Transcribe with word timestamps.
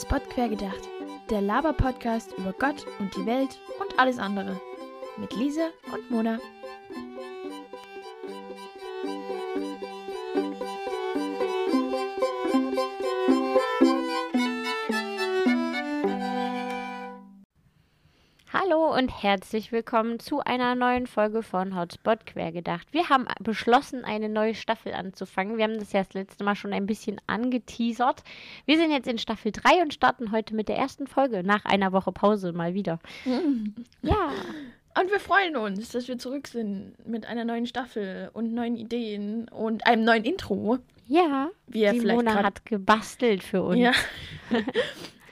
Hotspot 0.00 0.30
quergedacht. 0.30 0.88
Der 1.28 1.42
Laber-Podcast 1.42 2.32
über 2.38 2.54
Gott 2.58 2.86
und 3.00 3.14
die 3.16 3.26
Welt 3.26 3.60
und 3.80 3.98
alles 3.98 4.18
andere. 4.18 4.58
Mit 5.18 5.36
Lise 5.36 5.74
und 5.92 6.10
Mona. 6.10 6.38
Und 19.00 19.22
herzlich 19.22 19.72
willkommen 19.72 20.20
zu 20.20 20.40
einer 20.40 20.74
neuen 20.74 21.06
Folge 21.06 21.42
von 21.42 21.74
Hotspot 21.74 22.26
Quergedacht. 22.26 22.92
Wir 22.92 23.08
haben 23.08 23.26
beschlossen, 23.40 24.04
eine 24.04 24.28
neue 24.28 24.54
Staffel 24.54 24.92
anzufangen. 24.92 25.56
Wir 25.56 25.64
haben 25.64 25.78
das 25.78 25.92
ja 25.92 26.02
das 26.02 26.12
letzte 26.12 26.44
Mal 26.44 26.54
schon 26.54 26.74
ein 26.74 26.84
bisschen 26.84 27.18
angeteasert. 27.26 28.22
Wir 28.66 28.76
sind 28.76 28.90
jetzt 28.90 29.08
in 29.08 29.16
Staffel 29.16 29.52
3 29.52 29.80
und 29.80 29.94
starten 29.94 30.32
heute 30.32 30.54
mit 30.54 30.68
der 30.68 30.76
ersten 30.76 31.06
Folge 31.06 31.42
nach 31.42 31.64
einer 31.64 31.92
Woche 31.92 32.12
Pause 32.12 32.52
mal 32.52 32.74
wieder. 32.74 32.98
Ja. 34.02 34.32
Und 35.00 35.10
wir 35.10 35.20
freuen 35.20 35.56
uns, 35.56 35.90
dass 35.90 36.06
wir 36.08 36.18
zurück 36.18 36.46
sind 36.48 36.94
mit 37.06 37.24
einer 37.24 37.44
neuen 37.46 37.64
Staffel 37.64 38.28
und 38.34 38.52
neuen 38.52 38.76
Ideen 38.76 39.48
und 39.48 39.86
einem 39.86 40.04
neuen 40.04 40.24
Intro. 40.24 40.78
Ja. 41.06 41.48
Wie 41.68 41.82
ihr 41.82 41.92
Die 41.92 42.00
vielleicht 42.00 42.16
Mona 42.16 42.34
grad- 42.34 42.44
hat 42.44 42.66
gebastelt 42.66 43.42
für 43.42 43.62
uns. 43.62 43.78
Ja. 43.78 43.92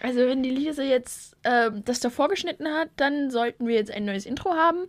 Also 0.00 0.20
wenn 0.20 0.42
die 0.42 0.50
Lise 0.50 0.84
jetzt 0.84 1.36
ähm, 1.44 1.82
das 1.84 2.00
davor 2.00 2.28
geschnitten 2.28 2.68
hat, 2.68 2.88
dann 2.96 3.30
sollten 3.30 3.66
wir 3.66 3.74
jetzt 3.74 3.90
ein 3.90 4.04
neues 4.04 4.26
Intro 4.26 4.52
haben. 4.52 4.86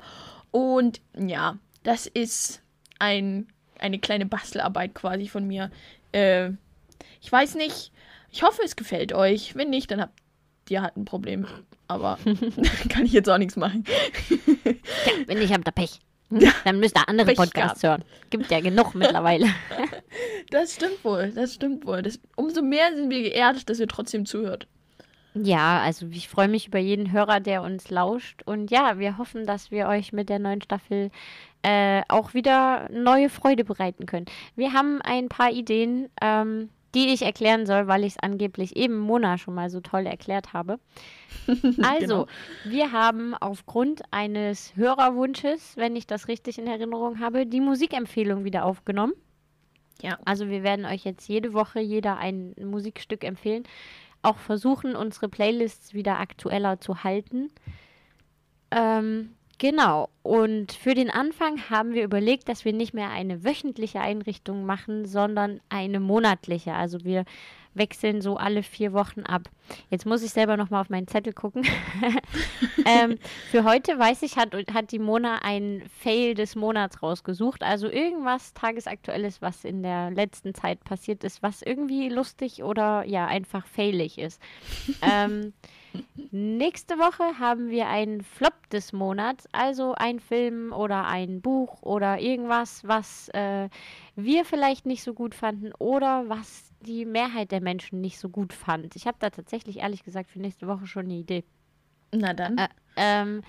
Und 0.51 1.01
ja, 1.17 1.57
das 1.83 2.05
ist 2.05 2.61
ein, 2.99 3.47
eine 3.79 3.99
kleine 3.99 4.25
Bastelarbeit 4.25 4.93
quasi 4.93 5.27
von 5.27 5.47
mir. 5.47 5.71
Äh, 6.11 6.51
ich 7.21 7.31
weiß 7.31 7.55
nicht, 7.55 7.91
ich 8.31 8.43
hoffe, 8.43 8.61
es 8.63 8.75
gefällt 8.75 9.13
euch. 9.13 9.55
Wenn 9.55 9.69
nicht, 9.69 9.89
dann 9.91 10.01
habt 10.01 10.19
ihr 10.69 10.81
halt 10.81 10.97
ein 10.97 11.05
Problem. 11.05 11.47
Aber 11.87 12.19
kann 12.89 13.05
ich 13.05 13.13
jetzt 13.13 13.29
auch 13.29 13.37
nichts 13.37 13.55
machen. 13.55 13.83
Ja, 14.29 14.73
wenn 15.25 15.39
nicht, 15.39 15.53
habt 15.53 15.67
ihr 15.67 15.71
Pech. 15.71 15.99
Dann 16.63 16.79
müsst 16.79 16.95
ihr 16.95 17.09
andere 17.09 17.25
Pech 17.25 17.37
Podcasts 17.37 17.81
hören. 17.81 18.03
Gibt 18.29 18.51
ja 18.51 18.59
genug 18.59 18.93
mittlerweile. 18.93 19.47
Das 20.51 20.75
stimmt 20.75 21.03
wohl, 21.03 21.31
das 21.31 21.55
stimmt 21.55 21.87
wohl. 21.87 22.03
Das, 22.03 22.19
umso 22.35 22.61
mehr 22.61 22.95
sind 22.95 23.09
wir 23.09 23.23
geehrt, 23.23 23.67
dass 23.67 23.79
ihr 23.79 23.87
trotzdem 23.87 24.27
zuhört. 24.27 24.67
Ja, 25.33 25.79
also 25.81 26.07
ich 26.11 26.27
freue 26.27 26.47
mich 26.47 26.67
über 26.67 26.79
jeden 26.79 27.11
Hörer, 27.11 27.39
der 27.39 27.61
uns 27.61 27.89
lauscht. 27.89 28.41
Und 28.45 28.71
ja, 28.71 28.97
wir 28.97 29.17
hoffen, 29.17 29.45
dass 29.45 29.71
wir 29.71 29.87
euch 29.87 30.11
mit 30.11 30.27
der 30.29 30.39
neuen 30.39 30.61
Staffel 30.61 31.11
äh, 31.61 32.01
auch 32.07 32.33
wieder 32.33 32.89
neue 32.91 33.29
Freude 33.29 33.63
bereiten 33.63 34.05
können. 34.05 34.25
Wir 34.55 34.73
haben 34.73 35.01
ein 35.01 35.29
paar 35.29 35.51
Ideen, 35.51 36.09
ähm, 36.21 36.69
die 36.95 37.09
ich 37.13 37.21
erklären 37.21 37.67
soll, 37.67 37.87
weil 37.87 38.03
ich 38.03 38.13
es 38.13 38.19
angeblich 38.19 38.75
eben 38.75 38.97
Mona 38.97 39.37
schon 39.37 39.53
mal 39.53 39.69
so 39.69 39.79
toll 39.81 40.05
erklärt 40.05 40.53
habe. 40.53 40.79
Also, 41.83 41.99
Genau. 41.99 42.27
wir 42.65 42.91
haben 42.91 43.35
aufgrund 43.35 44.01
eines 44.11 44.75
Hörerwunsches, 44.75 45.77
wenn 45.77 45.95
ich 45.95 46.07
das 46.07 46.27
richtig 46.27 46.57
in 46.57 46.65
Erinnerung 46.65 47.19
habe, 47.19 47.45
die 47.45 47.61
Musikempfehlung 47.61 48.43
wieder 48.45 48.65
aufgenommen. 48.65 49.13
Ja. 50.01 50.17
Also 50.25 50.47
wir 50.49 50.63
werden 50.63 50.85
euch 50.85 51.03
jetzt 51.03 51.27
jede 51.27 51.53
Woche 51.53 51.79
jeder 51.81 52.17
ein 52.17 52.55
Musikstück 52.63 53.23
empfehlen. 53.23 53.63
Auch 54.21 54.37
versuchen, 54.37 54.95
unsere 54.95 55.29
Playlists 55.29 55.93
wieder 55.93 56.19
aktueller 56.19 56.79
zu 56.79 57.03
halten. 57.03 57.49
Ähm, 58.71 59.35
genau. 59.57 60.09
Und 60.23 60.71
für 60.73 60.93
den 60.93 61.09
Anfang 61.09 61.69
haben 61.69 61.93
wir 61.93 62.03
überlegt, 62.03 62.49
dass 62.49 62.65
wir 62.65 62.73
nicht 62.73 62.93
mehr 62.93 63.09
eine 63.09 63.43
wöchentliche 63.43 64.01
Einrichtung 64.01 64.65
machen, 64.65 65.05
sondern 65.05 65.61
eine 65.69 65.99
monatliche. 65.99 66.73
Also 66.73 67.03
wir 67.03 67.25
wechseln 67.79 68.21
so 68.21 68.37
alle 68.37 68.61
vier 68.61 68.93
Wochen 68.93 69.21
ab. 69.21 69.49
Jetzt 69.89 70.05
muss 70.05 70.21
ich 70.21 70.31
selber 70.31 70.57
noch 70.57 70.69
mal 70.69 70.81
auf 70.81 70.89
meinen 70.89 71.07
Zettel 71.07 71.33
gucken. 71.33 71.65
ähm, 72.85 73.17
für 73.49 73.63
heute 73.63 73.97
weiß 73.97 74.21
ich, 74.21 74.37
hat, 74.37 74.53
hat 74.71 74.91
die 74.91 74.99
Mona 74.99 75.39
ein 75.41 75.83
Fail 75.99 76.35
des 76.35 76.55
Monats 76.55 77.01
rausgesucht. 77.01 77.63
Also 77.63 77.89
irgendwas 77.89 78.53
Tagesaktuelles, 78.53 79.41
was 79.41 79.65
in 79.65 79.81
der 79.81 80.11
letzten 80.11 80.53
Zeit 80.53 80.83
passiert 80.83 81.23
ist, 81.23 81.41
was 81.41 81.63
irgendwie 81.63 82.09
lustig 82.09 82.63
oder 82.63 83.03
ja 83.05 83.25
einfach 83.25 83.65
failig 83.65 84.19
ist. 84.19 84.39
ähm, 85.01 85.53
nächste 86.31 86.97
Woche 86.97 87.39
haben 87.39 87.69
wir 87.69 87.87
einen 87.87 88.21
Flop 88.23 88.69
des 88.69 88.93
Monats, 88.93 89.47
also 89.51 89.93
ein 89.95 90.19
Film 90.19 90.71
oder 90.73 91.05
ein 91.05 91.41
Buch 91.41 91.81
oder 91.81 92.19
irgendwas, 92.19 92.87
was 92.87 93.29
äh, 93.29 93.69
wir 94.15 94.45
vielleicht 94.45 94.85
nicht 94.85 95.03
so 95.03 95.13
gut 95.13 95.35
fanden 95.35 95.71
oder 95.79 96.27
was 96.27 96.71
die 96.81 97.05
Mehrheit 97.05 97.51
der 97.51 97.61
Menschen 97.61 98.01
nicht 98.01 98.19
so 98.19 98.29
gut 98.29 98.53
fand. 98.53 98.95
Ich 98.95 99.07
habe 99.07 99.17
da 99.19 99.29
tatsächlich 99.29 99.79
ehrlich 99.79 100.03
gesagt 100.03 100.29
für 100.31 100.39
nächste 100.39 100.67
Woche 100.67 100.87
schon 100.87 101.05
eine 101.05 101.15
Idee. 101.15 101.43
Na 102.11 102.33
dann. 102.33 102.57
Äh, 102.57 102.67
ähm, 102.95 103.41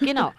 genau. 0.00 0.32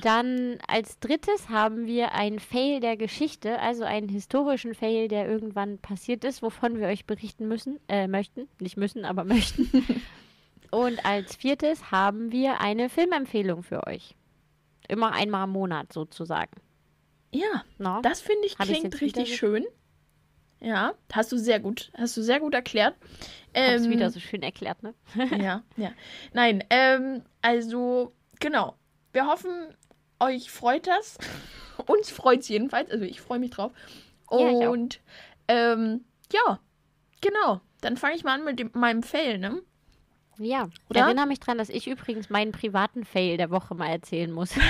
Dann 0.00 0.58
als 0.66 0.98
drittes 0.98 1.48
haben 1.48 1.86
wir 1.86 2.12
einen 2.12 2.38
Fail 2.38 2.80
der 2.80 2.96
Geschichte, 2.96 3.60
also 3.60 3.84
einen 3.84 4.08
historischen 4.08 4.74
Fail, 4.74 5.08
der 5.08 5.28
irgendwann 5.28 5.78
passiert 5.78 6.24
ist, 6.24 6.42
wovon 6.42 6.78
wir 6.78 6.88
euch 6.88 7.06
berichten 7.06 7.46
müssen, 7.48 7.78
äh, 7.88 8.08
möchten, 8.08 8.48
nicht 8.58 8.76
müssen, 8.76 9.04
aber 9.04 9.24
möchten. 9.24 9.70
Und 10.70 11.04
als 11.04 11.36
viertes 11.36 11.90
haben 11.90 12.32
wir 12.32 12.60
eine 12.60 12.88
Filmempfehlung 12.88 13.62
für 13.62 13.86
euch. 13.86 14.14
Immer 14.88 15.12
einmal 15.12 15.44
im 15.44 15.50
Monat 15.50 15.92
sozusagen. 15.92 16.60
ja. 17.32 17.64
No? 17.78 18.00
Das 18.02 18.20
finde 18.20 18.46
ich 18.46 18.56
ich's 18.58 18.68
klingt 18.68 19.00
richtig 19.00 19.36
schön. 19.36 19.66
Ja, 20.60 20.92
hast 21.12 21.32
du 21.32 21.38
sehr 21.38 21.58
gut, 21.58 21.90
hast 21.96 22.16
du 22.16 22.22
sehr 22.22 22.38
gut 22.38 22.52
erklärt. 22.54 22.94
Hab's 23.54 23.84
Ähm, 23.84 23.90
wieder 23.90 24.10
so 24.10 24.20
schön 24.20 24.42
erklärt, 24.42 24.82
ne? 24.82 24.94
ja, 25.38 25.62
ja. 25.76 25.92
Nein, 26.34 26.62
ähm, 26.68 27.22
also 27.40 28.12
genau. 28.40 28.76
Wir 29.12 29.26
hoffen, 29.26 29.50
euch 30.18 30.50
freut 30.50 30.86
das. 30.86 31.16
Uns 31.86 32.10
freut 32.10 32.40
es 32.40 32.48
jedenfalls. 32.48 32.90
Also 32.90 33.04
ich 33.04 33.20
freue 33.22 33.38
mich 33.38 33.50
drauf. 33.50 33.72
Ja, 34.30 34.38
ich 34.38 34.66
auch. 34.66 34.70
Und 34.72 35.00
ähm, 35.48 36.04
ja, 36.32 36.60
genau. 37.22 37.60
Dann 37.80 37.96
fange 37.96 38.16
ich 38.16 38.24
mal 38.24 38.34
an 38.34 38.44
mit 38.44 38.58
dem, 38.58 38.70
meinem 38.74 39.02
Fail, 39.02 39.38
ne? 39.38 39.62
Ja. 40.40 40.70
Oder? 40.88 41.00
Erinnere 41.00 41.26
mich 41.26 41.38
dran, 41.38 41.58
dass 41.58 41.68
ich 41.68 41.86
übrigens 41.86 42.30
meinen 42.30 42.52
privaten 42.52 43.04
Fail 43.04 43.36
der 43.36 43.50
Woche 43.50 43.74
mal 43.74 43.88
erzählen 43.88 44.30
muss. 44.30 44.54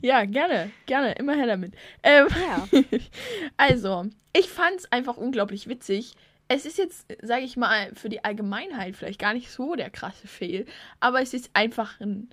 Ja, 0.00 0.24
gerne, 0.24 0.70
gerne, 0.86 1.12
immer 1.12 1.34
her 1.34 1.46
damit. 1.46 1.74
Ähm, 2.02 2.26
Ja. 2.28 2.68
Also, 3.56 4.06
ich 4.32 4.48
fand 4.48 4.76
es 4.76 4.90
einfach 4.90 5.16
unglaublich 5.16 5.68
witzig. 5.68 6.14
Es 6.48 6.66
ist 6.66 6.78
jetzt, 6.78 7.06
sage 7.22 7.44
ich 7.44 7.56
mal, 7.56 7.94
für 7.94 8.08
die 8.08 8.24
Allgemeinheit 8.24 8.96
vielleicht 8.96 9.20
gar 9.20 9.34
nicht 9.34 9.50
so 9.50 9.76
der 9.76 9.88
krasse 9.88 10.26
Fehl, 10.26 10.66
aber 10.98 11.22
es 11.22 11.32
ist 11.32 11.50
einfach 11.54 12.00
ein 12.00 12.30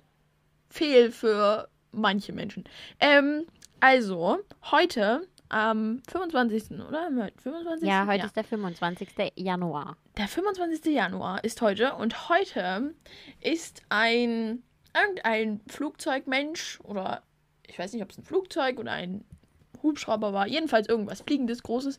Fehl 0.68 1.12
für 1.12 1.68
manche 1.92 2.32
Menschen. 2.32 2.64
Ähm, 2.98 3.46
also, 3.78 4.38
heute 4.70 5.26
am 5.50 6.02
25. 6.08 6.78
oder? 6.80 7.02
Haben 7.02 7.16
wir 7.16 7.24
heute 7.24 7.40
25. 7.42 7.88
Ja, 7.88 8.06
heute 8.06 8.26
ist 8.26 8.36
der 8.36 8.44
25. 8.44 9.08
Januar. 9.36 9.96
Der 10.16 10.28
25. 10.28 10.92
Januar 10.94 11.44
ist 11.44 11.60
heute 11.60 11.94
und 11.94 12.28
heute 12.28 12.94
ist 13.40 13.82
ein 13.88 14.62
irgendein 14.94 15.60
Flugzeugmensch 15.68 16.80
oder 16.82 17.22
ich 17.66 17.78
weiß 17.78 17.92
nicht, 17.92 18.02
ob 18.02 18.10
es 18.10 18.18
ein 18.18 18.24
Flugzeug 18.24 18.78
oder 18.78 18.92
ein 18.92 19.24
Hubschrauber 19.82 20.32
war, 20.32 20.46
jedenfalls 20.46 20.88
irgendwas 20.88 21.22
Fliegendes, 21.22 21.62
Großes, 21.62 21.98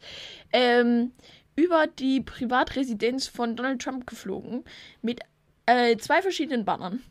ähm, 0.51 1.13
über 1.55 1.87
die 1.87 2.21
Privatresidenz 2.21 3.27
von 3.27 3.55
Donald 3.55 3.81
Trump 3.81 4.07
geflogen 4.07 4.63
mit 5.01 5.21
äh, 5.65 5.97
zwei 5.97 6.21
verschiedenen 6.21 6.65
Bannern. 6.65 7.01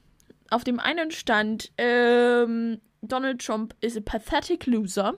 Auf 0.51 0.65
dem 0.65 0.81
einen 0.81 1.11
stand 1.11 1.73
ähm, 1.79 2.81
Donald 3.03 3.45
Trump 3.45 3.75
is 3.81 3.97
a 3.97 4.01
pathetic 4.01 4.67
loser. 4.67 5.15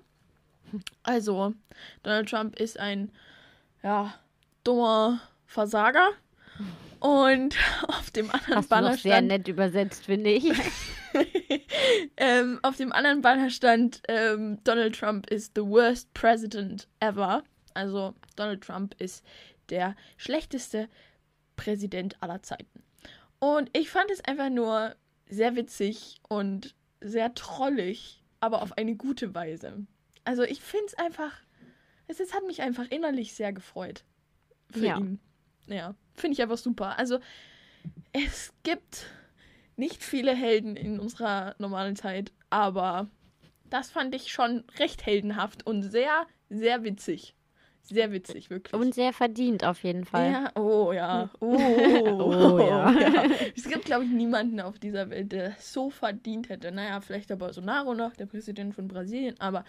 Also, 1.03 1.55
Donald 2.03 2.29
Trump 2.29 2.59
ist 2.59 2.79
ein, 2.79 3.11
ja, 3.83 4.15
dummer 4.65 5.21
Versager. 5.47 6.11
Und 7.01 7.57
auf 7.89 8.11
dem 8.11 8.31
anderen 8.31 8.57
Hast 8.57 8.67
du 8.67 8.71
Banner 8.71 8.91
noch 8.91 8.99
sehr 8.99 9.13
stand, 9.15 9.29
nett 9.29 9.49
übersetzt, 9.49 10.05
finde 10.07 10.31
ich. 10.31 10.53
ähm, 12.17 12.61
auf 12.63 12.77
dem 12.77 12.93
anderen 12.93 13.23
Banner 13.23 13.51
stand, 13.51 14.03
ähm, 14.09 14.59
Donald 14.65 14.99
Trump 14.99 15.31
is 15.31 15.51
the 15.55 15.63
worst 15.63 16.13
president 16.15 16.89
ever. 17.01 17.43
Also 17.75 18.15
Donald 18.37 18.63
Trump 18.63 18.95
ist 19.01 19.25
der 19.69 19.97
schlechteste 20.17 20.89
Präsident 21.57 22.23
aller 22.23 22.43
Zeiten. 22.43 22.83
Und 23.39 23.77
ich 23.77 23.91
fand 23.91 24.11
es 24.11 24.25
einfach 24.25 24.51
nur 24.51 24.95
sehr 25.29 25.57
witzig 25.57 26.21
und 26.29 26.75
sehr 27.01 27.35
trollig, 27.35 28.23
aber 28.41 28.63
auf 28.63 28.79
eine 28.79 28.95
gute 28.95 29.35
Weise. 29.35 29.87
Also 30.25 30.43
ich 30.43 30.61
finde 30.61 30.87
es 30.87 30.95
einfach, 30.95 31.33
es, 32.07 32.21
es 32.21 32.33
hat 32.35 32.47
mich 32.47 32.63
einfach 32.63 32.87
innerlich 32.91 33.35
sehr 33.35 33.53
gefreut 33.53 34.05
für 34.71 34.87
Ja. 34.87 34.99
ihn. 34.99 35.21
Ja, 35.67 35.95
finde 36.15 36.35
ich 36.35 36.43
einfach 36.43 36.59
super. 36.59 36.99
Also 36.99 37.19
es 38.13 38.53
gibt 38.63 39.07
nicht 39.77 40.03
viele 40.03 40.35
Helden 40.35 40.77
in 40.77 41.01
unserer 41.01 41.55
normalen 41.59 41.97
Zeit, 41.97 42.33
aber 42.51 43.09
das 43.71 43.91
fand 43.91 44.15
ich 44.15 44.31
schon 44.33 44.65
recht 44.79 45.07
heldenhaft 45.07 45.67
und 45.67 45.83
sehr, 45.83 46.27
sehr 46.51 46.85
witzig. 46.85 47.35
Sehr 47.85 48.13
witzig, 48.13 48.49
wirklich. 48.49 48.81
Und 48.81 48.95
sehr 48.95 49.13
verdient 49.13 49.65
auf 49.65 49.83
jeden 49.83 50.05
Fall. 50.05 50.31
Ja, 50.31 50.53
oh 50.55 50.93
ja. 50.93 51.29
Oh, 51.41 51.49
Oh, 52.57 52.59
ja. 52.69 52.95
Es 53.57 53.65
gibt, 53.65 53.87
glaube 53.87 54.05
ich, 54.05 54.11
niemanden 54.11 54.61
auf 54.61 54.79
dieser 54.79 55.11
Welt, 55.11 55.33
der 55.33 55.57
so 55.59 55.91
verdient 55.91 56.49
hätte. 56.49 56.71
Naja, 56.71 57.01
vielleicht 57.01 57.31
der 57.31 57.37
Bolsonaro 57.37 57.95
noch, 57.95 58.15
der 58.15 58.27
Präsident 58.27 58.75
von 58.75 58.87
Brasilien, 58.87 59.41
aber. 59.41 59.65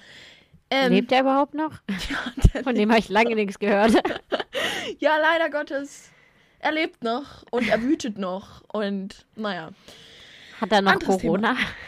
Ähm, 0.75 0.91
Lebt 0.91 1.11
er 1.11 1.21
überhaupt 1.21 1.53
noch? 1.53 1.73
ja, 2.53 2.63
Von 2.63 2.73
dem 2.75 2.89
habe 2.89 2.99
ich 2.99 3.09
lange 3.09 3.35
nichts 3.35 3.59
gehört. 3.59 3.93
ja, 4.99 5.17
leider 5.17 5.49
Gottes. 5.51 6.09
Er 6.59 6.71
lebt 6.71 7.03
noch 7.03 7.43
und 7.51 7.67
er 7.67 7.81
wütet 7.81 8.17
noch. 8.17 8.61
Und 8.73 9.25
naja. 9.35 9.69
Hat 10.59 10.71
er 10.71 10.81
noch 10.81 10.93
Anderes. 10.93 11.21
Corona? 11.21 11.55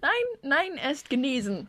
Nein, 0.00 0.10
nein, 0.42 0.76
er 0.80 0.92
ist 0.92 1.10
genesen. 1.10 1.68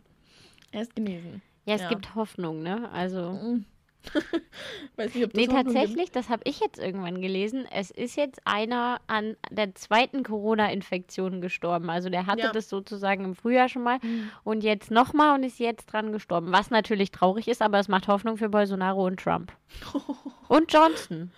Er 0.70 0.82
ist 0.82 0.94
genesen. 0.94 1.42
Ja, 1.64 1.74
es 1.74 1.80
Ja. 1.82 1.88
gibt 1.88 2.14
Hoffnung, 2.14 2.62
ne? 2.62 2.88
Also. 2.92 3.32
Mm. 3.32 3.64
Weiß 4.96 5.14
nicht, 5.14 5.24
ob 5.24 5.32
das 5.32 5.40
Nee, 5.40 5.46
tatsächlich, 5.46 6.10
das 6.10 6.28
habe 6.30 6.42
ich 6.44 6.60
jetzt 6.60 6.78
irgendwann 6.78 7.20
gelesen. 7.20 7.66
Es 7.70 7.90
ist 7.90 8.16
jetzt 8.16 8.40
einer 8.46 9.00
an 9.06 9.36
der 9.50 9.74
zweiten 9.74 10.22
Corona-Infektion 10.22 11.40
gestorben. 11.40 11.90
Also 11.90 12.08
der 12.08 12.26
hatte 12.26 12.40
Ja. 12.42 12.52
das 12.52 12.68
sozusagen 12.68 13.24
im 13.24 13.34
Frühjahr 13.34 13.68
schon 13.68 13.82
mal 13.82 13.98
Mhm. 14.02 14.30
und 14.44 14.64
jetzt 14.64 14.90
nochmal 14.90 15.34
und 15.34 15.42
ist 15.44 15.58
jetzt 15.58 15.86
dran 15.92 16.12
gestorben. 16.12 16.50
Was 16.52 16.70
natürlich 16.70 17.10
traurig 17.10 17.46
ist, 17.48 17.60
aber 17.62 17.78
es 17.78 17.88
macht 17.88 18.08
Hoffnung 18.08 18.36
für 18.36 18.48
Bolsonaro 18.48 19.04
und 19.06 19.20
Trump. 19.20 19.52
Und 20.48 20.72
Johnson. 20.72 21.30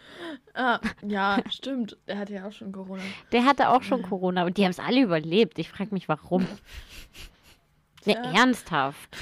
Ah, 0.55 0.81
ja, 1.06 1.43
stimmt. 1.50 1.99
Er 2.06 2.17
hatte 2.19 2.32
ja 2.32 2.49
auch 2.49 2.53
schon 2.53 2.73
Corona. 2.73 3.03
Der 3.31 3.44
hatte 3.44 3.69
auch 3.69 3.82
schon 3.82 4.00
Corona 4.03 4.47
und 4.47 4.56
die 4.56 4.62
haben 4.65 4.70
es 4.70 4.79
alle 4.79 5.03
überlebt. 5.03 5.58
Ich 5.58 5.69
frage 5.69 5.93
mich, 5.93 6.08
warum. 6.08 6.47
Ne, 8.05 8.17
ernsthaft. 8.35 9.17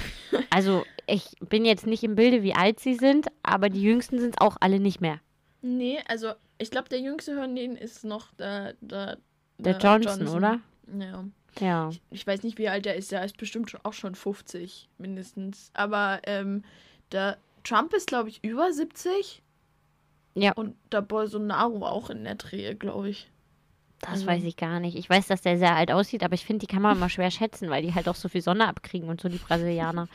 Also, 0.49 0.83
ich 1.11 1.31
bin 1.47 1.65
jetzt 1.65 1.85
nicht 1.87 2.03
im 2.03 2.15
Bilde, 2.15 2.43
wie 2.43 2.53
alt 2.55 2.79
sie 2.79 2.95
sind, 2.95 3.27
aber 3.43 3.69
die 3.69 3.81
Jüngsten 3.81 4.19
sind 4.19 4.35
es 4.35 4.41
auch 4.41 4.57
alle 4.59 4.79
nicht 4.79 5.01
mehr. 5.01 5.19
Nee, 5.61 5.99
also 6.07 6.31
ich 6.57 6.71
glaube, 6.71 6.89
der 6.89 6.99
jüngste 6.99 7.35
von 7.35 7.55
denen 7.55 7.75
ist 7.75 8.03
noch 8.03 8.33
der, 8.33 8.73
der, 8.81 9.17
Der 9.59 9.77
Johnson, 9.77 10.27
oder? 10.27 10.59
Ja. 10.97 11.25
Ja. 11.59 11.89
Ich 12.09 12.25
weiß 12.25 12.43
nicht, 12.43 12.57
wie 12.57 12.69
alt 12.69 12.85
er 12.85 12.95
ist. 12.95 13.11
Der 13.11 13.23
ist 13.25 13.37
bestimmt 13.37 13.77
auch 13.83 13.93
schon 13.93 14.15
50 14.15 14.89
mindestens. 14.97 15.69
Aber 15.73 16.19
ähm, 16.23 16.63
der 17.11 17.37
Trump 17.63 17.93
ist, 17.93 18.07
glaube 18.07 18.29
ich, 18.29 18.43
über 18.43 18.71
70. 18.71 19.43
Ja. 20.33 20.53
Und 20.53 20.75
der 20.91 21.01
Bolsonaro 21.01 21.85
auch 21.85 22.09
in 22.09 22.23
der 22.23 22.35
Dreh, 22.35 22.73
glaube 22.75 23.09
ich. 23.09 23.29
Das 23.99 24.11
Also- 24.11 24.27
weiß 24.27 24.43
ich 24.45 24.55
gar 24.55 24.79
nicht. 24.79 24.95
Ich 24.95 25.09
weiß, 25.09 25.27
dass 25.27 25.41
der 25.41 25.57
sehr 25.57 25.75
alt 25.75 25.91
aussieht, 25.91 26.23
aber 26.23 26.33
ich 26.35 26.45
finde, 26.45 26.65
die 26.65 26.73
kann 26.73 26.81
man 26.81 26.95
immer 26.97 27.09
schwer 27.09 27.31
schätzen, 27.31 27.69
weil 27.69 27.83
die 27.83 27.93
halt 27.93 28.07
auch 28.07 28.15
so 28.15 28.29
viel 28.29 28.41
Sonne 28.41 28.67
abkriegen 28.67 29.09
und 29.09 29.19
so, 29.21 29.27
die 29.29 29.37
Brasilianer. 29.37 30.07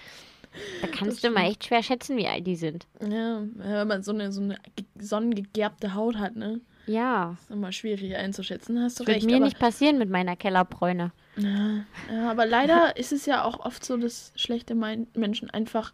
Da 0.82 0.88
kannst 0.88 1.22
du 1.24 1.30
mal 1.30 1.48
echt 1.50 1.64
schwer 1.64 1.82
schätzen, 1.82 2.16
wie 2.16 2.26
alt 2.26 2.46
die 2.46 2.56
sind. 2.56 2.86
Ja, 3.00 3.42
wenn 3.54 3.88
man 3.88 4.02
so 4.02 4.12
eine, 4.12 4.32
so 4.32 4.40
eine 4.40 4.56
ge- 4.76 4.84
sonnengegerbte 4.98 5.94
Haut 5.94 6.16
hat, 6.18 6.36
ne? 6.36 6.60
Ja. 6.86 7.36
Ist 7.40 7.50
immer 7.50 7.72
schwierig 7.72 8.14
einzuschätzen. 8.16 8.80
Hast 8.80 9.00
du 9.00 9.04
Das 9.04 9.08
wird 9.08 9.16
recht. 9.16 9.26
mir 9.26 9.36
aber, 9.36 9.44
nicht 9.46 9.58
passieren 9.58 9.98
mit 9.98 10.08
meiner 10.08 10.36
Kellerbräune. 10.36 11.10
Ja, 11.36 11.84
ja, 12.12 12.30
aber 12.30 12.46
leider 12.46 12.96
ist 12.96 13.12
es 13.12 13.26
ja 13.26 13.44
auch 13.44 13.60
oft 13.64 13.84
so, 13.84 13.96
dass 13.96 14.32
schlechte 14.36 14.74
Menschen 14.74 15.50
einfach 15.50 15.92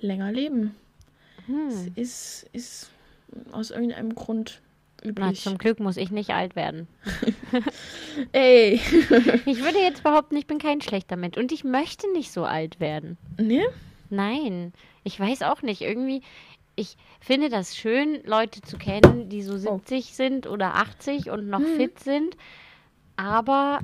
länger 0.00 0.30
leben. 0.32 0.74
Es 1.38 1.46
Hm. 1.86 1.92
ist, 1.94 2.46
ist 2.52 2.90
aus 3.52 3.70
irgendeinem 3.70 4.14
Grund 4.14 4.60
Na, 5.02 5.08
üblich. 5.10 5.40
zum 5.42 5.56
Glück 5.58 5.80
muss 5.80 5.96
ich 5.96 6.10
nicht 6.10 6.30
alt 6.30 6.54
werden. 6.56 6.86
Ey. 8.32 8.80
Ich 9.46 9.62
würde 9.62 9.78
jetzt 9.78 10.02
behaupten, 10.02 10.36
ich 10.36 10.46
bin 10.46 10.58
kein 10.58 10.80
schlechter 10.80 11.16
Mensch. 11.16 11.36
Und 11.36 11.52
ich 11.52 11.64
möchte 11.64 12.10
nicht 12.12 12.32
so 12.32 12.44
alt 12.44 12.80
werden. 12.80 13.16
ne? 13.38 13.62
Nein, 14.10 14.72
ich 15.04 15.18
weiß 15.18 15.42
auch 15.42 15.62
nicht. 15.62 15.80
Irgendwie, 15.82 16.22
ich 16.76 16.96
finde 17.20 17.48
das 17.48 17.76
schön, 17.76 18.20
Leute 18.24 18.60
zu 18.62 18.76
kennen, 18.78 19.28
die 19.28 19.42
so 19.42 19.56
70 19.56 20.14
sind 20.14 20.46
oder 20.46 20.74
80 20.76 21.30
und 21.30 21.48
noch 21.48 21.60
Mhm. 21.60 21.76
fit 21.76 21.98
sind. 22.00 22.36
Aber 23.16 23.80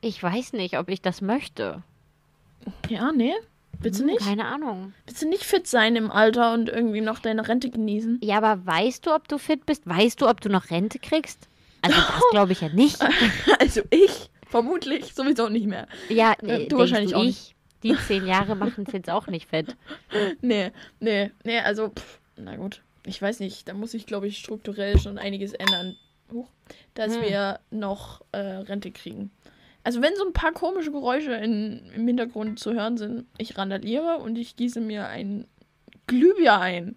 ich 0.00 0.22
weiß 0.22 0.52
nicht, 0.54 0.78
ob 0.78 0.88
ich 0.88 1.02
das 1.02 1.20
möchte. 1.20 1.82
Ja, 2.88 3.12
ne? 3.12 3.32
Willst 3.80 3.98
du 4.00 4.04
Hm, 4.04 4.12
nicht? 4.12 4.24
Keine 4.24 4.46
Ahnung. 4.46 4.92
Willst 5.06 5.22
du 5.22 5.28
nicht 5.28 5.42
fit 5.44 5.66
sein 5.66 5.96
im 5.96 6.10
Alter 6.10 6.54
und 6.54 6.68
irgendwie 6.68 7.00
noch 7.00 7.18
deine 7.18 7.46
Rente 7.48 7.70
genießen? 7.70 8.20
Ja, 8.22 8.38
aber 8.38 8.64
weißt 8.64 9.06
du, 9.06 9.14
ob 9.14 9.26
du 9.28 9.38
fit 9.38 9.66
bist? 9.66 9.86
Weißt 9.86 10.20
du, 10.20 10.28
ob 10.28 10.40
du 10.40 10.48
noch 10.48 10.70
Rente 10.70 10.98
kriegst? 10.98 11.48
Also 11.82 12.00
das 12.00 12.22
glaube 12.30 12.52
ich 12.52 12.60
ja 12.60 12.68
nicht. 12.68 12.98
Also 13.58 13.82
ich 13.90 14.30
vermutlich 14.48 15.12
sowieso 15.14 15.48
nicht 15.48 15.66
mehr. 15.66 15.88
Ja, 16.08 16.34
du 16.38 16.46
nee, 16.46 16.58
denkst 16.58 16.74
wahrscheinlich 16.78 17.10
du, 17.12 17.16
auch 17.18 17.24
ich. 17.24 17.54
Die 17.82 17.96
zehn 17.96 18.26
Jahre 18.26 18.54
machen 18.56 18.84
es 18.86 18.92
jetzt 18.92 19.10
auch 19.10 19.26
nicht 19.26 19.48
fett. 19.48 19.76
Nee, 20.40 20.70
nee, 21.00 21.30
nee, 21.44 21.58
also, 21.60 21.88
pff, 21.90 22.20
na 22.36 22.56
gut. 22.56 22.82
Ich 23.04 23.20
weiß 23.20 23.40
nicht, 23.40 23.66
da 23.68 23.74
muss 23.74 23.94
ich, 23.94 24.06
glaube 24.06 24.28
ich, 24.28 24.38
strukturell 24.38 24.98
schon 24.98 25.18
einiges 25.18 25.52
ändern. 25.52 25.96
Huch, 26.32 26.48
dass 26.94 27.16
Hm. 27.16 27.22
wir 27.22 27.60
noch 27.70 28.22
äh, 28.32 28.38
Rente 28.38 28.90
kriegen. 28.92 29.30
Also 29.84 30.00
wenn 30.00 30.14
so 30.16 30.24
ein 30.24 30.32
paar 30.32 30.52
komische 30.52 30.92
Geräusche 30.92 31.32
in, 31.34 31.90
im 31.94 32.06
Hintergrund 32.06 32.60
zu 32.60 32.72
hören 32.72 32.96
sind, 32.96 33.26
ich 33.38 33.58
randaliere 33.58 34.18
und 34.18 34.36
ich 34.38 34.54
gieße 34.56 34.80
mir 34.80 35.08
ein 35.08 35.46
Glühbier 36.06 36.60
ein. 36.60 36.94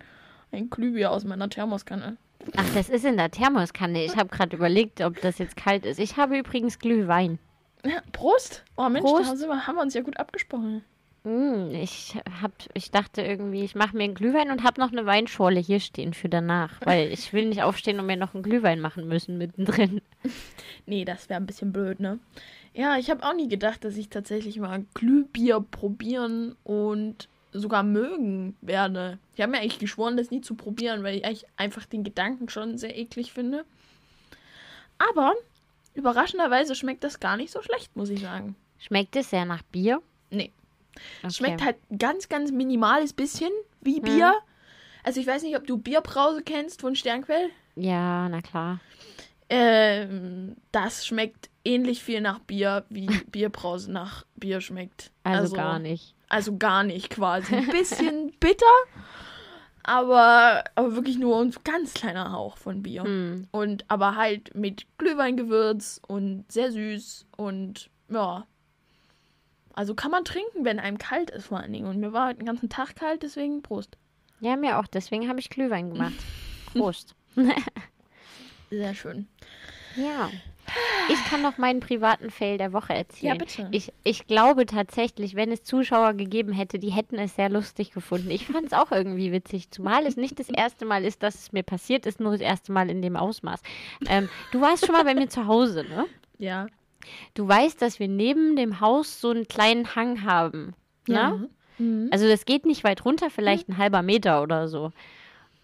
Ein 0.52 0.70
Glühbier 0.70 1.12
aus 1.12 1.24
meiner 1.26 1.50
Thermoskanne. 1.50 2.18
Ach, 2.56 2.70
das 2.76 2.90
ist 2.90 3.04
in 3.04 3.18
der 3.18 3.31
Thermoskanne. 3.31 4.06
Ich 4.06 4.16
habe 4.16 4.30
gerade 4.30 4.56
überlegt, 4.56 5.02
ob 5.02 5.20
das 5.22 5.40
jetzt 5.40 5.58
kalt 5.58 5.86
ist. 5.86 6.00
Ich 6.00 6.18
habe 6.18 6.38
übrigens 6.38 6.78
Glühwein. 6.78 7.40
Ja, 7.86 8.02
Prost! 8.12 8.64
Oh 8.78 8.90
Mensch, 8.90 9.06
Prost. 9.06 9.26
da 9.26 9.30
haben 9.30 9.40
wir, 9.40 9.68
haben 9.68 9.76
wir 9.76 9.82
uns 9.82 9.94
ja 9.94 10.02
gut 10.02 10.18
abgesprochen. 10.18 10.84
Mm, 11.24 11.72
ich 11.72 12.16
hab, 12.42 12.52
ich 12.76 12.92
dachte 12.92 13.22
irgendwie, 13.24 13.64
ich 13.64 13.74
mache 13.74 13.98
mir 13.98 14.04
einen 14.04 14.14
Glühwein 14.14 14.52
und 14.52 14.64
habe 14.64 14.80
noch 14.80 14.92
eine 14.92 15.08
Weinschorle 15.08 15.60
hier 15.60 15.80
stehen 15.80 16.14
für 16.14 16.30
danach, 16.30 16.80
weil 16.86 17.08
ich 17.12 17.34
will 17.34 17.46
nicht 17.46 17.64
aufstehen 17.64 18.00
und 18.00 18.06
mir 18.06 18.18
noch 18.18 18.34
einen 18.34 18.44
Glühwein 18.44 18.80
machen 18.80 19.08
müssen 19.08 19.38
mittendrin. 19.38 20.02
Nee, 20.88 21.04
das 21.04 21.30
wäre 21.30 21.40
ein 21.40 21.48
bisschen 21.48 21.72
blöd, 21.74 22.00
ne? 22.00 22.20
Ja, 22.76 22.98
ich 22.98 23.10
habe 23.10 23.24
auch 23.24 23.34
nie 23.34 23.48
gedacht, 23.48 23.84
dass 23.84 23.98
ich 23.98 24.10
tatsächlich 24.10 24.60
mal 24.60 24.86
Glühbier 24.94 25.60
probieren 25.60 26.56
und 26.64 27.28
sogar 27.54 27.81
mögen 27.81 28.56
werde. 28.62 29.18
Ich 29.34 29.42
habe 29.42 29.52
mir 29.52 29.60
eigentlich 29.60 29.80
geschworen, 29.80 30.16
das 30.16 30.30
nie 30.30 30.42
zu 30.42 30.54
probieren, 30.54 31.02
weil 31.04 31.16
ich 31.16 31.26
eigentlich 31.26 31.46
einfach 31.58 31.86
den 31.86 32.04
Gedanken 32.04 32.50
schon 32.50 32.78
sehr 32.78 32.96
eklig 32.96 33.34
finde. 33.34 33.66
Aber 35.00 35.34
überraschenderweise 35.95 36.75
schmeckt 36.75 37.03
das 37.03 37.19
gar 37.19 37.38
nicht 37.38 37.51
so 37.51 37.62
schlecht, 37.62 37.95
muss 37.95 38.09
ich 38.09 38.21
sagen. 38.21 38.56
Schmeckt 38.77 39.15
es 39.15 39.30
sehr 39.30 39.45
nach 39.45 39.63
Bier? 39.63 40.01
Nee. 40.30 40.51
Okay. 40.95 41.27
Es 41.27 41.38
schmeckt 41.38 41.64
halt 41.64 41.78
ganz, 41.97 42.30
ganz 42.30 42.52
minimales 42.52 43.14
bisschen 43.14 43.52
wie 43.81 43.99
Bier. 43.99 44.33
Also 45.04 45.19
ich 45.19 45.28
weiß 45.28 45.44
nicht, 45.44 45.57
ob 45.57 45.68
du 45.68 45.78
Bierbrause 45.78 46.42
kennst 46.42 46.81
von 46.81 46.95
Sternquell. 46.95 47.49
Ja, 47.75 48.30
na 48.30 48.42
klar. 48.42 48.80
Ähm, 49.49 50.56
das 50.71 51.06
schmeckt 51.06 51.49
ähnlich 51.64 52.04
viel 52.04 52.21
nach 52.21 52.40
Bier, 52.40 52.85
wie 52.90 53.07
Bierbrause 53.31 53.92
nach 53.92 54.25
Bier 54.35 54.61
schmeckt. 54.61 55.11
Also, 55.23 55.56
gar 55.56 55.80
nicht. 55.80 56.16
Also 56.28 56.57
gar 56.57 56.83
nicht 56.83 57.09
quasi. 57.09 57.56
Ein 57.56 57.68
bisschen 57.68 58.31
bitter, 58.40 58.66
aber, 59.85 60.63
aber 60.73 60.95
wirklich 60.95 61.18
nur 61.18 61.39
ein 61.39 61.54
ganz 61.63 61.94
kleiner 61.94 62.31
Hauch 62.31 62.57
von 62.57 62.81
Bier. 62.81 63.04
Hm. 63.04 63.47
Und 63.51 63.85
aber 63.87 64.15
halt 64.15 64.56
mit 64.56 64.87
Glühweingewürz 64.97 66.01
und 66.07 66.45
sehr 66.51 66.71
süß 66.71 67.27
und 67.37 67.89
ja. 68.09 68.45
Also 69.73 69.94
kann 69.94 70.11
man 70.11 70.23
trinken, 70.23 70.63
wenn 70.63 70.80
einem 70.80 70.97
kalt 70.97 71.30
ist 71.30 71.47
vor 71.47 71.59
allen 71.59 71.73
Dingen. 71.73 71.87
Und 71.87 71.99
mir 71.99 72.13
war 72.13 72.30
heute 72.30 72.39
den 72.39 72.47
ganzen 72.47 72.69
Tag 72.69 72.95
kalt, 72.95 73.23
deswegen 73.23 73.61
Prost. 73.61 73.97
Ja, 74.39 74.56
mir 74.56 74.80
auch. 74.80 74.87
Deswegen 74.87 75.27
habe 75.30 75.39
ich 75.39 75.49
Glühwein 75.49 75.92
gemacht. 75.92 76.15
Prost. 76.73 77.13
Sehr 78.69 78.95
schön. 78.95 79.27
Ja. 79.95 80.31
Ich 81.10 81.24
kann 81.26 81.42
noch 81.42 81.57
meinen 81.57 81.80
privaten 81.80 82.30
Fail 82.31 82.57
der 82.57 82.74
Woche 82.74 82.94
erzählen. 82.94 83.34
Ja, 83.34 83.38
bitte. 83.38 83.68
Ich, 83.72 83.94
ich 84.04 84.28
glaube 84.28 84.66
tatsächlich, 84.66 85.36
wenn 85.36 85.52
es 85.52 85.64
Zuschauer 85.64 86.14
gegeben 86.14 86.52
hätte, 86.52 86.80
die 86.80 86.90
hätten 86.90 87.18
es 87.18 87.36
sehr 87.36 87.50
lustig 87.50 87.92
gefunden. 87.92 88.31
Ich 88.31 88.48
fand 88.48 88.68
es 88.68 88.74
auch 88.74 88.92
irgendwie 88.92 89.31
witzig, 89.31 89.72
zumal 89.72 90.06
es 90.06 90.18
nicht 90.18 90.40
das 90.40 90.50
erste 90.50 90.86
Mal 90.86 91.06
ist, 91.06 91.24
dass 91.24 91.36
es 91.36 91.52
mir 91.52 91.64
passiert 91.64 92.06
ist, 92.06 92.19
nur 92.19 92.31
das 92.31 92.42
erste 92.42 92.72
Mal 92.72 92.90
in 92.90 93.02
dem 93.02 93.16
Ausmaß. 93.16 93.62
Ähm, 94.07 94.30
du 94.52 94.62
warst 94.62 94.86
schon 94.86 94.95
mal 94.95 95.04
bei 95.04 95.14
mir 95.14 95.30
zu 95.30 95.48
Hause, 95.48 95.86
ne? 95.88 96.06
Ja. 96.38 96.68
Du 97.34 97.48
weißt, 97.48 97.81
dass 97.81 98.00
wir 98.00 98.07
neben 98.07 98.56
dem 98.56 98.80
Haus 98.80 99.22
so 99.22 99.30
einen 99.30 99.48
kleinen 99.48 99.95
Hang 99.95 100.24
haben. 100.24 100.74
Ne? 101.07 101.50
Mhm. 101.78 102.10
Also 102.12 102.28
das 102.28 102.45
geht 102.45 102.66
nicht 102.66 102.84
weit 102.84 103.06
runter, 103.06 103.30
vielleicht 103.30 103.69
ein 103.69 103.78
halber 103.78 104.02
Meter 104.02 104.42
oder 104.42 104.68
so. 104.68 104.92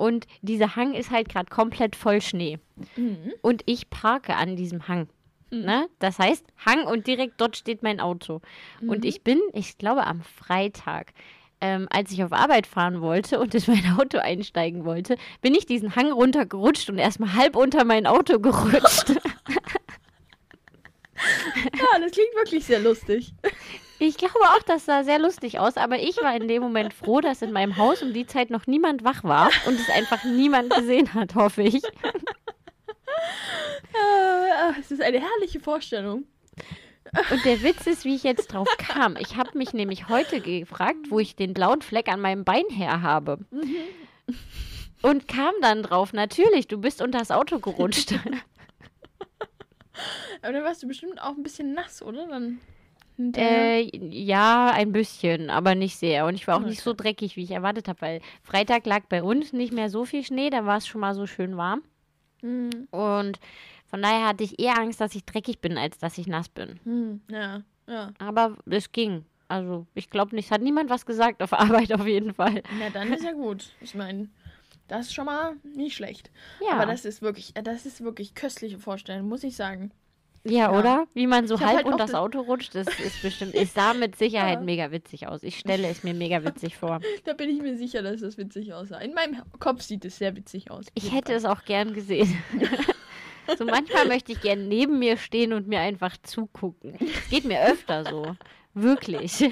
Und 0.02 0.26
dieser 0.42 0.76
Hang 0.76 0.96
ist 0.96 1.12
halt 1.12 1.30
gerade 1.30 1.52
komplett 1.52 1.96
voll 1.96 2.22
Schnee. 2.22 2.58
Mhm. 2.96 3.34
Und 3.44 3.62
ich 3.68 3.92
parke 3.92 4.36
an 4.36 4.56
diesem 4.56 4.88
Hang. 4.88 5.08
Ne? 5.52 5.90
Das 6.00 6.18
heißt, 6.18 6.44
Hang 6.66 6.86
und 6.86 7.06
direkt 7.06 7.40
dort 7.40 7.56
steht 7.56 7.84
mein 7.84 8.00
Auto. 8.00 8.42
Und 8.82 9.06
ich 9.06 9.22
bin, 9.22 9.40
ich 9.54 9.78
glaube, 9.78 10.08
am 10.08 10.24
Freitag, 10.24 11.14
ähm, 11.60 11.88
als 11.92 12.12
ich 12.12 12.24
auf 12.24 12.34
Arbeit 12.34 12.66
fahren 12.66 13.00
wollte 13.02 13.40
und 13.40 13.54
in 13.54 13.62
mein 13.68 14.00
Auto 14.00 14.18
einsteigen 14.18 14.86
wollte, 14.86 15.18
bin 15.42 15.54
ich 15.54 15.68
diesen 15.68 15.96
Hang 15.96 16.12
runtergerutscht 16.12 16.90
und 16.90 16.98
erstmal 16.98 17.36
halb 17.36 17.56
unter 17.56 17.84
mein 17.86 18.08
Auto 18.08 18.40
gerutscht. 18.40 19.14
Ja, 21.24 22.00
das 22.00 22.12
klingt 22.14 22.34
wirklich 22.36 22.66
sehr 22.66 22.80
lustig. 22.80 23.34
Ich 24.04 24.18
glaube 24.18 24.40
auch, 24.40 24.64
das 24.64 24.86
sah 24.86 25.04
sehr 25.04 25.20
lustig 25.20 25.60
aus, 25.60 25.78
aber 25.78 26.00
ich 26.00 26.18
war 26.24 26.36
in 26.36 26.48
dem 26.48 26.64
Moment 26.64 26.92
froh, 26.92 27.22
dass 27.22 27.44
in 27.44 27.52
meinem 27.52 27.78
Haus 27.78 28.02
um 28.02 28.14
die 28.14 28.26
Zeit 28.26 28.50
noch 28.50 28.66
niemand 28.66 29.04
wach 29.04 29.24
war 29.24 29.52
und 29.68 29.80
es 29.80 29.90
einfach 29.90 30.24
niemand 30.24 30.74
gesehen 30.74 31.14
hat, 31.14 31.36
hoffe 31.36 31.62
ich. 31.62 31.84
Ah, 33.94 34.74
Es 34.80 34.90
ist 34.90 35.02
eine 35.02 35.20
herrliche 35.20 35.60
Vorstellung. 35.60 36.24
Und 37.30 37.46
der 37.46 37.62
Witz 37.62 37.86
ist, 37.86 38.06
wie 38.06 38.16
ich 38.16 38.24
jetzt 38.24 38.54
drauf 38.54 38.68
kam. 38.78 39.18
Ich 39.18 39.36
habe 39.36 39.56
mich 39.58 39.74
nämlich 39.74 40.08
heute 40.08 40.40
gefragt, 40.40 41.12
wo 41.12 41.20
ich 41.20 41.36
den 41.36 41.54
blauen 41.54 41.82
Fleck 41.82 42.08
an 42.08 42.22
meinem 42.22 42.46
Bein 42.46 42.64
her 42.70 43.02
habe. 43.02 43.40
Und 45.02 45.28
kam 45.28 45.54
dann 45.62 45.84
drauf, 45.84 46.14
natürlich, 46.14 46.68
du 46.68 46.80
bist 46.80 47.02
unter 47.02 47.20
das 47.20 47.32
Auto 47.32 47.60
gerutscht. 47.60 48.14
Aber 50.42 50.54
dann 50.54 50.64
warst 50.64 50.82
du 50.82 50.88
bestimmt 50.88 51.22
auch 51.22 51.36
ein 51.36 51.44
bisschen 51.44 51.74
nass, 51.74 52.02
oder? 52.02 52.28
Dann. 52.28 52.60
Äh, 53.36 53.82
ja, 53.98 54.72
ein 54.72 54.92
bisschen, 54.92 55.50
aber 55.50 55.76
nicht 55.76 55.98
sehr. 55.98 56.26
Und 56.26 56.36
ich 56.36 56.48
war 56.48 56.58
auch 56.58 56.64
nicht 56.64 56.80
Okay. 56.80 56.84
so 56.84 56.94
dreckig, 56.94 57.36
wie 57.36 57.44
ich 57.44 57.52
erwartet 57.52 57.88
habe, 57.88 58.02
weil 58.02 58.22
Freitag 58.44 58.86
lag 58.86 59.04
bei 59.10 59.24
uns 59.24 59.54
nicht 59.54 59.74
mehr 59.74 59.90
so 59.90 60.06
viel 60.06 60.24
Schnee, 60.24 60.50
da 60.50 60.66
war 60.66 60.78
es 60.78 60.88
schon 60.88 61.02
mal 61.02 61.16
so 61.16 61.28
schön 61.28 61.58
warm. 61.58 61.82
Hm, 62.42 62.88
Und 62.92 63.40
von 63.86 64.02
daher 64.02 64.28
hatte 64.28 64.44
ich 64.44 64.60
eher 64.60 64.78
Angst, 64.80 65.02
dass 65.02 65.16
ich 65.16 65.26
dreckig 65.26 65.60
bin, 65.60 65.78
als 65.78 65.98
dass 66.00 66.18
ich 66.18 66.28
nass 66.28 66.50
bin. 66.50 66.80
hm, 66.84 67.22
ja, 67.30 67.62
ja. 67.88 68.14
Aber 68.20 68.58
es 68.66 68.92
ging. 68.92 69.26
Also 69.48 69.86
ich 69.94 70.10
glaube 70.10 70.36
nicht, 70.36 70.46
es 70.46 70.52
hat 70.52 70.62
niemand 70.62 70.90
was 70.90 71.06
gesagt 71.06 71.44
auf 71.44 71.54
Arbeit 71.84 71.92
auf 71.94 72.08
jeden 72.08 72.34
Fall. 72.34 72.64
Na, 72.70 72.90
dann 72.90 73.12
ist 73.12 73.24
ja 73.24 73.34
gut. 73.34 73.76
Ich 73.82 73.96
meine, 73.96 74.30
das 74.88 75.08
ist 75.08 75.14
schon 75.14 75.26
mal 75.26 75.56
nicht 75.64 75.96
schlecht. 75.96 76.32
Ja, 76.60 76.74
Aber 76.74 76.86
das 76.86 77.06
ist 77.06 77.22
wirklich, 77.22 77.56
äh, 77.56 77.64
das 77.64 77.86
ist 77.86 78.02
wirklich 78.02 78.34
köstliche 78.34 78.80
Vorstellung, 78.80 79.28
muss 79.28 79.44
ich 79.44 79.56
sagen. 79.56 79.92
Ja, 80.44 80.72
ja. 80.72 80.80
oder? 80.80 81.08
Wie 81.14 81.28
man 81.28 81.48
so 81.48 81.60
halb 81.60 81.78
halt 81.78 81.86
unter 81.86 81.98
das 81.98 82.14
Auto 82.14 82.42
rutscht, 82.42 82.74
das 82.76 82.88
ist 83.00 83.22
bestimmt, 83.22 83.54
es 83.54 83.74
sah 83.74 83.94
mit 83.94 84.16
Sicherheit 84.16 84.60
Ja. 84.60 84.66
mega 84.66 84.92
witzig 84.92 85.28
aus. 85.28 85.44
Ich 85.44 85.60
stelle 85.60 85.88
es 85.88 86.04
mir 86.04 86.14
mega 86.14 86.44
witzig 86.44 86.78
vor. 86.78 87.00
Da 87.26 87.34
bin 87.34 87.50
ich 87.50 87.62
mir 87.62 87.78
sicher, 87.78 88.02
dass 88.02 88.22
das 88.22 88.38
witzig 88.38 88.74
aussah. 88.74 88.98
In 89.00 89.14
meinem 89.14 89.42
Kopf 89.60 89.82
sieht 89.82 90.06
es 90.06 90.18
sehr 90.18 90.36
witzig 90.36 90.72
aus. 90.72 90.86
Ich 90.96 91.14
hätte 91.14 91.34
es 91.34 91.46
auch 91.46 91.64
gern 91.66 91.94
gesehen. 91.94 92.42
so 93.58 93.66
manchmal 93.66 94.08
möchte 94.08 94.32
ich 94.32 94.42
gern 94.42 94.68
neben 94.68 95.00
mir 95.00 95.18
stehen 95.18 95.54
und 95.54 95.68
mir 95.68 95.80
einfach 95.80 96.18
zugucken. 96.24 96.98
Geht 97.30 97.46
mir 97.46 97.64
öfter 97.64 98.06
so. 98.06 98.36
Wirklich. 98.74 99.44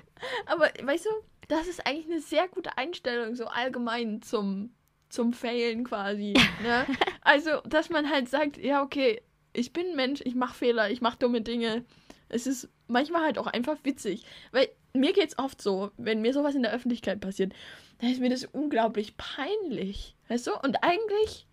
Aber 0.46 0.70
weißt 0.82 1.06
du, 1.06 1.10
das 1.48 1.66
ist 1.66 1.86
eigentlich 1.86 2.06
eine 2.06 2.20
sehr 2.20 2.48
gute 2.48 2.76
Einstellung, 2.78 3.34
so 3.34 3.46
allgemein 3.46 4.22
zum, 4.22 4.70
zum 5.08 5.32
Failen 5.32 5.84
quasi. 5.84 6.34
Ne? 6.62 6.86
Also, 7.22 7.60
dass 7.66 7.90
man 7.90 8.10
halt 8.10 8.28
sagt, 8.28 8.56
ja, 8.58 8.82
okay, 8.82 9.22
ich 9.52 9.72
bin 9.72 9.88
ein 9.88 9.96
Mensch, 9.96 10.20
ich 10.24 10.34
mache 10.34 10.54
Fehler, 10.54 10.90
ich 10.90 11.00
mache 11.00 11.18
dumme 11.18 11.40
Dinge. 11.40 11.84
Es 12.28 12.46
ist 12.46 12.68
manchmal 12.86 13.22
halt 13.22 13.38
auch 13.38 13.46
einfach 13.46 13.76
witzig. 13.84 14.24
Weil 14.52 14.68
mir 14.92 15.12
geht's 15.12 15.38
oft 15.38 15.60
so, 15.62 15.90
wenn 15.96 16.20
mir 16.20 16.32
sowas 16.32 16.54
in 16.54 16.62
der 16.62 16.72
Öffentlichkeit 16.72 17.20
passiert, 17.20 17.52
dann 18.00 18.10
ist 18.10 18.20
mir 18.20 18.30
das 18.30 18.44
unglaublich 18.44 19.16
peinlich. 19.16 20.14
Weißt 20.28 20.46
du? 20.46 20.52
Und 20.58 20.82
eigentlich, 20.82 21.46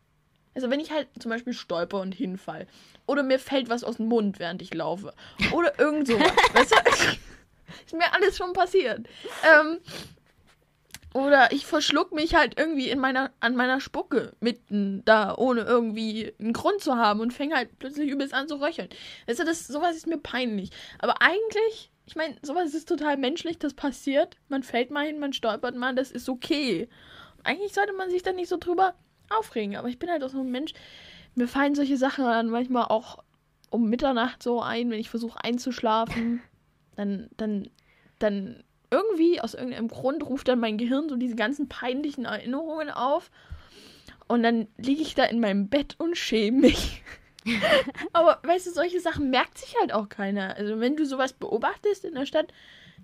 also 0.54 0.70
wenn 0.70 0.80
ich 0.80 0.92
halt 0.92 1.08
zum 1.20 1.32
Beispiel 1.32 1.54
stolper 1.54 2.02
und 2.02 2.14
hinfall, 2.14 2.68
oder 3.06 3.24
mir 3.24 3.40
fällt 3.40 3.70
was 3.70 3.84
aus 3.84 3.98
dem 3.98 4.08
Mund, 4.08 4.40
während 4.40 4.62
ich 4.62 4.74
laufe, 4.74 5.14
oder 5.52 5.80
irgend 5.80 6.08
sowas, 6.08 6.32
weißt 6.54 6.72
du? 6.72 6.76
Ist 7.86 7.94
mir 7.94 8.14
alles 8.14 8.38
schon 8.38 8.54
passiert. 8.54 9.08
Ähm, 9.44 9.80
oder 11.16 11.54
ich 11.54 11.66
verschluck 11.66 12.12
mich 12.12 12.36
halt 12.36 12.60
irgendwie 12.60 12.90
in 12.90 13.00
meiner, 13.00 13.32
an 13.40 13.56
meiner 13.56 13.80
Spucke 13.80 14.34
mitten 14.42 15.02
da, 15.06 15.34
ohne 15.34 15.62
irgendwie 15.62 16.34
einen 16.42 16.52
Grund 16.52 16.82
zu 16.82 16.98
haben 16.98 17.22
und 17.22 17.32
fange 17.32 17.56
halt 17.56 17.80
plötzlich 17.80 18.12
übelst 18.12 18.34
an 18.34 18.50
zu 18.50 18.60
röcheln. 18.60 18.90
Weißt 19.26 19.40
du, 19.40 19.46
das, 19.46 19.66
sowas 19.66 19.96
ist 19.96 20.08
mir 20.08 20.18
peinlich. 20.18 20.72
Aber 21.00 21.22
eigentlich, 21.22 21.90
ich 22.06 22.18
meine, 22.18 22.36
sowas 22.42 22.74
ist 22.74 22.90
total 22.90 23.16
menschlich, 23.16 23.58
das 23.58 23.74
passiert. 23.74 24.36
Man 24.50 24.62
fällt 24.62 24.92
mal 24.92 25.06
hin, 25.06 25.20
man 25.20 25.32
stolpert 25.32 25.78
mal, 25.78 25.96
das 25.96 26.12
ist 26.12 26.28
okay. 26.28 26.90
Eigentlich 27.46 27.74
sollte 27.74 27.94
man 27.94 28.10
sich 28.10 28.22
da 28.22 28.34
nicht 28.34 28.50
so 28.50 28.58
drüber 28.58 28.94
aufregen. 29.30 29.78
Aber 29.78 29.88
ich 29.88 30.00
bin 30.00 30.10
halt 30.10 30.22
auch 30.22 30.32
so 30.32 30.42
ein 30.42 30.52
Mensch, 30.52 30.74
mir 31.34 31.48
fallen 31.48 31.76
solche 31.76 31.96
Sachen 31.96 32.26
dann 32.26 32.50
manchmal 32.50 32.88
auch 32.88 33.24
um 33.70 33.90
Mitternacht 33.90 34.44
so 34.44 34.62
ein, 34.62 34.90
wenn 34.90 35.00
ich 35.00 35.10
versuche 35.10 35.42
einzuschlafen. 35.42 36.42
Dann, 36.98 37.30
dann, 37.38 37.70
dann 38.20 38.66
irgendwie 38.96 39.42
aus 39.42 39.54
irgendeinem 39.54 39.88
Grund 39.88 40.26
ruft 40.26 40.48
dann 40.48 40.60
mein 40.60 40.78
Gehirn 40.78 41.10
so 41.10 41.16
diese 41.16 41.36
ganzen 41.36 41.68
peinlichen 41.68 42.26
Erinnerungen 42.26 42.90
auf. 42.90 43.30
Und 44.28 44.42
dann 44.44 44.68
liege 44.78 45.02
ich 45.02 45.14
da 45.16 45.24
in 45.26 45.40
meinem 45.40 45.68
Bett 45.70 45.96
und 46.00 46.18
schäme 46.18 46.62
mich. 46.62 47.04
Aber 48.14 48.40
weißt 48.44 48.68
du, 48.68 48.72
solche 48.72 49.00
Sachen 49.00 49.30
merkt 49.30 49.58
sich 49.58 49.76
halt 49.80 49.94
auch 49.94 50.10
keiner. 50.10 50.56
Also 50.56 50.80
wenn 50.80 50.96
du 50.96 51.06
sowas 51.06 51.34
beobachtest 51.34 52.06
in 52.06 52.16
der 52.16 52.26
Stadt, 52.26 52.52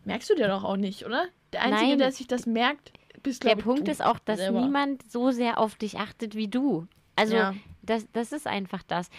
merkst 0.05 0.29
du 0.29 0.35
dir 0.35 0.47
doch 0.47 0.63
auch 0.63 0.77
nicht, 0.77 1.05
oder? 1.05 1.25
Der 1.53 1.61
Einzige, 1.61 1.89
Nein. 1.91 1.99
der 1.99 2.11
sich 2.11 2.27
das 2.27 2.45
merkt, 2.45 2.91
bist 3.21 3.43
Der 3.43 3.55
Punkt 3.55 3.87
ist 3.87 4.03
auch, 4.03 4.17
dass 4.19 4.39
selber. 4.39 4.61
niemand 4.61 5.09
so 5.11 5.31
sehr 5.31 5.59
auf 5.59 5.75
dich 5.75 5.99
achtet 5.99 6.33
wie 6.35 6.47
du. 6.47 6.87
Also 7.15 7.35
Ja. 7.35 7.53
das, 7.83 8.07
das 8.13 8.31
ist 8.31 8.47
einfach 8.47 8.81
das. 8.83 9.09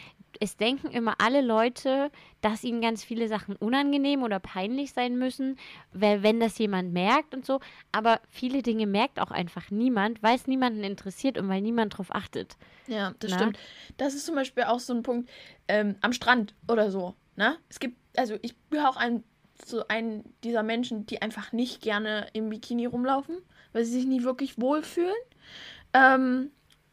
Es 0.41 0.57
denken 0.57 0.89
immer 0.89 1.15
alle 1.19 1.41
Leute, 1.41 2.11
dass 2.41 2.65
ihnen 2.65 2.81
ganz 2.81 3.05
viele 3.05 3.29
Sachen 3.29 3.57
unangenehm 3.57 4.23
oder 4.23 4.41
peinlich 4.41 4.93
sein 4.93 5.19
müssen, 5.19 5.59
weil 5.93 6.23
wenn 6.23 6.41
das 6.41 6.59
jemand 6.59 6.93
merkt 6.93 7.35
und 7.35 7.47
so. 7.47 7.61
Aber 7.93 8.21
viele 8.29 8.63
Dinge 8.63 8.87
merkt 8.87 9.21
auch 9.21 9.31
einfach 9.31 9.71
niemand, 9.71 10.23
weil 10.23 10.37
es 10.37 10.47
niemanden 10.47 10.85
interessiert 10.85 11.39
und 11.39 11.49
weil 11.49 11.61
niemand 11.61 11.99
drauf 11.99 12.15
achtet. 12.15 12.57
Ja, 12.87 13.15
das 13.19 13.31
Na? 13.31 13.37
stimmt. 13.39 13.59
Das 13.97 14.15
ist 14.15 14.27
zum 14.27 14.35
Beispiel 14.35 14.65
auch 14.65 14.81
so 14.81 14.95
ein 14.95 15.03
Punkt 15.03 15.31
ähm, 15.69 15.97
am 16.01 16.13
Strand 16.13 16.55
oder 16.69 16.91
so. 16.91 17.15
Ne? 17.37 17.57
Es 17.69 17.81
gibt, 17.81 17.97
also 18.17 18.37
ich 18.43 18.55
gehöre 18.71 18.89
auch 18.89 18.97
ein, 18.97 19.25
zu 19.59 19.89
einem 19.89 20.25
dieser 20.43 20.63
Menschen, 20.63 21.07
die 21.07 21.23
einfach 21.23 21.53
nicht 21.53 21.83
gerne 21.83 22.27
im 22.33 22.49
Bikini 22.49 22.87
rumlaufen, 22.87 23.37
weil 23.73 23.85
sie 23.85 23.93
sich 23.93 24.07
nie 24.07 24.25
wirklich 24.25 24.61
wohlfühlen. 24.61 25.15
Ähm, 25.93 26.51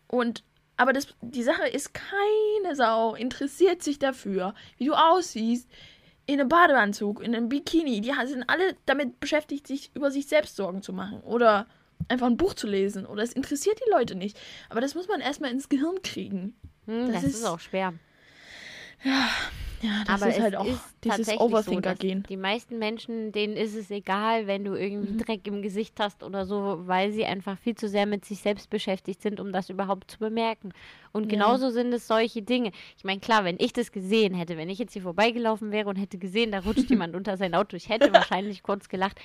und 0.07 0.43
aber 0.79 0.93
das, 0.93 1.07
die 1.21 1.43
Sache 1.43 1.67
ist, 1.67 1.93
keine 1.93 2.75
Sau 2.75 3.13
interessiert 3.15 3.83
sich 3.83 3.99
dafür, 3.99 4.53
wie 4.77 4.85
du 4.85 4.93
aussiehst, 4.93 5.67
in 6.25 6.39
einem 6.39 6.49
Badeanzug, 6.49 7.21
in 7.21 7.35
einem 7.35 7.49
Bikini. 7.49 8.01
Die 8.01 8.13
sind 8.25 8.43
alle 8.49 8.75
damit 8.85 9.19
beschäftigt, 9.19 9.67
sich 9.67 9.91
über 9.95 10.11
sich 10.11 10.27
selbst 10.27 10.55
Sorgen 10.55 10.81
zu 10.81 10.93
machen. 10.93 11.21
Oder 11.21 11.65
einfach 12.07 12.27
ein 12.27 12.37
Buch 12.37 12.53
zu 12.53 12.67
lesen. 12.67 13.05
Oder 13.05 13.23
es 13.23 13.33
interessiert 13.33 13.79
die 13.85 13.89
Leute 13.91 14.15
nicht. 14.15 14.39
Aber 14.69 14.79
das 14.79 14.93
muss 14.95 15.07
man 15.07 15.21
erstmal 15.21 15.51
ins 15.51 15.69
Gehirn 15.69 16.01
kriegen. 16.03 16.55
Hm, 16.85 17.07
Das 17.11 17.23
das, 17.23 17.23
ist, 17.31 17.35
ist- 17.39 17.45
auch 17.45 17.59
schwer. 17.59 17.93
Ja, 19.03 19.27
das 20.05 20.21
Aber 20.21 20.29
ist 20.29 20.37
es 20.37 20.43
halt 20.43 20.55
auch 20.57 20.65
ist 20.65 20.95
dieses 21.03 21.27
tatsächlich 21.27 21.63
so. 21.63 21.81
Die 22.29 22.37
meisten 22.37 22.79
Menschen, 22.79 23.31
denen 23.31 23.55
ist 23.55 23.75
es 23.75 23.89
egal, 23.91 24.45
wenn 24.47 24.65
du 24.65 24.73
irgendwie 24.75 25.13
Mhm. 25.13 25.17
Dreck 25.19 25.47
im 25.47 25.61
Gesicht 25.61 25.99
hast 25.99 26.23
oder 26.23 26.45
so, 26.45 26.81
weil 26.87 27.11
sie 27.11 27.25
einfach 27.25 27.57
viel 27.57 27.75
zu 27.75 27.87
sehr 27.87 28.05
mit 28.05 28.25
sich 28.25 28.39
selbst 28.39 28.69
beschäftigt 28.69 29.21
sind, 29.21 29.39
um 29.39 29.53
das 29.53 29.69
überhaupt 29.69 30.11
zu 30.11 30.19
bemerken. 30.19 30.73
Und 31.11 31.23
Ja. 31.23 31.29
genauso 31.29 31.69
sind 31.69 31.93
es 31.93 32.07
solche 32.07 32.41
Dinge. 32.41 32.71
Ich 32.97 33.03
meine, 33.03 33.19
klar, 33.19 33.43
wenn 33.45 33.55
ich 33.59 33.71
das 33.73 33.91
gesehen 33.91 34.33
hätte, 34.33 34.57
wenn 34.57 34.69
ich 34.69 34.79
jetzt 34.79 34.93
hier 34.93 35.01
vorbeigelaufen 35.01 35.71
wäre 35.71 35.89
und 35.89 35.95
hätte 35.95 36.17
gesehen, 36.17 36.51
da 36.51 36.59
rutscht 36.59 36.89
jemand 36.89 37.15
unter 37.15 37.37
sein 37.37 37.55
Auto, 37.55 37.75
ich 37.77 37.89
hätte 37.89 38.11
wahrscheinlich 38.13 38.63
kurz 38.63 38.89
gelacht. 38.89 39.19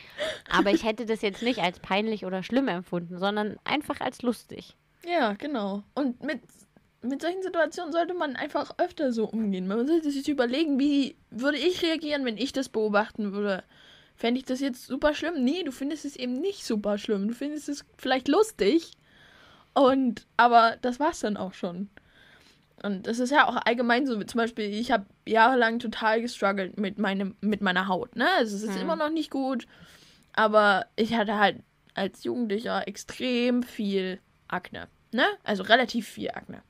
Aber 0.50 0.70
ich 0.70 0.84
hätte 0.84 1.06
das 1.06 1.23
jetzt 1.23 1.42
nicht 1.42 1.61
als 1.61 1.80
peinlich 1.80 2.25
oder 2.25 2.42
schlimm 2.42 2.68
empfunden, 2.68 3.18
sondern 3.18 3.56
einfach 3.64 4.00
als 4.00 4.23
lustig. 4.23 4.76
Ja, 5.06 5.32
genau. 5.34 5.82
Und 5.94 6.23
mit, 6.23 6.40
mit 7.04 7.23
solchen 7.23 7.42
Situationen 7.42 7.92
sollte 7.92 8.14
man 8.14 8.37
einfach 8.37 8.75
öfter 8.78 9.12
so 9.12 9.26
umgehen. 9.26 9.66
Man 9.66 9.87
sollte 9.87 10.11
sich 10.11 10.28
überlegen, 10.28 10.78
wie 10.78 11.16
würde 11.30 11.58
ich 11.58 11.82
reagieren, 11.82 12.25
wenn 12.25 12.37
ich 12.38 12.52
das 12.52 12.68
beobachten 12.68 13.32
würde. 13.32 13.62
Fände 14.16 14.38
ich 14.38 14.46
das 14.46 14.61
jetzt 14.61 14.87
super 14.87 15.14
schlimm? 15.14 15.42
Nee, 15.44 15.62
du 15.64 15.73
findest 15.73 16.04
es 16.04 16.16
eben 16.16 16.34
nicht 16.34 16.64
super 16.64 16.99
schlimm. 16.99 17.28
Du 17.28 17.34
findest 17.34 17.68
es 17.68 17.84
vielleicht 17.99 18.28
lustig. 18.28 18.92
Und, 19.75 20.26
aber 20.37 20.76
das 20.82 21.00
war's 21.00 21.20
dann 21.20 21.37
auch 21.37 21.52
schon. 21.52 21.90
Und 22.82 23.06
das 23.06 23.18
ist 23.18 23.30
ja 23.30 23.49
auch 23.49 23.56
allgemein 23.64 24.06
so, 24.06 24.23
zum 24.23 24.38
Beispiel, 24.38 24.66
ich 24.73 24.92
habe 24.92 25.06
jahrelang 25.26 25.78
total 25.78 26.20
gestruggelt 26.20 26.78
mit, 26.78 26.99
meinem, 26.99 27.34
mit 27.40 27.61
meiner 27.61 27.88
Haut. 27.88 28.14
Ne? 28.14 28.26
Also 28.38 28.56
es 28.56 28.62
ist 28.62 28.75
Hm. 28.76 28.82
immer 28.82 28.96
noch 28.96 29.11
nicht 29.11 29.30
gut. 29.30 29.66
Aber 30.32 30.87
ich 30.96 31.14
hatte 31.14 31.38
halt 31.38 31.61
als 31.94 32.25
Jugendlicher 32.25 32.87
extrem 32.87 33.62
viel 33.62 34.20
Akne. 34.49 34.88
Ne? 35.12 35.25
Also 35.44 35.62
relativ 35.62 36.08
viel 36.08 36.30
Akne. 36.30 36.62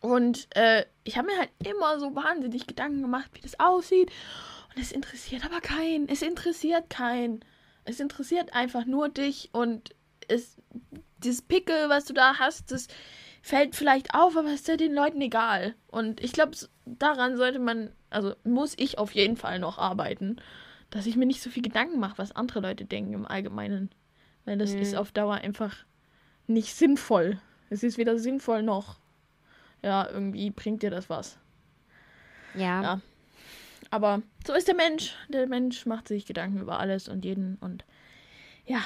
Und 0.00 0.48
äh, 0.56 0.84
ich 1.04 1.16
habe 1.16 1.26
mir 1.28 1.38
halt 1.38 1.50
immer 1.64 1.98
so 1.98 2.14
wahnsinnig 2.14 2.66
Gedanken 2.66 3.02
gemacht, 3.02 3.30
wie 3.34 3.40
das 3.40 3.58
aussieht. 3.58 4.10
Und 4.74 4.80
es 4.82 4.92
interessiert 4.92 5.44
aber 5.44 5.60
keinen. 5.60 6.08
Es 6.08 6.22
interessiert 6.22 6.88
keinen. 6.90 7.44
Es 7.84 8.00
interessiert 8.00 8.52
einfach 8.52 8.84
nur 8.84 9.08
dich 9.08 9.48
und 9.52 9.94
es, 10.28 10.56
dieses 11.18 11.42
Pickel, 11.42 11.88
was 11.88 12.04
du 12.04 12.12
da 12.12 12.38
hast, 12.38 12.70
das 12.70 12.86
fällt 13.42 13.74
vielleicht 13.74 14.14
auf, 14.14 14.36
aber 14.36 14.52
ist 14.52 14.68
ja 14.68 14.76
den 14.76 14.92
Leuten 14.94 15.20
egal. 15.22 15.74
Und 15.86 16.22
ich 16.22 16.32
glaube, 16.32 16.52
daran 16.84 17.36
sollte 17.36 17.58
man, 17.58 17.90
also 18.10 18.34
muss 18.44 18.74
ich 18.76 18.98
auf 18.98 19.12
jeden 19.12 19.36
Fall 19.36 19.58
noch 19.58 19.78
arbeiten, 19.78 20.36
dass 20.90 21.06
ich 21.06 21.16
mir 21.16 21.24
nicht 21.26 21.42
so 21.42 21.48
viel 21.50 21.62
Gedanken 21.62 21.98
mache, 21.98 22.18
was 22.18 22.36
andere 22.36 22.60
Leute 22.60 22.84
denken 22.84 23.14
im 23.14 23.26
Allgemeinen. 23.26 23.90
Weil 24.44 24.58
das 24.58 24.74
Mhm. 24.74 24.82
ist 24.82 24.94
auf 24.94 25.12
Dauer 25.12 25.36
einfach 25.36 25.74
nicht 26.46 26.74
sinnvoll. 26.74 27.40
Es 27.70 27.82
ist 27.82 27.96
weder 27.98 28.18
sinnvoll 28.18 28.62
noch, 28.62 28.98
ja, 29.82 30.08
irgendwie 30.08 30.50
bringt 30.50 30.82
dir 30.82 30.90
das 30.90 31.08
was. 31.08 31.38
Ja. 32.54 32.82
Ja. 32.82 33.00
Aber 33.90 34.22
so 34.46 34.52
ist 34.52 34.68
der 34.68 34.74
Mensch. 34.74 35.14
Der 35.28 35.46
Mensch 35.46 35.86
macht 35.86 36.08
sich 36.08 36.26
Gedanken 36.26 36.60
über 36.60 36.78
alles 36.78 37.08
und 37.08 37.24
jeden 37.24 37.56
und 37.60 37.84
ja, 38.66 38.82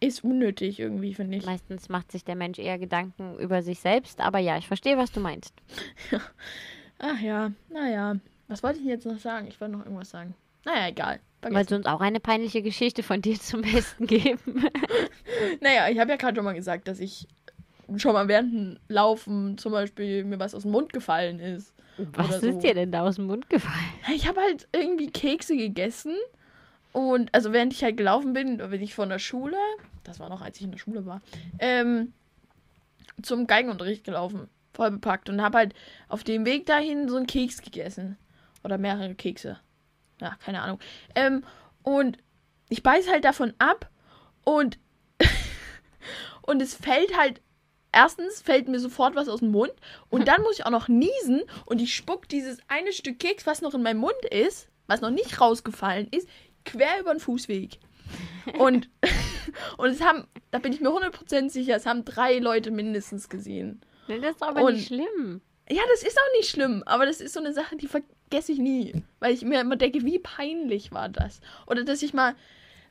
ist 0.00 0.24
unnötig 0.24 0.78
irgendwie, 0.78 1.14
finde 1.14 1.38
ich. 1.38 1.46
Meistens 1.46 1.88
macht 1.88 2.12
sich 2.12 2.24
der 2.24 2.34
Mensch 2.34 2.58
eher 2.58 2.78
Gedanken 2.78 3.38
über 3.38 3.62
sich 3.62 3.80
selbst, 3.80 4.20
aber 4.20 4.38
ja, 4.38 4.58
ich 4.58 4.66
verstehe, 4.66 4.98
was 4.98 5.12
du 5.12 5.20
meinst. 5.20 5.54
Ach 6.98 7.20
ja, 7.20 7.52
naja. 7.70 8.16
Was 8.48 8.62
wollte 8.62 8.80
ich 8.80 8.84
jetzt 8.84 9.06
noch 9.06 9.18
sagen? 9.18 9.46
Ich 9.48 9.60
wollte 9.60 9.76
noch 9.76 9.84
irgendwas 9.84 10.10
sagen. 10.10 10.34
Naja, 10.64 10.88
egal. 10.88 11.20
Wolltest 11.40 11.70
du 11.70 11.76
uns 11.76 11.86
auch 11.86 12.00
eine 12.00 12.20
peinliche 12.20 12.62
Geschichte 12.62 13.02
von 13.02 13.22
dir 13.22 13.38
zum 13.40 13.62
Besten 13.62 14.06
geben? 14.06 14.64
naja, 15.60 15.88
ich 15.88 15.98
habe 15.98 16.10
ja 16.10 16.16
gerade 16.16 16.36
schon 16.36 16.44
mal 16.44 16.54
gesagt, 16.54 16.86
dass 16.86 17.00
ich 17.00 17.26
schon 17.98 18.12
mal 18.12 18.28
während 18.28 18.52
dem 18.52 18.78
Laufen 18.88 19.58
zum 19.58 19.72
Beispiel 19.72 20.24
mir 20.24 20.38
was 20.38 20.54
aus 20.54 20.62
dem 20.62 20.70
Mund 20.72 20.92
gefallen 20.92 21.40
ist. 21.40 21.74
Was 21.98 22.40
so. 22.40 22.46
ist 22.46 22.60
dir 22.60 22.74
denn 22.74 22.92
da 22.92 23.02
aus 23.02 23.16
dem 23.16 23.26
Mund 23.26 23.50
gefallen? 23.50 23.92
Ich 24.14 24.26
habe 24.26 24.40
halt 24.40 24.68
irgendwie 24.72 25.10
Kekse 25.10 25.56
gegessen. 25.56 26.14
Und 26.92 27.34
also 27.34 27.52
während 27.52 27.72
ich 27.72 27.82
halt 27.82 27.96
gelaufen 27.96 28.32
bin, 28.32 28.58
bin 28.58 28.82
ich 28.82 28.94
von 28.94 29.08
der 29.08 29.18
Schule, 29.18 29.56
das 30.04 30.20
war 30.20 30.28
noch 30.28 30.42
als 30.42 30.58
ich 30.58 30.64
in 30.64 30.72
der 30.72 30.78
Schule 30.78 31.06
war, 31.06 31.22
ähm, 31.58 32.12
zum 33.22 33.46
Geigenunterricht 33.46 34.04
gelaufen. 34.04 34.48
Voll 34.74 34.90
bepackt. 34.90 35.28
Und 35.28 35.42
habe 35.42 35.58
halt 35.58 35.74
auf 36.08 36.24
dem 36.24 36.46
Weg 36.46 36.66
dahin 36.66 37.08
so 37.08 37.16
einen 37.16 37.26
Keks 37.26 37.62
gegessen. 37.62 38.16
Oder 38.64 38.78
mehrere 38.78 39.14
Kekse. 39.14 39.58
Ja, 40.20 40.36
keine 40.44 40.62
Ahnung. 40.62 40.78
Ähm, 41.14 41.44
und 41.82 42.18
ich 42.68 42.82
beiß 42.82 43.10
halt 43.10 43.24
davon 43.24 43.52
ab 43.58 43.90
und 44.44 44.78
und 46.42 46.62
es 46.62 46.74
fällt 46.74 47.16
halt 47.18 47.40
erstens 47.92 48.40
fällt 48.40 48.68
mir 48.68 48.80
sofort 48.80 49.14
was 49.14 49.28
aus 49.28 49.40
dem 49.40 49.50
Mund 49.50 49.72
und 50.10 50.26
dann 50.26 50.42
muss 50.42 50.58
ich 50.58 50.66
auch 50.66 50.70
noch 50.70 50.88
niesen 50.88 51.42
und 51.66 51.80
ich 51.80 51.94
spuck 51.94 52.28
dieses 52.28 52.58
eine 52.68 52.92
Stück 52.92 53.18
Keks, 53.18 53.46
was 53.46 53.62
noch 53.62 53.74
in 53.74 53.82
meinem 53.82 53.98
Mund 53.98 54.24
ist, 54.30 54.68
was 54.86 55.00
noch 55.00 55.10
nicht 55.10 55.40
rausgefallen 55.40 56.08
ist, 56.10 56.28
quer 56.64 57.00
über 57.00 57.14
den 57.14 57.20
Fußweg. 57.20 57.78
Und, 58.58 58.88
und 59.78 59.90
es 59.90 60.00
haben, 60.00 60.26
da 60.50 60.58
bin 60.58 60.72
ich 60.72 60.80
mir 60.80 60.88
100% 60.88 61.50
sicher, 61.50 61.76
es 61.76 61.86
haben 61.86 62.04
drei 62.04 62.38
Leute 62.38 62.70
mindestens 62.70 63.28
gesehen. 63.28 63.80
Das 64.08 64.18
ist 64.18 64.42
aber 64.42 64.62
und, 64.62 64.74
nicht 64.74 64.88
schlimm. 64.88 65.40
Ja, 65.70 65.82
das 65.90 66.02
ist 66.02 66.18
auch 66.18 66.38
nicht 66.38 66.50
schlimm, 66.50 66.82
aber 66.86 67.06
das 67.06 67.20
ist 67.20 67.34
so 67.34 67.40
eine 67.40 67.52
Sache, 67.52 67.76
die 67.76 67.86
vergesse 67.86 68.52
ich 68.52 68.58
nie. 68.58 68.94
Weil 69.20 69.32
ich 69.32 69.42
mir 69.42 69.60
immer 69.60 69.76
denke, 69.76 70.04
wie 70.04 70.18
peinlich 70.18 70.92
war 70.92 71.08
das? 71.08 71.40
Oder 71.66 71.84
dass 71.84 72.02
ich 72.02 72.12
mal. 72.12 72.34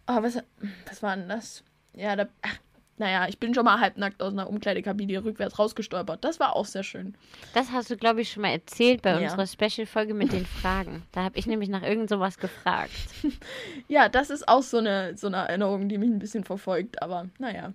Oh, 0.08 0.24
was, 0.24 0.40
was 0.88 1.04
war 1.04 1.16
denn 1.16 1.30
das? 1.30 1.64
Ja, 1.94 2.16
da. 2.16 2.28
Ach, 2.42 2.58
naja, 3.02 3.26
ich 3.28 3.40
bin 3.40 3.56
schon 3.56 3.66
mal 3.66 3.80
halbnackt 3.80 4.22
aus 4.22 4.32
einer 4.32 4.48
Umkleidekabine 4.48 5.26
rückwärts 5.26 5.58
rausgestolpert. 5.58 6.24
Das 6.24 6.40
war 6.40 6.56
auch 6.56 6.66
sehr 6.66 6.84
schön. 6.84 7.16
Das 7.56 7.72
hast 7.72 7.90
du, 7.90 7.98
glaube 7.98 8.22
ich, 8.22 8.32
schon 8.32 8.44
mal 8.44 8.52
erzählt 8.52 9.02
bei 9.02 9.20
ja. 9.20 9.32
unserer 9.34 9.48
Special-Folge 9.48 10.14
mit 10.14 10.32
den 10.32 10.46
Fragen. 10.46 11.02
Da 11.12 11.24
habe 11.24 11.40
ich 11.40 11.48
nämlich 11.48 11.68
nach 11.68 11.82
irgend 11.82 12.10
sowas 12.10 12.38
gefragt. 12.38 12.92
ja, 13.88 14.08
das 14.08 14.30
ist 14.30 14.48
auch 14.48 14.62
so 14.62 14.78
eine, 14.78 15.18
so 15.18 15.26
eine 15.26 15.38
Erinnerung, 15.38 15.90
die 15.90 15.98
mich 15.98 16.12
ein 16.12 16.20
bisschen 16.20 16.44
verfolgt, 16.44 17.02
aber 17.02 17.28
naja. 17.40 17.74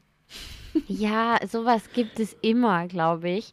ja, 0.87 1.41
sowas 1.45 1.91
gibt 1.93 2.21
es 2.21 2.37
immer, 2.41 2.87
glaube 2.87 3.29
ich. 3.29 3.53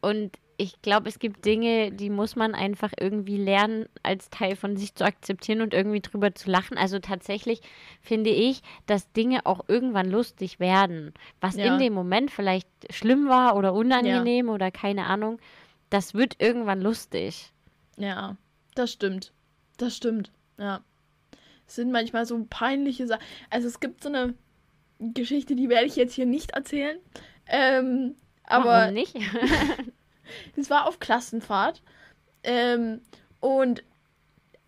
Und 0.00 0.38
ich 0.60 0.82
glaube, 0.82 1.08
es 1.08 1.18
gibt 1.18 1.46
Dinge, 1.46 1.90
die 1.90 2.10
muss 2.10 2.36
man 2.36 2.54
einfach 2.54 2.92
irgendwie 3.00 3.38
lernen, 3.38 3.86
als 4.02 4.28
Teil 4.28 4.56
von 4.56 4.76
sich 4.76 4.94
zu 4.94 5.06
akzeptieren 5.06 5.62
und 5.62 5.72
irgendwie 5.72 6.02
drüber 6.02 6.34
zu 6.34 6.50
lachen. 6.50 6.76
Also 6.76 6.98
tatsächlich 6.98 7.62
finde 8.02 8.28
ich, 8.28 8.60
dass 8.84 9.10
Dinge 9.12 9.46
auch 9.46 9.64
irgendwann 9.68 10.10
lustig 10.10 10.60
werden. 10.60 11.14
Was 11.40 11.56
ja. 11.56 11.64
in 11.64 11.78
dem 11.78 11.94
Moment 11.94 12.30
vielleicht 12.30 12.68
schlimm 12.90 13.26
war 13.26 13.56
oder 13.56 13.72
unangenehm 13.72 14.48
ja. 14.48 14.52
oder 14.52 14.70
keine 14.70 15.06
Ahnung, 15.06 15.38
das 15.88 16.12
wird 16.12 16.36
irgendwann 16.40 16.82
lustig. 16.82 17.54
Ja, 17.96 18.36
das 18.74 18.92
stimmt. 18.92 19.32
Das 19.78 19.96
stimmt. 19.96 20.30
Ja. 20.58 20.82
Es 21.66 21.76
sind 21.76 21.90
manchmal 21.90 22.26
so 22.26 22.46
peinliche 22.50 23.06
Sachen. 23.06 23.22
Also 23.48 23.66
es 23.66 23.80
gibt 23.80 24.02
so 24.02 24.10
eine 24.10 24.34
Geschichte, 24.98 25.56
die 25.56 25.70
werde 25.70 25.86
ich 25.86 25.96
jetzt 25.96 26.12
hier 26.12 26.26
nicht 26.26 26.50
erzählen. 26.50 26.98
Ähm, 27.46 28.14
aber 28.44 28.64
Warum 28.64 28.92
nicht? 28.94 29.14
Es 30.56 30.70
war 30.70 30.86
auf 30.86 31.00
Klassenfahrt. 31.00 31.82
Ähm, 32.42 33.00
und 33.40 33.82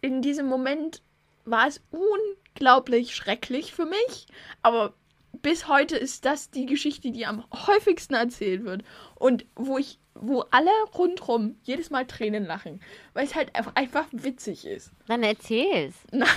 in 0.01 0.23
diesem 0.23 0.47
Moment 0.47 1.03
war 1.45 1.67
es 1.67 1.81
unglaublich 1.91 3.15
schrecklich 3.15 3.73
für 3.73 3.87
mich. 3.87 4.27
Aber 4.63 4.95
bis 5.41 5.69
heute 5.69 5.97
ist 5.97 6.25
das 6.25 6.51
die 6.51 6.67
Geschichte, 6.67 7.11
die 7.11 7.27
am 7.27 7.45
häufigsten 7.53 8.15
erzählt 8.15 8.65
wird. 8.65 8.83
Und 9.15 9.47
wo 9.57 9.79
ich, 9.79 9.99
wo 10.15 10.41
alle 10.51 10.71
rundrum 10.95 11.57
jedes 11.63 11.91
Mal 11.91 12.07
Tränen 12.07 12.45
lachen. 12.45 12.81
Weil 13.15 13.25
es 13.25 13.35
halt 13.35 13.53
einfach 13.55 14.07
witzig 14.13 14.67
ist. 14.67 14.91
Dann 15.07 15.23
erzähl's. 15.23 15.95
Nein 16.11 16.29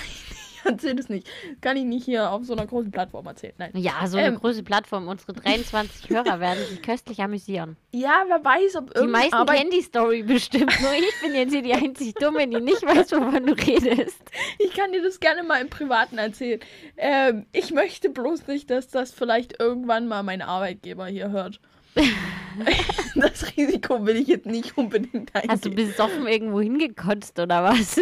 erzähl 0.66 0.98
es 0.98 1.08
nicht. 1.08 1.28
Kann 1.60 1.76
ich 1.76 1.84
nicht 1.84 2.04
hier 2.04 2.30
auf 2.30 2.44
so 2.44 2.52
einer 2.52 2.66
großen 2.66 2.90
Plattform 2.90 3.26
erzählen. 3.26 3.54
Nein. 3.58 3.70
Ja, 3.74 4.06
so 4.06 4.18
eine 4.18 4.28
ähm, 4.28 4.36
große 4.36 4.62
Plattform. 4.62 5.08
Unsere 5.08 5.32
23 5.32 6.10
Hörer 6.10 6.40
werden 6.40 6.64
sich 6.66 6.82
köstlich 6.82 7.20
amüsieren. 7.22 7.76
Ja, 7.92 8.24
wer 8.26 8.44
weiß, 8.44 8.76
ob 8.76 8.94
Die 8.94 9.06
meisten 9.06 9.34
Arbeit 9.34 9.58
kennen 9.58 9.70
die 9.70 9.82
Story 9.82 10.22
bestimmt. 10.22 10.72
Nur 10.80 10.92
ich 10.92 11.20
bin 11.22 11.34
jetzt 11.34 11.52
hier 11.52 11.62
die 11.62 11.74
einzig 11.74 12.14
Dumme, 12.14 12.46
die 12.46 12.60
nicht 12.60 12.82
weiß, 12.82 13.12
wovon 13.12 13.46
du 13.46 13.52
redest. 13.52 14.22
Ich 14.58 14.74
kann 14.74 14.92
dir 14.92 15.02
das 15.02 15.20
gerne 15.20 15.42
mal 15.42 15.60
im 15.60 15.70
Privaten 15.70 16.18
erzählen. 16.18 16.60
Ähm, 16.96 17.46
ich 17.52 17.72
möchte 17.72 18.10
bloß 18.10 18.46
nicht, 18.46 18.70
dass 18.70 18.88
das 18.88 19.12
vielleicht 19.12 19.60
irgendwann 19.60 20.08
mal 20.08 20.22
mein 20.22 20.42
Arbeitgeber 20.42 21.06
hier 21.06 21.30
hört. 21.30 21.60
das 23.16 23.56
Risiko 23.56 24.04
will 24.04 24.16
ich 24.16 24.28
jetzt 24.28 24.46
nicht 24.46 24.76
unbedingt 24.76 25.34
eingehen. 25.34 25.50
Hast 25.50 25.64
du 25.64 25.70
besoffen 25.70 26.26
irgendwo 26.26 26.60
hingekotzt 26.60 27.38
oder 27.38 27.64
was? 27.64 28.00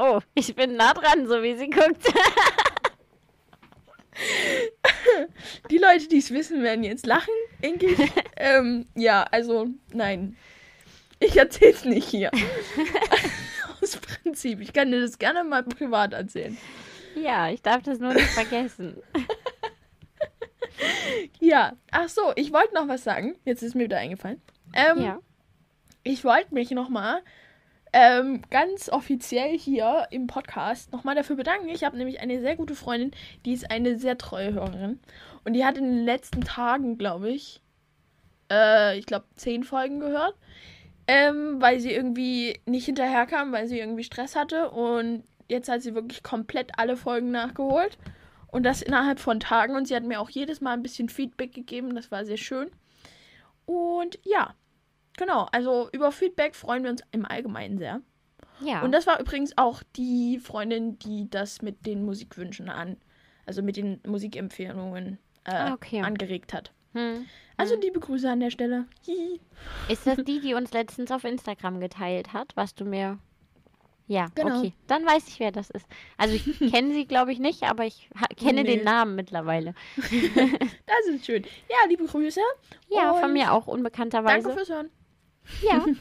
Oh, 0.00 0.20
ich 0.34 0.54
bin 0.54 0.76
nah 0.76 0.94
dran, 0.94 1.26
so 1.26 1.42
wie 1.42 1.56
sie 1.56 1.70
guckt. 1.70 2.12
die 5.70 5.78
Leute, 5.78 6.08
die 6.08 6.18
es 6.18 6.30
wissen, 6.30 6.62
werden 6.62 6.84
jetzt 6.84 7.06
lachen, 7.06 7.34
denke 7.62 7.86
ich. 7.86 7.98
ähm, 8.36 8.86
ja, 8.94 9.24
also, 9.24 9.68
nein. 9.92 10.36
Ich 11.20 11.36
erzähl's 11.36 11.84
nicht 11.84 12.08
hier. 12.08 12.30
Aus 13.82 13.96
Prinzip. 13.96 14.60
Ich 14.60 14.72
kann 14.72 14.92
dir 14.92 15.00
das 15.00 15.18
gerne 15.18 15.42
mal 15.42 15.64
privat 15.64 16.12
erzählen. 16.12 16.56
Ja, 17.16 17.50
ich 17.50 17.62
darf 17.62 17.82
das 17.82 17.98
nur 17.98 18.14
nicht 18.14 18.28
vergessen. 18.28 19.02
ja, 21.40 21.72
ach 21.90 22.08
so, 22.08 22.32
ich 22.36 22.52
wollte 22.52 22.74
noch 22.74 22.86
was 22.86 23.02
sagen. 23.02 23.36
Jetzt 23.44 23.62
ist 23.62 23.74
mir 23.74 23.84
wieder 23.84 23.98
eingefallen. 23.98 24.40
Ähm, 24.74 25.02
ja. 25.02 25.18
Ich 26.04 26.24
wollte 26.24 26.54
mich 26.54 26.70
noch 26.70 26.88
mal 26.88 27.20
ähm, 27.92 28.42
ganz 28.50 28.88
offiziell 28.88 29.58
hier 29.58 30.06
im 30.10 30.26
Podcast 30.26 30.92
nochmal 30.92 31.14
dafür 31.14 31.36
bedanken. 31.36 31.68
Ich 31.68 31.84
habe 31.84 31.96
nämlich 31.96 32.20
eine 32.20 32.40
sehr 32.40 32.56
gute 32.56 32.74
Freundin, 32.74 33.12
die 33.44 33.52
ist 33.52 33.70
eine 33.70 33.98
sehr 33.98 34.18
treue 34.18 34.52
Hörerin. 34.52 35.00
Und 35.44 35.54
die 35.54 35.64
hat 35.64 35.78
in 35.78 35.84
den 35.84 36.04
letzten 36.04 36.42
Tagen, 36.42 36.98
glaube 36.98 37.30
ich, 37.30 37.62
äh, 38.50 38.98
ich 38.98 39.06
glaube, 39.06 39.26
zehn 39.36 39.64
Folgen 39.64 40.00
gehört. 40.00 40.34
Ähm, 41.06 41.60
weil 41.60 41.80
sie 41.80 41.92
irgendwie 41.92 42.60
nicht 42.66 42.84
hinterherkam, 42.84 43.50
weil 43.52 43.66
sie 43.66 43.78
irgendwie 43.78 44.04
Stress 44.04 44.36
hatte. 44.36 44.70
Und 44.70 45.24
jetzt 45.48 45.70
hat 45.70 45.80
sie 45.80 45.94
wirklich 45.94 46.22
komplett 46.22 46.72
alle 46.78 46.96
Folgen 46.96 47.30
nachgeholt. 47.30 47.96
Und 48.48 48.64
das 48.64 48.82
innerhalb 48.82 49.18
von 49.18 49.40
Tagen. 49.40 49.74
Und 49.74 49.88
sie 49.88 49.96
hat 49.96 50.04
mir 50.04 50.20
auch 50.20 50.30
jedes 50.30 50.60
Mal 50.60 50.72
ein 50.72 50.82
bisschen 50.82 51.08
Feedback 51.08 51.54
gegeben. 51.54 51.94
Das 51.94 52.10
war 52.10 52.26
sehr 52.26 52.36
schön. 52.36 52.70
Und 53.64 54.18
ja, 54.22 54.54
Genau, 55.18 55.48
also 55.52 55.88
über 55.92 56.12
Feedback 56.12 56.54
freuen 56.54 56.84
wir 56.84 56.90
uns 56.90 57.02
im 57.10 57.26
Allgemeinen 57.26 57.76
sehr. 57.76 58.00
Ja. 58.60 58.82
Und 58.82 58.92
das 58.92 59.06
war 59.06 59.20
übrigens 59.20 59.52
auch 59.56 59.82
die 59.96 60.38
Freundin, 60.38 60.98
die 61.00 61.28
das 61.28 61.60
mit 61.60 61.86
den 61.86 62.04
Musikwünschen 62.04 62.68
an, 62.68 62.96
also 63.44 63.62
mit 63.62 63.76
den 63.76 64.00
Musikempfehlungen 64.06 65.18
äh, 65.44 65.50
ah, 65.50 65.74
okay. 65.74 66.02
angeregt 66.02 66.54
hat. 66.54 66.72
Hm. 66.94 67.26
Also 67.56 67.74
hm. 67.74 67.80
liebe 67.80 68.00
Grüße 68.00 68.30
an 68.30 68.40
der 68.40 68.50
Stelle. 68.50 68.86
Hihi. 69.04 69.40
Ist 69.88 70.06
das 70.06 70.16
die, 70.24 70.40
die 70.40 70.54
uns 70.54 70.72
letztens 70.72 71.10
auf 71.10 71.24
Instagram 71.24 71.80
geteilt 71.80 72.32
hat, 72.32 72.52
was 72.54 72.74
du 72.74 72.84
mir. 72.84 73.18
Ja, 74.06 74.28
genau. 74.34 74.58
okay. 74.58 74.72
Dann 74.86 75.04
weiß 75.04 75.28
ich, 75.28 75.38
wer 75.38 75.52
das 75.52 75.68
ist. 75.68 75.86
Also 76.16 76.34
ich 76.36 76.58
kenne 76.72 76.94
sie, 76.94 77.06
glaube 77.06 77.32
ich, 77.32 77.40
nicht, 77.40 77.64
aber 77.64 77.84
ich 77.84 78.08
kenne 78.36 78.62
nee. 78.62 78.76
den 78.76 78.84
Namen 78.84 79.16
mittlerweile. 79.16 79.74
das 79.96 81.14
ist 81.14 81.26
schön. 81.26 81.44
Ja, 81.68 81.88
liebe 81.88 82.04
Grüße. 82.04 82.40
Ja, 82.88 83.14
von 83.14 83.32
mir 83.32 83.52
auch 83.52 83.66
unbekannterweise. 83.66 84.48
Danke 84.48 84.56
fürs 84.56 84.70
Hören. 84.70 84.90
Ja. 85.62 85.84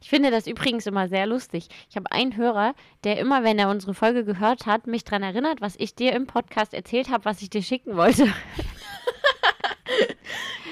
Ich 0.00 0.08
finde 0.08 0.30
das 0.30 0.46
übrigens 0.46 0.86
immer 0.86 1.08
sehr 1.08 1.26
lustig. 1.26 1.68
Ich 1.88 1.96
habe 1.96 2.10
einen 2.10 2.36
Hörer, 2.36 2.74
der 3.04 3.18
immer, 3.18 3.44
wenn 3.44 3.58
er 3.58 3.68
unsere 3.68 3.94
Folge 3.94 4.24
gehört 4.24 4.66
hat, 4.66 4.86
mich 4.86 5.04
daran 5.04 5.22
erinnert, 5.22 5.60
was 5.60 5.74
ich 5.78 5.94
dir 5.94 6.12
im 6.12 6.26
Podcast 6.26 6.74
erzählt 6.74 7.10
habe, 7.10 7.24
was 7.24 7.42
ich 7.42 7.50
dir 7.50 7.62
schicken 7.62 7.96
wollte. 7.96 8.24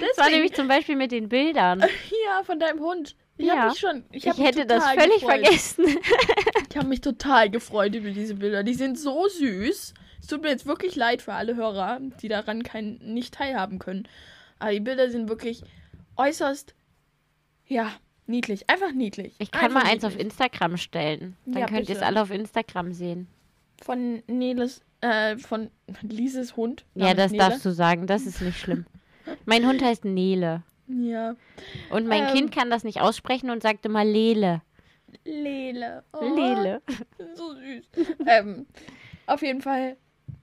das 0.01 0.19
war 0.19 0.31
nämlich 0.31 0.55
zum 0.55 0.69
Beispiel 0.69 0.97
mit 0.97 1.13
den 1.13 1.29
Bildern. 1.29 1.85
Ja, 2.27 2.43
von 2.43 2.59
deinem 2.59 2.81
Hund. 2.81 3.15
Ich, 3.37 3.47
ja. 3.47 3.73
schon, 3.75 4.05
ich, 4.11 4.27
ich 4.27 4.39
hätte 4.39 4.67
das 4.67 4.85
völlig 4.89 5.21
gefreut. 5.21 5.45
vergessen. 5.45 5.85
ich 6.69 6.77
habe 6.77 6.89
mich 6.89 7.01
total 7.01 7.51
gefreut 7.51 7.95
über 7.95 8.11
diese 8.11 8.35
Bilder. 8.35 8.65
Die 8.65 8.75
sind 8.75 8.99
so 8.99 9.29
süß. 9.29 9.95
Es 10.21 10.27
tut 10.27 10.43
mir 10.43 10.49
jetzt 10.49 10.67
wirklich 10.67 10.97
leid 10.97 11.23
für 11.23 11.35
alle 11.35 11.55
Hörer, 11.55 12.01
die 12.21 12.29
daran 12.29 12.65
kein, 12.65 12.99
nicht 13.03 13.35
teilhaben 13.35 13.79
können. 13.79 14.09
Aber 14.59 14.73
die 14.73 14.81
Bilder 14.81 15.09
sind 15.11 15.29
wirklich 15.29 15.63
äußerst 16.17 16.75
ja, 17.67 17.91
Niedlich, 18.29 18.69
einfach 18.69 18.91
niedlich. 18.93 19.37
Ich 19.39 19.53
kann 19.53 19.67
einfach 19.67 19.85
mal 19.85 19.89
eins 19.89 20.03
auf 20.03 20.11
niedlich. 20.17 20.27
Instagram 20.33 20.77
stellen. 20.79 21.37
Dann 21.47 21.61
Ja, 21.61 21.67
könnt 21.67 21.89
ihr 21.89 21.95
es 21.95 22.03
alle 22.03 22.21
auf 22.21 22.33
Instagram 22.33 22.93
sehen. 22.93 23.29
Von 23.81 24.21
Neles, 24.27 24.83
äh, 25.01 25.37
von 25.37 25.71
Lises 26.03 26.57
Hund. 26.57 26.85
Ja, 26.97 27.15
das 27.15 27.31
Nele. 27.31 27.45
darfst 27.45 27.65
du 27.65 27.71
sagen. 27.71 28.09
Das 28.09 28.27
ist 28.27 28.41
nicht 28.43 28.59
schlimm. 28.59 28.85
Mein 29.45 29.65
Hund 29.65 29.81
heißt 29.81 30.05
Nele. 30.05 30.65
Ja. 30.89 31.37
Und 31.91 32.09
mein 32.09 32.25
Ähm. 32.27 32.35
Kind 32.35 32.53
kann 32.53 32.69
das 32.69 32.83
nicht 32.83 33.01
aussprechen 33.01 33.49
und 33.51 33.63
sagt 33.63 33.87
immer 33.87 34.05
Lele. 34.05 34.61
Lele. 35.25 36.03
Oh, 36.13 36.25
Lele. 36.35 36.83
So 37.37 37.55
süß. 37.55 38.07
ähm, 38.27 38.67
auf 39.27 39.43
jeden 39.43 39.61
Fall, 39.61 39.97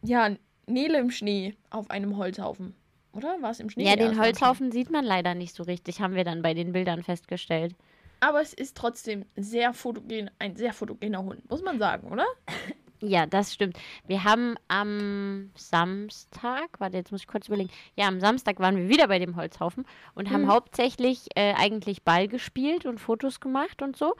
ja, 0.03 0.29
Nele 0.67 0.99
im 0.99 1.11
Schnee 1.11 1.55
auf 1.69 1.89
einem 1.89 2.15
Holzhaufen. 2.15 2.75
Oder? 3.13 3.41
War 3.41 3.51
es 3.51 3.59
im 3.59 3.69
Schnee? 3.69 3.85
Ja, 3.87 3.95
den. 3.95 4.19
Holzhaufen 4.19 4.71
sieht 4.71 4.89
man 4.89 5.05
leider 5.05 5.35
nicht 5.35 5.55
so 5.55 5.63
richtig, 5.63 6.01
haben 6.01 6.15
wir 6.15 6.23
dann 6.23 6.41
bei 6.41 6.53
den 6.53 6.71
Bildern 6.73 7.03
festgestellt. 7.03 7.75
Aber 8.19 8.41
es 8.41 8.53
ist 8.53 8.75
trotzdem 8.77 9.25
sehr 9.35 9.73
fotogen, 9.73 10.31
ein 10.39 10.55
sehr 10.55 10.73
fotogener 10.73 11.21
Hund, 11.23 11.49
muss 11.49 11.61
man 11.61 11.79
sagen, 11.79 12.11
oder? 12.11 12.25
Ja, 13.05 13.25
das 13.25 13.53
stimmt. 13.53 13.77
Wir 14.07 14.23
haben 14.23 14.55
am 14.69 15.51
Samstag, 15.57 16.79
warte, 16.79 16.95
jetzt 16.95 17.11
muss 17.11 17.19
ich 17.19 17.27
kurz 17.27 17.47
überlegen. 17.49 17.69
Ja, 17.97 18.07
am 18.07 18.21
Samstag 18.21 18.61
waren 18.61 18.77
wir 18.77 18.87
wieder 18.87 19.09
bei 19.09 19.19
dem 19.19 19.35
Holzhaufen 19.35 19.85
und 20.15 20.29
haben 20.29 20.43
Mhm. 20.43 20.47
hauptsächlich 20.53 21.27
äh, 21.35 21.53
eigentlich 21.53 22.03
Ball 22.03 22.29
gespielt 22.29 22.85
und 22.85 22.99
Fotos 22.99 23.41
gemacht 23.41 23.81
und 23.81 23.97
so. 23.97 24.15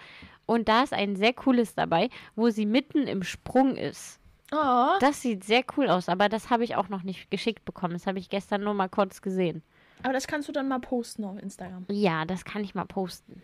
Und 0.46 0.68
da 0.68 0.84
ist 0.84 0.92
ein 0.92 1.16
sehr 1.16 1.32
cooles 1.32 1.76
dabei, 1.76 2.10
wo 2.36 2.50
sie 2.50 2.66
mitten 2.66 3.08
im 3.08 3.24
Sprung 3.24 3.78
ist. 3.78 4.20
Oh, 4.54 4.98
Das 5.00 5.22
sieht 5.22 5.44
sehr 5.44 5.64
cool 5.78 5.90
aus, 5.90 6.10
aber 6.10 6.30
das 6.30 6.50
habe 6.52 6.64
ich 6.64 6.76
auch 6.76 6.90
noch 6.90 7.02
nicht 7.04 7.32
geschickt 7.32 7.66
bekommen. 7.66 7.94
Das 7.94 8.06
habe 8.06 8.20
ich 8.20 8.30
gestern 8.30 8.64
nur 8.64 8.74
mal 8.76 8.88
kurz 8.90 9.22
gesehen. 9.22 9.64
aber 10.04 10.14
das 10.14 10.28
kannst 10.28 10.48
du 10.48 10.52
dann 10.52 10.68
mal 10.68 10.80
posten 10.80 11.24
auf 11.26 11.38
Instagram. 11.42 11.86
Ja, 11.90 12.26
das 12.26 12.46
kann 12.46 12.64
ich 12.64 12.76
mal 12.76 12.86
posten. 12.86 13.42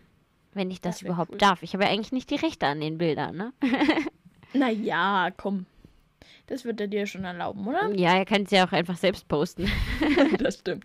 Wenn 0.52 0.70
ich 0.70 0.80
das, 0.80 0.96
Das 0.98 1.02
überhaupt 1.02 1.32
cool. 1.32 1.38
darf. 1.38 1.62
Ich 1.62 1.74
habe 1.74 1.84
ja 1.84 1.90
eigentlich 1.90 2.12
nicht 2.12 2.30
die 2.30 2.36
Rechte 2.36 2.66
an 2.66 2.80
den 2.80 2.98
Bildern, 2.98 3.36
ne? 3.36 3.52
Naja, 4.52 5.30
komm. 5.36 5.66
Das 6.48 6.64
wird 6.64 6.80
er 6.80 6.88
dir 6.88 7.06
schon 7.06 7.24
erlauben, 7.24 7.66
oder? 7.66 7.90
Ja, 7.94 8.14
er 8.16 8.24
kann 8.24 8.42
es 8.42 8.50
ja 8.50 8.66
auch 8.66 8.72
einfach 8.72 8.96
selbst 8.96 9.28
posten. 9.28 9.70
das 10.38 10.58
stimmt. 10.58 10.84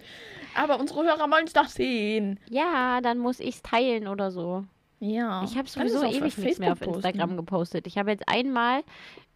Aber 0.55 0.79
unsere 0.79 1.03
Hörer 1.03 1.29
wollen 1.31 1.45
es 1.47 1.53
doch 1.53 1.67
sehen. 1.67 2.39
Ja, 2.49 3.01
dann 3.01 3.17
muss 3.17 3.39
ich 3.39 3.55
es 3.55 3.61
teilen 3.63 4.07
oder 4.07 4.29
so. 4.31 4.63
Ja. 4.99 5.43
Ich 5.43 5.57
habe 5.57 5.67
sowieso 5.67 6.03
ewig 6.05 6.37
nichts 6.37 6.59
mehr 6.59 6.71
auf 6.71 6.81
Instagram 6.81 7.29
posten. 7.29 7.37
gepostet. 7.37 7.87
Ich 7.87 7.97
habe 7.97 8.11
jetzt 8.11 8.29
einmal 8.29 8.83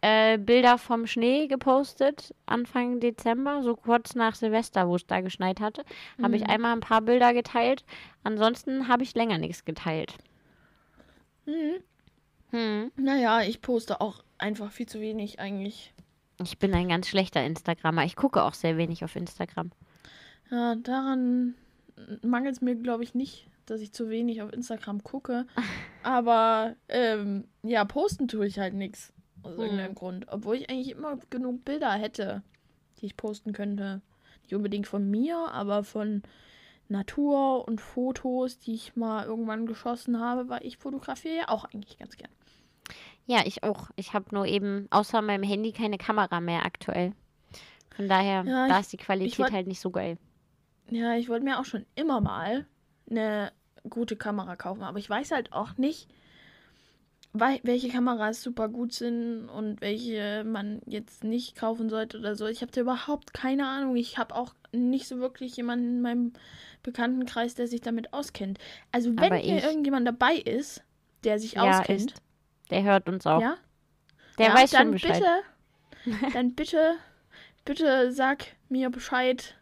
äh, 0.02 0.38
Bilder 0.38 0.78
vom 0.78 1.06
Schnee 1.06 1.46
gepostet, 1.46 2.34
Anfang 2.46 3.00
Dezember, 3.00 3.62
so 3.62 3.76
kurz 3.76 4.14
nach 4.14 4.34
Silvester, 4.34 4.88
wo 4.88 4.96
es 4.96 5.06
da 5.06 5.20
geschneit 5.20 5.60
hatte. 5.60 5.84
Habe 6.22 6.36
ich 6.36 6.42
Mhm. 6.44 6.50
einmal 6.50 6.72
ein 6.72 6.80
paar 6.80 7.02
Bilder 7.02 7.32
geteilt. 7.34 7.84
Ansonsten 8.24 8.88
habe 8.88 9.02
ich 9.02 9.14
länger 9.14 9.38
nichts 9.38 9.64
geteilt. 9.64 10.14
Mhm. 11.46 11.82
Hm. 12.50 12.92
Naja, 12.96 13.42
ich 13.42 13.60
poste 13.62 14.00
auch 14.00 14.24
einfach 14.38 14.72
viel 14.72 14.86
zu 14.86 15.00
wenig 15.00 15.38
eigentlich. 15.38 15.92
Ich 16.42 16.58
bin 16.58 16.74
ein 16.74 16.88
ganz 16.88 17.06
schlechter 17.08 17.44
Instagrammer. 17.44 18.04
Ich 18.04 18.16
gucke 18.16 18.42
auch 18.42 18.54
sehr 18.54 18.76
wenig 18.76 19.04
auf 19.04 19.14
Instagram. 19.16 19.70
Ja, 20.50 20.74
daran 20.76 21.54
mangelt 22.22 22.56
es 22.56 22.60
mir, 22.60 22.74
glaube 22.74 23.04
ich, 23.04 23.14
nicht, 23.14 23.46
dass 23.66 23.80
ich 23.80 23.92
zu 23.92 24.08
wenig 24.08 24.42
auf 24.42 24.52
Instagram 24.52 25.04
gucke. 25.04 25.46
Aber 26.02 26.74
ähm, 26.88 27.44
ja, 27.62 27.84
posten 27.84 28.26
tue 28.26 28.46
ich 28.46 28.58
halt 28.58 28.74
nichts. 28.74 29.12
Aus 29.42 29.54
Hm. 29.54 29.60
irgendeinem 29.60 29.94
Grund. 29.94 30.26
Obwohl 30.28 30.56
ich 30.56 30.70
eigentlich 30.70 30.90
immer 30.90 31.16
genug 31.30 31.64
Bilder 31.64 31.92
hätte, 31.92 32.42
die 33.00 33.06
ich 33.06 33.16
posten 33.16 33.52
könnte. 33.52 34.02
Nicht 34.42 34.54
unbedingt 34.54 34.86
von 34.86 35.10
mir, 35.10 35.36
aber 35.52 35.84
von 35.84 36.22
Natur 36.88 37.66
und 37.68 37.80
Fotos, 37.80 38.58
die 38.58 38.74
ich 38.74 38.96
mal 38.96 39.24
irgendwann 39.24 39.66
geschossen 39.66 40.18
habe, 40.20 40.48
weil 40.48 40.64
ich 40.66 40.76
fotografiere 40.76 41.36
ja 41.36 41.48
auch 41.48 41.64
eigentlich 41.64 41.98
ganz 41.98 42.16
gern. 42.16 42.30
Ja, 43.26 43.42
ich 43.44 43.62
auch. 43.62 43.90
Ich 43.96 44.12
habe 44.12 44.34
nur 44.34 44.46
eben 44.46 44.88
außer 44.90 45.22
meinem 45.22 45.44
Handy 45.44 45.70
keine 45.72 45.98
Kamera 45.98 46.40
mehr 46.40 46.64
aktuell. 46.64 47.12
Von 47.94 48.08
daher, 48.08 48.42
Ja, 48.44 48.66
da 48.66 48.74
ich- 48.76 48.80
ist 48.80 48.92
die 48.92 48.96
Qualität 48.96 49.38
wollt- 49.38 49.52
halt 49.52 49.66
nicht 49.68 49.80
so 49.80 49.90
geil. 49.90 50.18
Ja, 50.90 51.14
ich 51.16 51.28
wollte 51.28 51.44
mir 51.44 51.60
auch 51.60 51.64
schon 51.64 51.86
immer 51.94 52.20
mal 52.20 52.66
eine 53.08 53.52
gute 53.88 54.16
Kamera 54.16 54.56
kaufen, 54.56 54.82
aber 54.82 54.98
ich 54.98 55.08
weiß 55.08 55.30
halt 55.30 55.52
auch 55.52 55.76
nicht, 55.76 56.08
welche 57.32 57.88
Kameras 57.88 58.42
super 58.42 58.68
gut 58.68 58.92
sind 58.92 59.48
und 59.48 59.80
welche 59.80 60.42
man 60.44 60.80
jetzt 60.86 61.22
nicht 61.22 61.54
kaufen 61.56 61.88
sollte 61.88 62.18
oder 62.18 62.34
so. 62.34 62.46
Ich 62.46 62.60
habe 62.60 62.72
da 62.72 62.80
überhaupt 62.80 63.32
keine 63.32 63.66
Ahnung. 63.68 63.96
Ich 63.96 64.18
habe 64.18 64.34
auch 64.34 64.52
nicht 64.72 65.06
so 65.06 65.18
wirklich 65.20 65.56
jemanden 65.56 65.86
in 65.96 66.02
meinem 66.02 66.32
Bekanntenkreis, 66.82 67.54
der 67.54 67.68
sich 67.68 67.80
damit 67.80 68.12
auskennt. 68.12 68.58
Also 68.90 69.10
wenn 69.10 69.18
Aber 69.32 69.36
hier 69.36 69.58
ich- 69.58 69.64
irgendjemand 69.64 70.06
dabei 70.08 70.34
ist, 70.34 70.82
der 71.24 71.38
sich 71.38 71.52
Ja, 71.52 71.78
auskennt, 71.80 72.12
ist. 72.12 72.22
Der 72.70 72.82
hört 72.82 73.08
uns 73.08 73.26
auch. 73.26 73.40
ja, 73.40 73.56
Der 74.38 74.46
ja, 74.48 74.54
weiß 74.54 74.70
dann 74.72 74.82
schon 74.82 74.90
Bescheid. 74.92 75.22
bitte, 76.04 76.22
dann 76.32 76.54
bitte, 76.54 76.94
bitte 77.64 78.12
sag 78.12 78.46
mir 78.68 78.90
Bescheid, 78.90 79.54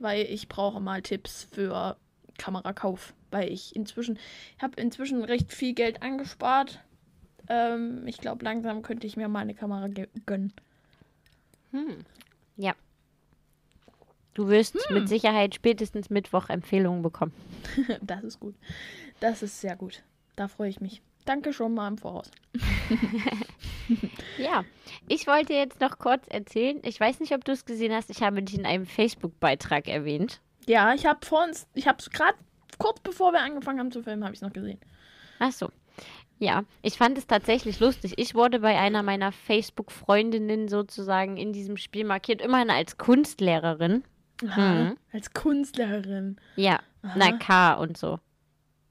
weil 0.00 0.22
ich 0.26 0.48
brauche 0.48 0.80
mal 0.80 1.02
Tipps 1.02 1.44
für 1.52 1.96
Kamerakauf, 2.38 3.14
weil 3.30 3.52
ich 3.52 3.76
inzwischen 3.76 4.18
habe 4.60 4.80
inzwischen 4.80 5.22
recht 5.22 5.52
viel 5.52 5.74
Geld 5.74 6.02
angespart. 6.02 6.80
Ähm, 7.48 8.06
ich 8.06 8.18
glaube, 8.18 8.44
langsam 8.44 8.82
könnte 8.82 9.06
ich 9.06 9.16
mir 9.16 9.28
mal 9.28 9.40
eine 9.40 9.54
Kamera 9.54 9.88
gönnen. 10.26 10.52
Hm. 11.70 11.98
Ja. 12.56 12.74
Du 14.34 14.48
wirst 14.48 14.74
Hm. 14.88 14.94
mit 14.98 15.08
Sicherheit 15.08 15.54
spätestens 15.54 16.10
Mittwoch 16.10 16.48
Empfehlungen 16.48 17.02
bekommen. 17.02 17.32
das 18.02 18.24
ist 18.24 18.40
gut. 18.40 18.54
Das 19.20 19.42
ist 19.42 19.60
sehr 19.60 19.76
gut. 19.76 20.02
Da 20.36 20.48
freue 20.48 20.68
ich 20.68 20.80
mich. 20.80 21.02
Danke 21.24 21.52
schon 21.52 21.74
mal 21.74 21.88
im 21.88 21.98
Voraus. 21.98 22.30
Ja, 24.38 24.64
ich 25.08 25.26
wollte 25.26 25.52
jetzt 25.52 25.80
noch 25.80 25.98
kurz 25.98 26.26
erzählen. 26.28 26.80
Ich 26.84 26.98
weiß 26.98 27.20
nicht, 27.20 27.34
ob 27.34 27.44
du 27.44 27.52
es 27.52 27.64
gesehen 27.66 27.92
hast. 27.92 28.08
Ich 28.10 28.22
habe 28.22 28.42
dich 28.42 28.58
in 28.58 28.64
einem 28.64 28.86
Facebook-Beitrag 28.86 29.88
erwähnt. 29.88 30.40
Ja, 30.66 30.94
ich 30.94 31.04
habe 31.04 31.24
vor 31.24 31.44
uns, 31.44 31.66
ich 31.74 31.86
habe 31.86 31.98
es 31.98 32.08
gerade 32.10 32.36
kurz 32.78 33.00
bevor 33.00 33.32
wir 33.32 33.40
angefangen 33.40 33.78
haben 33.80 33.92
zu 33.92 34.02
filmen, 34.02 34.24
habe 34.24 34.32
ich 34.32 34.38
es 34.38 34.42
noch 34.42 34.52
gesehen. 34.52 34.80
Ach 35.38 35.52
so. 35.52 35.70
Ja, 36.44 36.64
ich 36.82 36.98
fand 36.98 37.16
es 37.16 37.26
tatsächlich 37.26 37.80
lustig. 37.80 38.14
Ich 38.18 38.34
wurde 38.34 38.60
bei 38.60 38.78
einer 38.78 39.02
meiner 39.02 39.32
Facebook-Freundinnen 39.32 40.68
sozusagen 40.68 41.36
in 41.38 41.52
diesem 41.54 41.76
Spiel 41.78 42.04
markiert, 42.04 42.42
immerhin 42.42 42.68
als 42.70 42.98
Kunstlehrerin. 42.98 44.04
Aha, 44.46 44.94
Als 45.12 45.32
Kunstlehrerin. 45.32 46.36
Ja, 46.56 46.80
na 47.02 47.26
Aha. 47.28 47.38
K 47.38 47.74
und 47.74 47.96
so. 47.96 48.18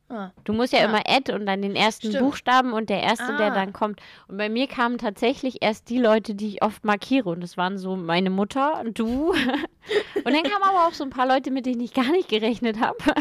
Ah. 0.10 0.32
Du 0.46 0.54
musst 0.54 0.74
ja 0.74 0.80
Ja. 0.80 0.86
immer 0.86 1.02
Add 1.08 1.32
und 1.34 1.46
dann 1.46 1.62
den 1.62 1.76
ersten 1.76 2.08
Stimmt. 2.10 2.24
Buchstaben 2.24 2.74
und 2.74 2.90
der 2.90 3.02
erste, 3.04 3.36
der 3.38 3.52
Ah. 3.52 3.56
dann 3.56 3.72
kommt. 3.74 4.02
Und 4.28 4.38
bei 4.38 4.50
mir 4.50 4.68
kamen 4.68 4.98
tatsächlich 4.98 5.62
erst 5.62 5.90
die 5.90 6.00
Leute, 6.00 6.34
die 6.36 6.48
ich 6.48 6.62
oft 6.64 6.84
markiere. 6.86 7.30
Und 7.30 7.42
das 7.42 7.56
waren 7.58 7.78
so 7.78 7.96
meine 7.96 8.30
Mutter, 8.30 8.84
du. 8.94 9.34
Und 10.26 10.34
dann 10.34 10.44
kamen 10.44 10.64
aber 10.64 10.88
auch 10.88 10.94
so 10.94 11.04
ein 11.04 11.10
paar 11.10 11.28
Leute, 11.28 11.52
mit 11.52 11.66
denen 11.66 11.82
ich 11.82 11.94
gar 11.94 12.10
nicht 12.12 12.30
gerechnet 12.30 12.80
habe. 12.80 12.98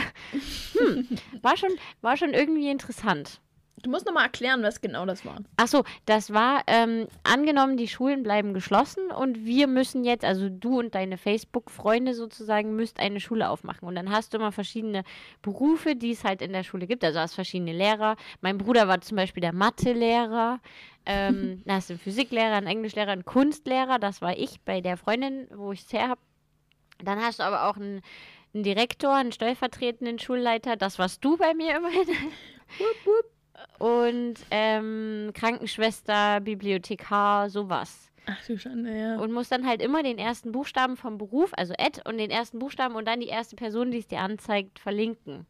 Hm, 0.78 1.06
war 1.42 1.56
schon, 1.56 1.70
war 2.00 2.16
schon 2.16 2.30
irgendwie 2.34 2.70
interessant. 2.70 3.40
Du 3.80 3.90
musst 3.90 4.06
nochmal 4.06 4.24
erklären, 4.24 4.62
was 4.62 4.80
genau 4.80 5.06
das 5.06 5.24
war. 5.24 5.38
Achso, 5.56 5.82
das 6.06 6.32
war 6.32 6.62
ähm, 6.68 7.08
angenommen, 7.24 7.76
die 7.76 7.88
Schulen 7.88 8.22
bleiben 8.22 8.54
geschlossen 8.54 9.10
und 9.10 9.44
wir 9.44 9.66
müssen 9.66 10.04
jetzt, 10.04 10.24
also 10.24 10.48
du 10.48 10.78
und 10.78 10.94
deine 10.94 11.18
Facebook-Freunde 11.18 12.14
sozusagen, 12.14 12.76
müsst 12.76 13.00
eine 13.00 13.18
Schule 13.18 13.48
aufmachen. 13.48 13.88
Und 13.88 13.96
dann 13.96 14.10
hast 14.10 14.32
du 14.32 14.38
immer 14.38 14.52
verschiedene 14.52 15.02
Berufe, 15.40 15.96
die 15.96 16.12
es 16.12 16.22
halt 16.22 16.42
in 16.42 16.52
der 16.52 16.62
Schule 16.62 16.86
gibt. 16.86 17.02
Also 17.02 17.18
hast 17.18 17.34
verschiedene 17.34 17.72
Lehrer. 17.72 18.16
Mein 18.40 18.58
Bruder 18.58 18.86
war 18.86 19.00
zum 19.00 19.16
Beispiel 19.16 19.40
der 19.40 19.54
Mathelehrer. 19.54 20.60
Ähm, 21.04 21.62
dann 21.66 21.76
hast 21.76 21.90
du 21.90 21.94
einen 21.94 22.00
Physiklehrer, 22.00 22.54
einen 22.54 22.68
Englischlehrer, 22.68 23.10
einen 23.10 23.24
Kunstlehrer. 23.24 23.98
Das 23.98 24.22
war 24.22 24.38
ich 24.38 24.60
bei 24.60 24.80
der 24.80 24.96
Freundin, 24.96 25.48
wo 25.54 25.72
ich 25.72 25.80
es 25.80 25.92
her 25.92 26.08
habe. 26.08 26.20
Dann 27.02 27.20
hast 27.20 27.40
du 27.40 27.42
aber 27.42 27.68
auch 27.68 27.76
einen, 27.76 28.02
einen 28.54 28.62
Direktor, 28.62 29.14
einen 29.14 29.32
stellvertretenden 29.32 30.20
Schulleiter. 30.20 30.76
Das 30.76 31.00
warst 31.00 31.24
du 31.24 31.36
bei 31.36 31.52
mir 31.54 31.76
immerhin. 31.76 32.06
Und 33.82 34.34
ähm, 34.52 35.32
Krankenschwester, 35.34 36.40
Bibliothekar, 36.40 37.50
sowas. 37.50 38.12
Ach 38.26 38.46
du 38.46 38.56
Schande, 38.56 38.96
ja. 38.96 39.18
Und 39.18 39.32
muss 39.32 39.48
dann 39.48 39.66
halt 39.66 39.82
immer 39.82 40.04
den 40.04 40.18
ersten 40.18 40.52
Buchstaben 40.52 40.96
vom 40.96 41.18
Beruf, 41.18 41.50
also 41.56 41.74
Ed, 41.76 42.00
und 42.06 42.18
den 42.18 42.30
ersten 42.30 42.60
Buchstaben 42.60 42.94
und 42.94 43.08
dann 43.08 43.18
die 43.18 43.26
erste 43.26 43.56
Person, 43.56 43.90
die 43.90 43.98
es 43.98 44.06
dir 44.06 44.20
anzeigt, 44.20 44.78
verlinken. 44.78 45.46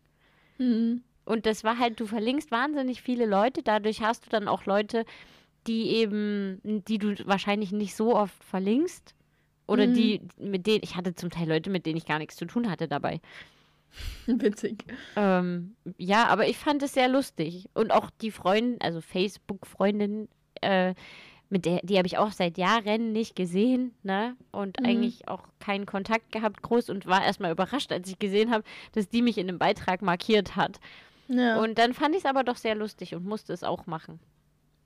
Mhm. 0.56 1.02
Und 1.26 1.44
das 1.44 1.62
war 1.62 1.78
halt, 1.78 2.00
du 2.00 2.06
verlinkst 2.06 2.50
wahnsinnig 2.50 3.02
viele 3.02 3.26
Leute, 3.26 3.62
dadurch 3.62 4.00
hast 4.00 4.24
du 4.24 4.30
dann 4.30 4.48
auch 4.48 4.64
Leute, 4.64 5.04
die 5.66 5.88
eben, 5.90 6.58
die 6.64 6.96
du 6.96 7.14
wahrscheinlich 7.26 7.70
nicht 7.70 7.94
so 7.94 8.16
oft 8.16 8.42
verlinkst. 8.42 9.14
Oder 9.66 9.86
Mhm. 9.88 9.94
die, 9.94 10.20
mit 10.38 10.66
denen, 10.66 10.80
ich 10.82 10.96
hatte 10.96 11.14
zum 11.14 11.28
Teil 11.28 11.48
Leute, 11.48 11.68
mit 11.68 11.84
denen 11.84 11.98
ich 11.98 12.06
gar 12.06 12.18
nichts 12.18 12.36
zu 12.36 12.46
tun 12.46 12.70
hatte 12.70 12.88
dabei. 12.88 13.20
Witzig. 14.26 14.84
Ähm, 15.16 15.76
ja, 15.98 16.26
aber 16.26 16.46
ich 16.48 16.58
fand 16.58 16.82
es 16.82 16.94
sehr 16.94 17.08
lustig. 17.08 17.68
Und 17.74 17.90
auch 17.92 18.10
die 18.20 18.30
Freundin, 18.30 18.80
also 18.80 19.00
Facebook-Freundin, 19.00 20.28
äh, 20.60 20.94
mit 21.50 21.66
der, 21.66 21.80
die 21.82 21.98
habe 21.98 22.06
ich 22.06 22.16
auch 22.16 22.32
seit 22.32 22.56
Jahren 22.56 23.12
nicht 23.12 23.36
gesehen, 23.36 23.94
ne? 24.02 24.36
Und 24.52 24.80
Mhm. 24.80 24.86
eigentlich 24.86 25.28
auch 25.28 25.42
keinen 25.58 25.84
Kontakt 25.84 26.32
gehabt, 26.32 26.62
groß 26.62 26.88
und 26.88 27.04
war 27.06 27.22
erstmal 27.22 27.52
überrascht, 27.52 27.92
als 27.92 28.08
ich 28.08 28.18
gesehen 28.18 28.50
habe, 28.50 28.64
dass 28.92 29.08
die 29.10 29.20
mich 29.20 29.36
in 29.36 29.48
einem 29.48 29.58
Beitrag 29.58 30.00
markiert 30.00 30.56
hat. 30.56 30.80
Ja. 31.28 31.60
Und 31.60 31.76
dann 31.78 31.92
fand 31.92 32.14
ich 32.14 32.22
es 32.22 32.26
aber 32.26 32.42
doch 32.42 32.56
sehr 32.56 32.74
lustig 32.74 33.14
und 33.14 33.24
musste 33.26 33.52
es 33.52 33.64
auch 33.64 33.86
machen. 33.86 34.18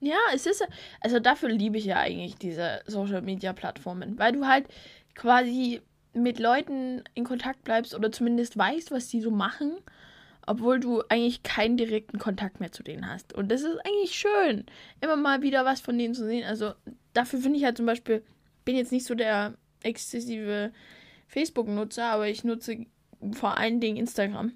Ja, 0.01 0.17
es 0.33 0.45
ist, 0.45 0.63
also 1.01 1.19
dafür 1.19 1.49
liebe 1.49 1.77
ich 1.77 1.85
ja 1.85 1.97
eigentlich 1.97 2.35
diese 2.35 2.81
Social 2.85 3.21
Media 3.21 3.53
Plattformen, 3.53 4.19
weil 4.19 4.33
du 4.33 4.45
halt 4.45 4.67
quasi 5.15 5.81
mit 6.21 6.39
Leuten 6.39 7.03
in 7.13 7.23
Kontakt 7.23 7.63
bleibst 7.63 7.95
oder 7.95 8.11
zumindest 8.11 8.57
weißt, 8.57 8.91
was 8.91 9.07
die 9.07 9.21
so 9.21 9.31
machen, 9.31 9.77
obwohl 10.45 10.79
du 10.79 11.03
eigentlich 11.09 11.43
keinen 11.43 11.77
direkten 11.77 12.19
Kontakt 12.19 12.59
mehr 12.59 12.71
zu 12.71 12.83
denen 12.83 13.09
hast. 13.09 13.33
Und 13.33 13.49
das 13.49 13.61
ist 13.61 13.77
eigentlich 13.85 14.15
schön, 14.15 14.65
immer 15.01 15.15
mal 15.15 15.41
wieder 15.41 15.65
was 15.65 15.81
von 15.81 15.97
denen 15.97 16.13
zu 16.13 16.25
sehen. 16.25 16.45
Also 16.45 16.73
dafür 17.13 17.39
finde 17.39 17.57
ich 17.57 17.65
halt 17.65 17.77
zum 17.77 17.85
Beispiel, 17.85 18.23
bin 18.65 18.75
jetzt 18.75 18.91
nicht 18.91 19.05
so 19.05 19.15
der 19.15 19.55
exzessive 19.83 20.71
Facebook-Nutzer, 21.27 22.05
aber 22.05 22.27
ich 22.27 22.43
nutze 22.43 22.85
vor 23.33 23.57
allen 23.57 23.79
Dingen 23.79 23.97
Instagram. 23.97 24.53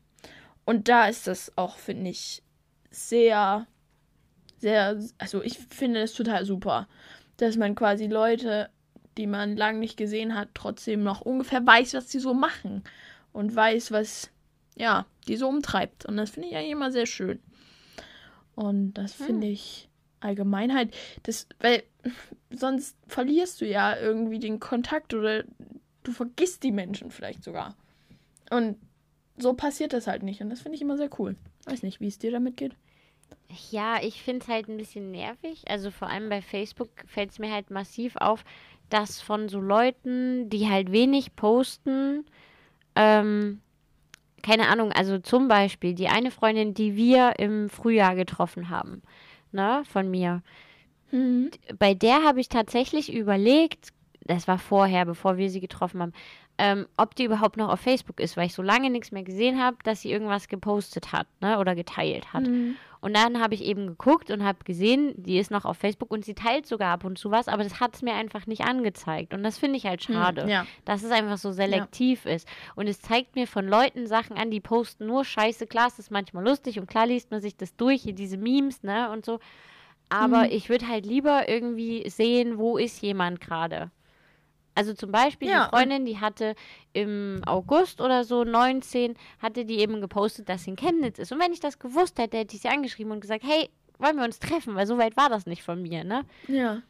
Und 0.66 0.88
da 0.88 1.08
ist 1.08 1.28
das 1.28 1.58
auch, 1.58 1.78
finde 1.78 2.12
ich, 2.12 2.44
sehr 2.92 3.68
sehr, 4.62 4.98
also 5.18 5.42
ich 5.42 5.58
finde 5.58 6.02
das 6.02 6.14
total 6.14 6.46
super, 6.46 6.88
dass 7.38 7.58
man 7.58 7.76
quasi 7.76 8.06
Leute, 8.06 8.70
die 9.18 9.28
man 9.28 9.56
lange 9.56 9.80
nicht 9.80 9.98
gesehen 9.98 10.36
hat, 10.36 10.50
trotzdem 10.54 11.04
noch 11.04 11.22
ungefähr 11.22 11.66
weiß, 11.66 11.94
was 11.94 12.10
sie 12.10 12.20
so 12.20 12.34
machen 12.34 12.84
und 13.34 13.56
weiß, 13.56 13.92
was, 13.92 14.32
ja, 14.76 15.06
die 15.28 15.38
so 15.38 15.48
umtreibt. 15.48 16.06
Und 16.06 16.18
das 16.18 16.32
finde 16.32 16.50
ich 16.50 16.56
eigentlich 16.56 16.72
immer 16.72 16.92
sehr 16.92 17.06
schön. 17.06 17.40
Und 18.56 18.94
das 18.94 19.20
hm. 19.20 19.26
finde 19.26 19.48
ich 19.48 19.90
allgemein 20.20 20.74
halt, 20.74 20.94
das, 21.24 21.48
weil 21.60 21.84
sonst 22.50 22.96
verlierst 23.08 23.62
du 23.62 23.66
ja 23.66 23.98
irgendwie 23.98 24.40
den 24.40 24.60
Kontakt 24.60 25.14
oder 25.14 25.44
du 26.04 26.12
vergisst 26.12 26.64
die 26.64 26.72
Menschen 26.72 27.12
vielleicht 27.12 27.44
sogar. 27.44 27.76
Und 28.50 28.78
so 29.38 29.54
passiert 29.54 29.94
das 29.94 30.08
halt 30.08 30.24
nicht. 30.24 30.42
Und 30.42 30.50
das 30.50 30.62
finde 30.62 30.76
ich 30.76 30.82
immer 30.82 30.98
sehr 30.98 31.10
cool. 31.20 31.36
Weiß 31.66 31.84
nicht, 31.84 32.00
wie 32.00 32.08
es 32.08 32.20
dir 32.20 32.32
damit 32.32 32.58
geht. 32.58 32.76
Ja, 33.70 34.02
ich 34.02 34.22
finde 34.22 34.44
es 34.44 34.48
halt 34.48 34.68
ein 34.68 34.78
bisschen 34.78 35.12
nervig. 35.12 35.64
Also 35.68 35.92
vor 35.92 36.10
allem 36.10 36.30
bei 36.30 36.42
Facebook 36.42 36.90
fällt 37.06 37.32
es 37.32 37.40
mir 37.40 37.52
halt 37.52 37.70
massiv 37.70 38.16
auf, 38.18 38.44
dass 38.94 39.22
von 39.22 39.50
so 39.50 39.60
Leuten, 39.60 40.50
die 40.50 40.70
halt 40.70 40.92
wenig 40.92 41.36
posten, 41.36 42.26
ähm, 42.96 43.62
keine 44.44 44.68
Ahnung, 44.68 44.92
also 44.92 45.20
zum 45.20 45.48
Beispiel 45.48 45.94
die 45.94 46.08
eine 46.08 46.32
Freundin, 46.32 46.74
die 46.74 46.96
wir 46.96 47.40
im 47.40 47.70
Frühjahr 47.70 48.16
getroffen 48.16 48.70
haben, 48.70 49.02
ne, 49.52 49.84
von 49.86 50.10
mir. 50.10 50.42
Mhm. 51.12 51.52
Bei 51.78 51.94
der 51.94 52.24
habe 52.24 52.40
ich 52.40 52.50
tatsächlich 52.50 53.14
überlegt, 53.14 53.90
das 54.22 54.48
war 54.48 54.58
vorher, 54.58 55.06
bevor 55.06 55.38
wir 55.38 55.50
sie 55.50 55.60
getroffen 55.60 56.02
haben, 56.02 56.14
ähm, 56.58 56.88
ob 56.98 57.16
die 57.16 57.24
überhaupt 57.24 57.58
noch 57.58 57.70
auf 57.70 57.80
Facebook 57.80 58.20
ist, 58.20 58.38
weil 58.38 58.46
ich 58.48 58.54
so 58.54 58.62
lange 58.62 58.90
nichts 58.90 59.12
mehr 59.12 59.24
gesehen 59.24 59.62
habe, 59.62 59.78
dass 59.84 60.02
sie 60.02 60.12
irgendwas 60.12 60.48
gepostet 60.48 61.12
hat, 61.12 61.28
ne, 61.42 61.60
oder 61.60 61.76
geteilt 61.76 62.34
hat. 62.34 62.48
Mhm. 62.48 62.76
Und 63.02 63.16
dann 63.16 63.42
habe 63.42 63.56
ich 63.56 63.64
eben 63.64 63.88
geguckt 63.88 64.30
und 64.30 64.44
habe 64.44 64.64
gesehen, 64.64 65.14
die 65.18 65.40
ist 65.40 65.50
noch 65.50 65.66
auf 65.66 65.78
Facebook 65.78 66.12
und 66.12 66.24
sie 66.24 66.36
teilt 66.36 66.68
sogar 66.68 66.94
ab 66.94 67.04
und 67.04 67.18
zu 67.18 67.32
was, 67.32 67.48
aber 67.48 67.64
das 67.64 67.80
hat 67.80 67.96
es 67.96 68.04
mir 68.04 68.14
einfach 68.14 68.46
nicht 68.46 68.62
angezeigt. 68.62 69.34
Und 69.34 69.42
das 69.42 69.58
finde 69.58 69.78
ich 69.78 69.88
halt 69.88 70.02
hm, 70.04 70.14
schade, 70.14 70.48
ja. 70.48 70.68
dass 70.86 71.02
es 71.02 71.10
einfach 71.10 71.40
so 71.40 71.52
selektiv 71.52 72.26
ja. 72.26 72.34
ist. 72.34 72.48
Und 72.76 72.88
es 72.88 73.02
zeigt 73.02 73.36
mir 73.36 73.48
von 73.48 73.68
Leuten 73.68 74.06
Sachen 74.06 74.38
an, 74.38 74.52
die 74.52 74.60
posten 74.60 75.08
nur 75.08 75.26
Scheiße. 75.26 75.66
Klar, 75.66 75.88
es 75.88 75.98
ist 75.98 76.12
manchmal 76.12 76.44
lustig 76.44 76.80
und 76.80 76.88
klar 76.88 77.08
liest 77.08 77.32
man 77.32 77.42
sich 77.42 77.58
das 77.58 77.76
durch, 77.76 78.04
hier 78.04 78.14
diese 78.14 78.38
Memes, 78.38 78.84
ne, 78.84 79.10
und 79.10 79.26
so. 79.26 79.40
Aber 80.10 80.44
mhm. 80.44 80.52
ich 80.52 80.70
würde 80.70 80.88
halt 80.88 81.06
lieber 81.06 81.50
irgendwie 81.50 82.08
sehen, 82.08 82.60
wo 82.60 82.78
ist 82.78 83.02
jemand 83.02 83.42
gerade. 83.42 83.90
Also 84.74 84.94
zum 84.94 85.12
Beispiel 85.12 85.50
ja. 85.50 85.66
die 85.66 85.70
Freundin, 85.70 86.06
die 86.06 86.20
hatte 86.20 86.56
im 86.94 87.42
August 87.46 88.00
oder 88.00 88.24
so, 88.24 88.44
19, 88.44 89.16
hatte 89.40 89.66
die 89.66 89.80
eben 89.80 90.00
gepostet, 90.02 90.48
dass 90.48 90.64
sie 90.64 90.72
in 90.72 90.76
Chemnitz 90.76 91.20
ist. 91.20 91.32
Und 91.32 91.40
wenn 91.40 91.52
ich 91.52 91.60
das 91.60 91.80
gewusst 91.80 92.20
hätte, 92.20 92.38
hätte 92.38 92.56
ich 92.56 92.62
sie 92.62 92.70
angeschrieben 92.70 93.12
und 93.12 93.22
gesagt, 93.22 93.44
hey, 93.46 93.70
wollen 93.98 94.18
wir 94.18 94.24
uns 94.24 94.40
treffen? 94.40 94.76
Weil 94.76 94.88
so 94.88 94.98
weit 94.98 95.18
war 95.18 95.30
das 95.30 95.46
nicht 95.46 95.64
von 95.64 95.82
mir, 95.82 96.04
ne? 96.04 96.24
Ja. 96.48 96.82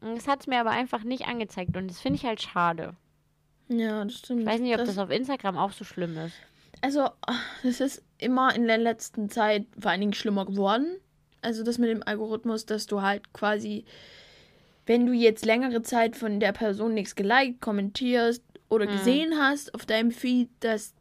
Und 0.00 0.16
das 0.16 0.28
hat 0.28 0.40
es 0.40 0.46
mir 0.46 0.60
aber 0.60 0.70
einfach 0.70 1.04
nicht 1.04 1.26
angezeigt 1.26 1.76
und 1.76 1.88
das 1.88 2.00
finde 2.00 2.16
ich 2.16 2.24
halt 2.24 2.42
schade. 2.42 2.94
Ja, 3.68 4.04
das 4.04 4.14
stimmt. 4.14 4.40
Ich 4.40 4.46
weiß 4.46 4.60
nicht, 4.60 4.72
ob 4.72 4.80
das, 4.80 4.88
das 4.88 4.98
auf 4.98 5.10
Instagram 5.10 5.56
auch 5.56 5.72
so 5.72 5.84
schlimm 5.84 6.16
ist. 6.18 6.34
Also, 6.80 7.08
das 7.62 7.80
ist 7.80 8.02
immer 8.18 8.54
in 8.54 8.66
der 8.66 8.78
letzten 8.78 9.30
Zeit 9.30 9.66
vor 9.78 9.90
allen 9.90 10.00
Dingen 10.00 10.14
schlimmer 10.14 10.44
geworden. 10.44 10.96
Also 11.40 11.64
das 11.64 11.78
mit 11.78 11.90
dem 11.90 12.02
Algorithmus, 12.04 12.66
dass 12.66 12.86
du 12.86 13.02
halt 13.02 13.32
quasi 13.32 13.84
wenn 14.86 15.06
du 15.06 15.12
jetzt 15.12 15.44
längere 15.44 15.82
Zeit 15.82 16.16
von 16.16 16.40
der 16.40 16.52
Person 16.52 16.94
nichts 16.94 17.14
geliked, 17.14 17.60
kommentierst 17.60 18.42
oder 18.68 18.86
mhm. 18.86 18.92
gesehen 18.92 19.34
hast 19.38 19.74
auf 19.74 19.86
deinem 19.86 20.10
Feed, 20.10 20.48
dass 20.60 20.94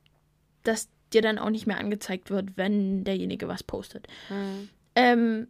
das 0.63 0.89
dir 1.13 1.21
dann 1.21 1.39
auch 1.39 1.49
nicht 1.49 1.67
mehr 1.67 1.77
angezeigt 1.77 2.29
wird, 2.29 2.57
wenn 2.57 3.03
derjenige 3.03 3.47
was 3.47 3.63
postet. 3.63 4.07
Mhm. 4.29 4.69
Ähm, 4.95 5.47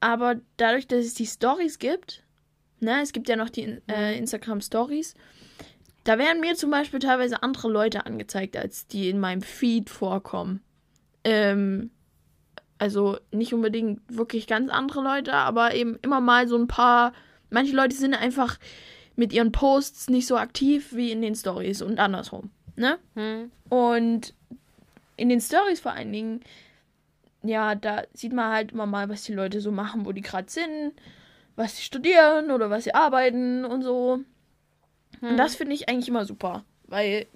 aber 0.00 0.36
dadurch, 0.56 0.86
dass 0.86 1.04
es 1.04 1.14
die 1.14 1.26
Stories 1.26 1.78
gibt, 1.78 2.22
ne, 2.80 3.00
es 3.02 3.12
gibt 3.12 3.28
ja 3.28 3.36
noch 3.36 3.50
die 3.50 3.80
äh, 3.88 4.12
mhm. 4.12 4.18
Instagram 4.18 4.60
Stories, 4.60 5.14
da 6.04 6.18
werden 6.18 6.40
mir 6.40 6.54
zum 6.54 6.70
Beispiel 6.70 7.00
teilweise 7.00 7.42
andere 7.42 7.68
Leute 7.68 8.06
angezeigt, 8.06 8.56
als 8.56 8.86
die 8.86 9.10
in 9.10 9.20
meinem 9.20 9.42
Feed 9.42 9.90
vorkommen. 9.90 10.62
Ähm, 11.24 11.90
also 12.78 13.18
nicht 13.32 13.52
unbedingt 13.52 14.00
wirklich 14.08 14.46
ganz 14.46 14.70
andere 14.70 15.02
Leute, 15.02 15.34
aber 15.34 15.74
eben 15.74 15.98
immer 16.02 16.20
mal 16.20 16.48
so 16.48 16.56
ein 16.56 16.68
paar. 16.68 17.12
Manche 17.50 17.74
Leute 17.74 17.96
sind 17.96 18.14
einfach 18.14 18.58
mit 19.16 19.32
ihren 19.32 19.52
Posts 19.52 20.10
nicht 20.10 20.26
so 20.26 20.36
aktiv 20.36 20.94
wie 20.94 21.10
in 21.10 21.22
den 21.22 21.34
Stories 21.34 21.82
und 21.82 21.98
andersrum. 21.98 22.50
Ne? 22.76 22.98
Hm. 23.14 23.50
Und 23.68 24.34
in 25.16 25.28
den 25.28 25.40
Stories 25.40 25.80
vor 25.80 25.92
allen 25.92 26.12
Dingen, 26.12 26.40
ja, 27.42 27.74
da 27.74 28.04
sieht 28.14 28.32
man 28.32 28.52
halt 28.52 28.72
immer 28.72 28.86
mal, 28.86 29.08
was 29.08 29.24
die 29.24 29.34
Leute 29.34 29.60
so 29.60 29.72
machen, 29.72 30.06
wo 30.06 30.12
die 30.12 30.20
gerade 30.20 30.48
sind, 30.48 30.92
was 31.56 31.76
sie 31.76 31.82
studieren 31.82 32.52
oder 32.52 32.70
was 32.70 32.84
sie 32.84 32.94
arbeiten 32.94 33.64
und 33.64 33.82
so. 33.82 34.20
Hm. 35.20 35.30
Und 35.30 35.36
das 35.36 35.56
finde 35.56 35.74
ich 35.74 35.88
eigentlich 35.88 36.08
immer 36.08 36.24
super, 36.24 36.64
weil 36.86 37.26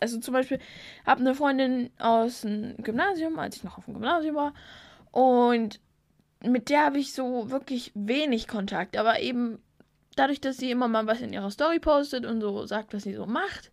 also 0.00 0.18
zum 0.18 0.32
Beispiel, 0.32 0.58
habe 1.06 1.20
eine 1.20 1.34
Freundin 1.34 1.90
aus 1.98 2.42
dem 2.42 2.76
Gymnasium, 2.78 3.38
als 3.38 3.56
ich 3.56 3.64
noch 3.64 3.78
auf 3.78 3.84
dem 3.84 3.94
Gymnasium 3.94 4.34
war. 4.36 4.54
Und 5.10 5.80
mit 6.44 6.68
der 6.68 6.84
habe 6.84 6.98
ich 6.98 7.12
so 7.12 7.50
wirklich 7.50 7.92
wenig 7.94 8.48
Kontakt. 8.48 8.96
Aber 8.96 9.20
eben 9.20 9.58
dadurch, 10.16 10.40
dass 10.40 10.58
sie 10.58 10.70
immer 10.70 10.88
mal 10.88 11.06
was 11.06 11.20
in 11.20 11.32
ihrer 11.32 11.50
Story 11.50 11.78
postet 11.78 12.26
und 12.26 12.40
so 12.40 12.66
sagt, 12.66 12.94
was 12.94 13.04
sie 13.04 13.14
so 13.14 13.26
macht. 13.26 13.70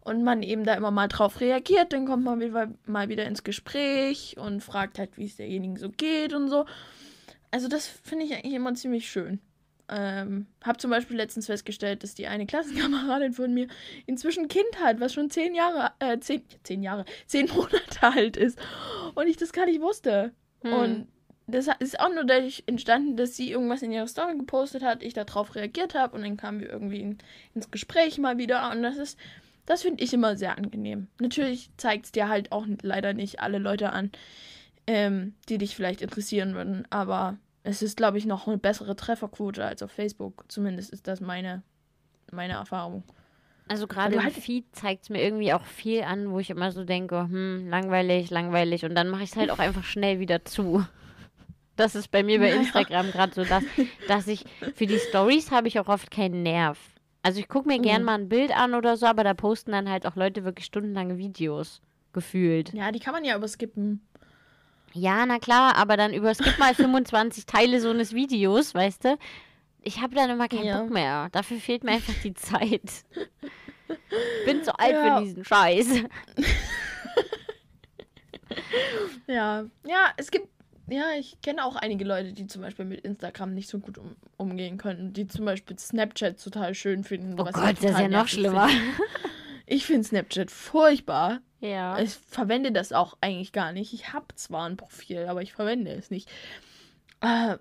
Und 0.00 0.22
man 0.22 0.42
eben 0.42 0.64
da 0.64 0.74
immer 0.74 0.90
mal 0.90 1.08
drauf 1.08 1.40
reagiert, 1.40 1.94
dann 1.94 2.06
kommt 2.06 2.24
man 2.24 2.38
wieder, 2.38 2.68
mal 2.84 3.08
wieder 3.08 3.24
ins 3.24 3.42
Gespräch 3.42 4.36
und 4.38 4.62
fragt 4.62 4.98
halt, 4.98 5.16
wie 5.16 5.24
es 5.24 5.36
derjenigen 5.36 5.76
so 5.76 5.88
geht 5.88 6.34
und 6.34 6.48
so. 6.48 6.66
Also 7.50 7.68
das 7.68 7.86
finde 7.86 8.26
ich 8.26 8.34
eigentlich 8.34 8.54
immer 8.54 8.74
ziemlich 8.74 9.08
schön. 9.08 9.40
Ähm, 9.88 10.46
hab 10.62 10.80
zum 10.80 10.90
Beispiel 10.90 11.16
letztens 11.16 11.46
festgestellt, 11.46 12.02
dass 12.02 12.14
die 12.14 12.26
eine 12.26 12.46
Klassenkameradin 12.46 13.34
von 13.34 13.52
mir 13.52 13.68
inzwischen 14.06 14.48
Kind 14.48 14.80
hat, 14.82 14.98
was 15.00 15.12
schon 15.12 15.28
zehn 15.28 15.54
Jahre, 15.54 15.92
äh, 15.98 16.18
zehn, 16.20 16.42
zehn 16.62 16.82
Jahre, 16.82 17.04
zehn 17.26 17.48
Monate 17.48 18.02
alt 18.02 18.36
ist. 18.36 18.58
Und 19.14 19.26
ich 19.26 19.36
das 19.36 19.52
gar 19.52 19.66
nicht 19.66 19.82
wusste. 19.82 20.32
Hm. 20.62 20.72
Und 20.72 21.08
das 21.46 21.68
ist 21.78 22.00
auch 22.00 22.12
nur 22.12 22.24
dadurch 22.24 22.64
entstanden, 22.66 23.16
dass 23.16 23.36
sie 23.36 23.50
irgendwas 23.50 23.82
in 23.82 23.92
ihrer 23.92 24.06
Story 24.06 24.36
gepostet 24.36 24.82
hat, 24.82 25.02
ich 25.02 25.12
darauf 25.12 25.54
reagiert 25.54 25.94
habe 25.94 26.16
und 26.16 26.22
dann 26.22 26.38
kamen 26.38 26.60
wir 26.60 26.70
irgendwie 26.70 27.00
in, 27.00 27.18
ins 27.54 27.70
Gespräch 27.70 28.18
mal 28.18 28.38
wieder. 28.38 28.70
Und 28.70 28.82
das 28.82 28.96
ist, 28.96 29.18
das 29.66 29.82
finde 29.82 30.02
ich 30.02 30.14
immer 30.14 30.36
sehr 30.36 30.56
angenehm. 30.56 31.08
Natürlich 31.20 31.70
zeigt 31.76 32.06
es 32.06 32.12
dir 32.12 32.28
halt 32.28 32.50
auch 32.52 32.66
leider 32.82 33.12
nicht 33.12 33.40
alle 33.40 33.58
Leute 33.58 33.92
an, 33.92 34.10
ähm, 34.86 35.34
die 35.48 35.58
dich 35.58 35.76
vielleicht 35.76 36.00
interessieren 36.00 36.54
würden, 36.54 36.86
aber 36.88 37.36
es 37.64 37.82
ist, 37.82 37.96
glaube 37.96 38.18
ich, 38.18 38.26
noch 38.26 38.46
eine 38.46 38.58
bessere 38.58 38.94
Trefferquote 38.94 39.64
als 39.64 39.82
auf 39.82 39.90
Facebook. 39.90 40.44
Zumindest 40.48 40.92
ist 40.92 41.08
das 41.08 41.20
meine, 41.20 41.62
meine 42.30 42.52
Erfahrung. 42.52 43.02
Also 43.66 43.86
gerade 43.86 44.22
halt 44.22 44.34
Feed 44.34 44.66
zeigt 44.72 45.04
es 45.04 45.10
mir 45.10 45.22
irgendwie 45.22 45.54
auch 45.54 45.64
viel 45.64 46.02
an, 46.02 46.30
wo 46.30 46.38
ich 46.38 46.50
immer 46.50 46.70
so 46.70 46.84
denke, 46.84 47.22
hm, 47.22 47.66
langweilig, 47.68 48.30
langweilig. 48.30 48.84
Und 48.84 48.94
dann 48.94 49.08
mache 49.08 49.22
ich 49.22 49.30
es 49.30 49.36
halt 49.36 49.50
auch 49.50 49.58
einfach 49.58 49.84
schnell 49.84 50.20
wieder 50.20 50.44
zu. 50.44 50.84
Das 51.74 51.94
ist 51.94 52.10
bei 52.10 52.22
mir 52.22 52.38
bei 52.38 52.52
Instagram 52.52 53.10
gerade 53.10 53.34
so, 53.34 53.44
dass, 53.44 53.64
dass 54.08 54.28
ich 54.28 54.44
für 54.74 54.86
die 54.86 54.98
Stories 54.98 55.50
habe 55.50 55.66
ich 55.66 55.80
auch 55.80 55.88
oft 55.88 56.10
keinen 56.10 56.42
Nerv. 56.42 56.78
Also 57.22 57.40
ich 57.40 57.48
gucke 57.48 57.66
mir 57.66 57.78
mhm. 57.78 57.82
gern 57.82 58.04
mal 58.04 58.18
ein 58.18 58.28
Bild 58.28 58.54
an 58.54 58.74
oder 58.74 58.98
so, 58.98 59.06
aber 59.06 59.24
da 59.24 59.32
posten 59.32 59.72
dann 59.72 59.88
halt 59.88 60.06
auch 60.06 60.14
Leute 60.14 60.44
wirklich 60.44 60.66
stundenlange 60.66 61.16
Videos 61.16 61.80
gefühlt. 62.12 62.74
Ja, 62.74 62.92
die 62.92 63.00
kann 63.00 63.14
man 63.14 63.24
ja 63.24 63.34
überskippen. 63.34 64.06
Ja, 64.94 65.26
na 65.26 65.40
klar, 65.40 65.74
aber 65.76 65.96
dann 65.96 66.14
überskip 66.14 66.58
mal 66.58 66.74
25 66.74 67.46
Teile 67.46 67.80
so 67.80 67.90
eines 67.90 68.14
Videos, 68.14 68.74
weißt 68.74 69.04
du? 69.04 69.18
Ich 69.82 70.00
habe 70.00 70.14
dann 70.14 70.30
immer 70.30 70.48
keinen 70.48 70.64
ja. 70.64 70.80
Bock 70.80 70.90
mehr. 70.90 71.28
Dafür 71.32 71.58
fehlt 71.58 71.84
mir 71.84 71.92
einfach 71.92 72.14
die 72.22 72.32
Zeit. 72.32 73.04
Bin 74.46 74.62
zu 74.62 74.78
alt 74.78 74.92
ja. 74.92 75.18
für 75.18 75.24
diesen 75.24 75.44
Scheiß. 75.44 75.88
ja, 79.26 79.64
ja, 79.86 80.12
es 80.16 80.30
gibt, 80.30 80.48
ja, 80.88 81.10
ich 81.18 81.38
kenne 81.42 81.64
auch 81.64 81.76
einige 81.76 82.04
Leute, 82.04 82.32
die 82.32 82.46
zum 82.46 82.62
Beispiel 82.62 82.86
mit 82.86 83.00
Instagram 83.00 83.52
nicht 83.52 83.68
so 83.68 83.78
gut 83.78 83.98
um, 83.98 84.16
umgehen 84.38 84.78
können. 84.78 85.12
Die 85.12 85.26
zum 85.26 85.44
Beispiel 85.44 85.78
Snapchat 85.78 86.42
total 86.42 86.74
schön 86.74 87.04
finden. 87.04 87.38
Oh 87.38 87.44
Gott, 87.44 87.54
das 87.54 87.90
ist 87.90 87.98
ja 87.98 88.08
noch 88.08 88.28
schlimmer. 88.28 88.68
Find. 88.68 88.82
Ich 89.66 89.86
finde 89.86 90.04
Snapchat 90.04 90.50
furchtbar. 90.50 91.40
Ja. 91.64 91.98
Ich 91.98 92.10
verwende 92.10 92.72
das 92.72 92.92
auch 92.92 93.16
eigentlich 93.22 93.52
gar 93.52 93.72
nicht. 93.72 93.94
Ich 93.94 94.12
habe 94.12 94.26
zwar 94.34 94.68
ein 94.68 94.76
Profil, 94.76 95.26
aber 95.26 95.40
ich 95.40 95.54
verwende 95.54 95.92
es 95.92 96.10
nicht. 96.10 96.28
Äh, 97.22 97.56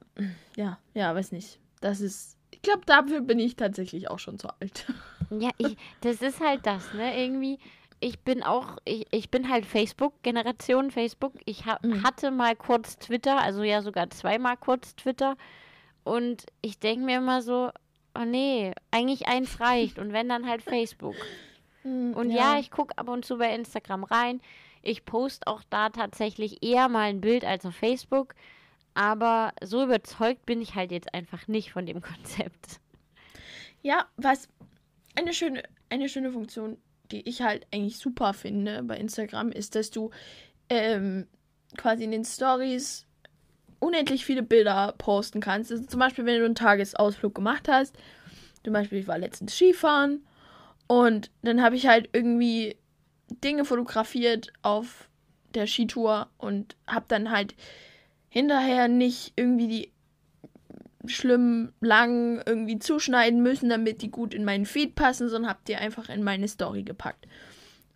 ja, 0.57 0.77
ja, 0.93 1.15
weiß 1.15 1.31
nicht. 1.31 1.59
Das 1.79 2.01
ist. 2.01 2.37
Ich 2.51 2.61
glaube, 2.61 2.81
dafür 2.85 3.21
bin 3.21 3.39
ich 3.39 3.55
tatsächlich 3.55 4.09
auch 4.09 4.19
schon 4.19 4.37
zu 4.39 4.49
alt. 4.59 4.85
Ja, 5.39 5.49
ich, 5.57 5.77
das 6.01 6.21
ist 6.21 6.41
halt 6.41 6.67
das, 6.67 6.93
ne? 6.93 7.19
Irgendwie, 7.19 7.57
ich 7.99 8.19
bin 8.19 8.43
auch, 8.43 8.77
ich, 8.85 9.07
ich 9.09 9.31
bin 9.31 9.49
halt 9.49 9.65
Facebook-Generation 9.65 10.91
Facebook. 10.91 11.33
Ich 11.45 11.65
ha 11.65 11.79
Mhm. 11.81 12.03
hatte 12.03 12.29
mal 12.29 12.55
kurz 12.55 12.97
Twitter, 12.99 13.41
also 13.41 13.63
ja 13.63 13.81
sogar 13.81 14.11
zweimal 14.11 14.57
kurz 14.57 14.95
Twitter. 14.95 15.35
Und 16.03 16.45
ich 16.61 16.77
denke 16.77 17.05
mir 17.05 17.17
immer 17.17 17.41
so, 17.41 17.71
oh 18.13 18.25
nee, 18.25 18.73
eigentlich 18.91 19.27
eins 19.27 19.59
reicht. 19.59 19.97
Und 19.97 20.13
wenn 20.13 20.29
dann 20.29 20.47
halt 20.47 20.61
Facebook. 20.61 21.15
Und 21.83 22.31
ja, 22.31 22.59
ich 22.59 22.71
gucke 22.71 22.97
ab 22.97 23.09
und 23.09 23.25
zu 23.25 23.37
bei 23.37 23.53
Instagram 23.53 24.03
rein. 24.03 24.41
Ich 24.81 25.05
poste 25.05 25.47
auch 25.47 25.63
da 25.69 25.89
tatsächlich 25.89 26.63
eher 26.63 26.89
mal 26.89 27.09
ein 27.09 27.21
Bild 27.21 27.45
als 27.45 27.65
auf 27.65 27.75
Facebook. 27.75 28.35
Aber 28.93 29.53
so 29.63 29.83
überzeugt 29.83 30.45
bin 30.45 30.61
ich 30.61 30.75
halt 30.75 30.91
jetzt 30.91 31.13
einfach 31.13 31.47
nicht 31.47 31.71
von 31.71 31.85
dem 31.85 32.01
Konzept. 32.01 32.79
Ja, 33.81 34.07
was 34.17 34.47
eine 35.15 35.33
schöne, 35.33 35.63
eine 35.89 36.09
schöne 36.09 36.31
Funktion, 36.31 36.77
die 37.11 37.27
ich 37.27 37.41
halt 37.41 37.67
eigentlich 37.73 37.97
super 37.97 38.33
finde 38.33 38.83
bei 38.83 38.97
Instagram, 38.97 39.51
ist, 39.51 39.75
dass 39.75 39.89
du 39.89 40.11
ähm, 40.69 41.27
quasi 41.77 42.03
in 42.03 42.11
den 42.11 42.25
Stories 42.25 43.05
unendlich 43.79 44.25
viele 44.25 44.43
Bilder 44.43 44.93
posten 44.97 45.41
kannst. 45.41 45.71
Also 45.71 45.85
zum 45.85 45.99
Beispiel, 45.99 46.25
wenn 46.25 46.39
du 46.39 46.45
einen 46.45 46.55
Tagesausflug 46.55 47.35
gemacht 47.35 47.67
hast. 47.67 47.97
Zum 48.63 48.71
Beispiel, 48.71 48.99
ich 48.99 49.07
war 49.07 49.17
letztens 49.17 49.55
Skifahren 49.55 50.23
und 50.87 51.31
dann 51.41 51.61
habe 51.61 51.75
ich 51.75 51.87
halt 51.87 52.09
irgendwie 52.13 52.77
Dinge 53.43 53.65
fotografiert 53.65 54.51
auf 54.61 55.09
der 55.53 55.67
Skitour 55.67 56.29
und 56.37 56.75
habe 56.87 57.05
dann 57.07 57.31
halt 57.31 57.55
hinterher 58.29 58.87
nicht 58.87 59.33
irgendwie 59.35 59.67
die 59.67 59.93
schlimm 61.05 61.73
lang 61.81 62.41
irgendwie 62.45 62.79
zuschneiden 62.79 63.43
müssen, 63.43 63.69
damit 63.69 64.01
die 64.01 64.09
gut 64.09 64.33
in 64.33 64.45
meinen 64.45 64.65
Feed 64.65 64.95
passen, 64.95 65.29
sondern 65.29 65.51
habt 65.51 65.69
ihr 65.69 65.79
einfach 65.79 66.09
in 66.09 66.23
meine 66.23 66.47
Story 66.47 66.83
gepackt. 66.83 67.27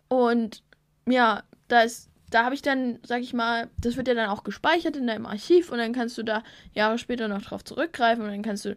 Und 0.08 0.62
ja, 1.08 1.42
das, 1.68 2.10
da 2.30 2.44
habe 2.44 2.54
ich 2.54 2.62
dann, 2.62 2.98
sag 3.02 3.22
ich 3.22 3.32
mal, 3.32 3.70
das 3.80 3.96
wird 3.96 4.08
ja 4.08 4.14
dann 4.14 4.28
auch 4.28 4.44
gespeichert 4.44 4.96
in 4.96 5.06
deinem 5.06 5.26
Archiv 5.26 5.72
und 5.72 5.78
dann 5.78 5.94
kannst 5.94 6.18
du 6.18 6.22
da 6.22 6.42
Jahre 6.74 6.98
später 6.98 7.28
noch 7.28 7.42
drauf 7.42 7.64
zurückgreifen 7.64 8.24
und 8.24 8.30
dann 8.30 8.42
kannst 8.42 8.64
du 8.66 8.76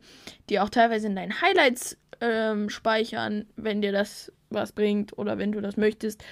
die 0.50 0.60
auch 0.60 0.70
teilweise 0.70 1.08
in 1.08 1.16
deinen 1.16 1.42
Highlights 1.42 1.98
ähm, 2.22 2.70
speichern, 2.70 3.46
wenn 3.56 3.82
dir 3.82 3.92
das 3.92 4.32
was 4.50 4.72
bringt 4.72 5.18
oder 5.18 5.38
wenn 5.38 5.52
du 5.52 5.62
das 5.62 5.78
möchtest. 5.78 6.24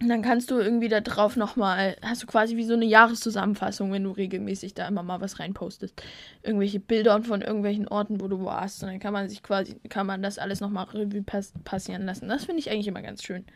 Und 0.00 0.10
dann 0.10 0.20
kannst 0.20 0.50
du 0.50 0.58
irgendwie 0.58 0.88
da 0.88 1.00
drauf 1.00 1.36
nochmal, 1.36 1.96
hast 2.02 2.22
du 2.22 2.26
quasi 2.26 2.56
wie 2.58 2.64
so 2.64 2.74
eine 2.74 2.84
Jahreszusammenfassung, 2.84 3.90
wenn 3.92 4.04
du 4.04 4.10
regelmäßig 4.10 4.74
da 4.74 4.86
immer 4.86 5.02
mal 5.02 5.22
was 5.22 5.40
reinpostest. 5.40 6.02
Irgendwelche 6.42 6.80
Bilder 6.80 7.22
von 7.22 7.40
irgendwelchen 7.40 7.88
Orten, 7.88 8.20
wo 8.20 8.28
du 8.28 8.44
warst. 8.44 8.82
Und 8.82 8.90
dann 8.90 9.00
kann 9.00 9.14
man 9.14 9.30
sich 9.30 9.42
quasi, 9.42 9.76
kann 9.88 10.06
man 10.06 10.22
das 10.22 10.38
alles 10.38 10.60
nochmal 10.60 10.84
Revue 10.84 11.22
pass 11.22 11.54
passieren 11.64 12.04
lassen. 12.04 12.28
Das 12.28 12.44
finde 12.44 12.60
ich 12.60 12.70
eigentlich 12.70 12.88
immer 12.88 13.00
ganz 13.00 13.22
schön. 13.22 13.46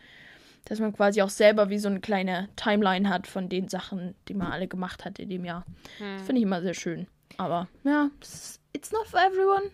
Dass 0.65 0.81
man 0.81 0.95
quasi 0.95 1.21
auch 1.21 1.29
selber 1.29 1.69
wie 1.69 1.79
so 1.79 1.89
eine 1.89 2.01
kleine 2.01 2.49
Timeline 2.57 3.11
hat 3.11 3.27
von 3.27 3.51
den 3.51 3.69
Sachen, 3.69 4.15
die 4.29 4.35
man 4.35 4.51
alle 4.51 4.67
gemacht 4.67 5.05
hat 5.05 5.19
in 5.19 5.29
dem 5.29 5.45
Jahr. 5.45 5.67
Das 5.99 6.23
finde 6.27 6.39
ich 6.39 6.45
immer 6.45 6.63
sehr 6.63 6.75
schön. 6.75 7.07
Aber 7.37 7.69
ja, 7.85 8.11
it's 8.73 8.93
not 8.93 9.07
for 9.07 9.21
everyone. 9.21 9.71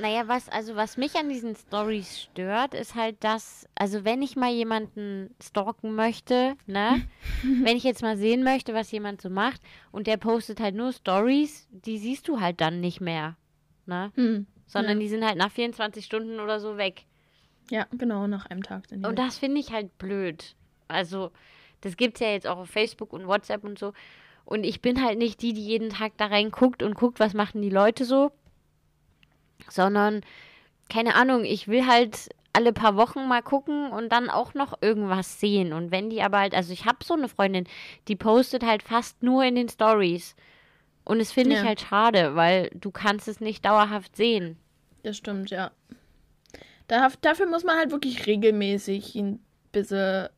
Naja, 0.00 0.28
was, 0.28 0.48
also 0.48 0.76
was 0.76 0.96
mich 0.96 1.16
an 1.16 1.28
diesen 1.28 1.56
Stories 1.56 2.20
stört, 2.22 2.74
ist 2.74 2.94
halt 2.94 3.16
das, 3.20 3.68
also 3.74 4.04
wenn 4.04 4.22
ich 4.22 4.36
mal 4.36 4.50
jemanden 4.52 5.34
stalken 5.42 5.94
möchte, 5.94 6.54
ne, 6.66 7.02
wenn 7.42 7.76
ich 7.76 7.82
jetzt 7.84 8.02
mal 8.02 8.16
sehen 8.16 8.44
möchte, 8.44 8.74
was 8.74 8.90
jemand 8.92 9.20
so 9.20 9.28
macht 9.30 9.60
und 9.90 10.06
der 10.06 10.16
postet 10.16 10.60
halt 10.60 10.74
nur 10.76 10.92
Stories, 10.92 11.66
die 11.70 11.98
siehst 11.98 12.28
du 12.28 12.40
halt 12.40 12.60
dann 12.60 12.80
nicht 12.80 13.00
mehr, 13.00 13.36
ne, 13.86 14.12
Hm. 14.14 14.46
sondern 14.66 14.98
Ja. 14.98 15.00
die 15.00 15.08
sind 15.08 15.24
halt 15.24 15.36
nach 15.36 15.50
24 15.50 16.04
Stunden 16.04 16.38
oder 16.40 16.60
so 16.60 16.76
weg. 16.76 17.04
Ja, 17.70 17.86
genau, 17.90 18.26
nach 18.28 18.46
einem 18.46 18.62
Tag. 18.62 18.86
Dann 18.88 19.04
Und 19.04 19.18
das 19.18 19.38
finde 19.38 19.60
ich 19.60 19.72
halt 19.72 19.98
blöd. 19.98 20.54
Also, 20.86 21.32
das 21.82 21.96
gibt's 21.96 22.20
ja 22.20 22.28
jetzt 22.30 22.46
auch 22.46 22.58
auf 22.58 22.70
Facebook 22.70 23.12
und 23.12 23.26
WhatsApp 23.26 23.62
und 23.64 23.78
so. 23.78 23.92
Und 24.46 24.64
ich 24.64 24.80
bin 24.80 25.04
halt 25.04 25.18
nicht 25.18 25.42
die, 25.42 25.52
die 25.52 25.64
jeden 25.66 25.90
Tag 25.90 26.12
da 26.16 26.26
reinguckt 26.26 26.82
und 26.82 26.94
guckt, 26.94 27.20
was 27.20 27.34
machen 27.34 27.60
die 27.60 27.68
Leute 27.68 28.06
so. 28.06 28.30
Sondern, 29.68 30.22
keine 30.88 31.14
Ahnung, 31.14 31.44
ich 31.44 31.68
will 31.68 31.86
halt 31.86 32.28
alle 32.52 32.72
paar 32.72 32.96
Wochen 32.96 33.28
mal 33.28 33.42
gucken 33.42 33.90
und 33.90 34.10
dann 34.10 34.30
auch 34.30 34.54
noch 34.54 34.80
irgendwas 34.80 35.38
sehen. 35.40 35.72
Und 35.72 35.90
wenn 35.90 36.10
die 36.10 36.22
aber 36.22 36.38
halt, 36.40 36.54
also 36.54 36.72
ich 36.72 36.86
habe 36.86 36.98
so 37.04 37.14
eine 37.14 37.28
Freundin, 37.28 37.66
die 38.08 38.16
postet 38.16 38.64
halt 38.64 38.82
fast 38.82 39.22
nur 39.22 39.44
in 39.44 39.54
den 39.54 39.68
Stories. 39.68 40.34
Und 41.04 41.18
das 41.20 41.32
finde 41.32 41.54
ich 41.54 41.60
Ja. 41.62 41.66
halt 41.68 41.80
schade, 41.80 42.34
weil 42.34 42.70
du 42.74 42.90
kannst 42.90 43.28
es 43.28 43.40
nicht 43.40 43.64
dauerhaft 43.64 44.16
sehen. 44.16 44.56
Das 45.02 45.16
stimmt, 45.16 45.50
ja. 45.50 45.70
Da, 46.88 47.08
dafür 47.20 47.46
muss 47.46 47.64
man 47.64 47.76
halt 47.76 47.90
wirklich 47.92 48.26
regelmäßig 48.26 49.14
ein 49.14 49.40
bisschen 49.72 50.28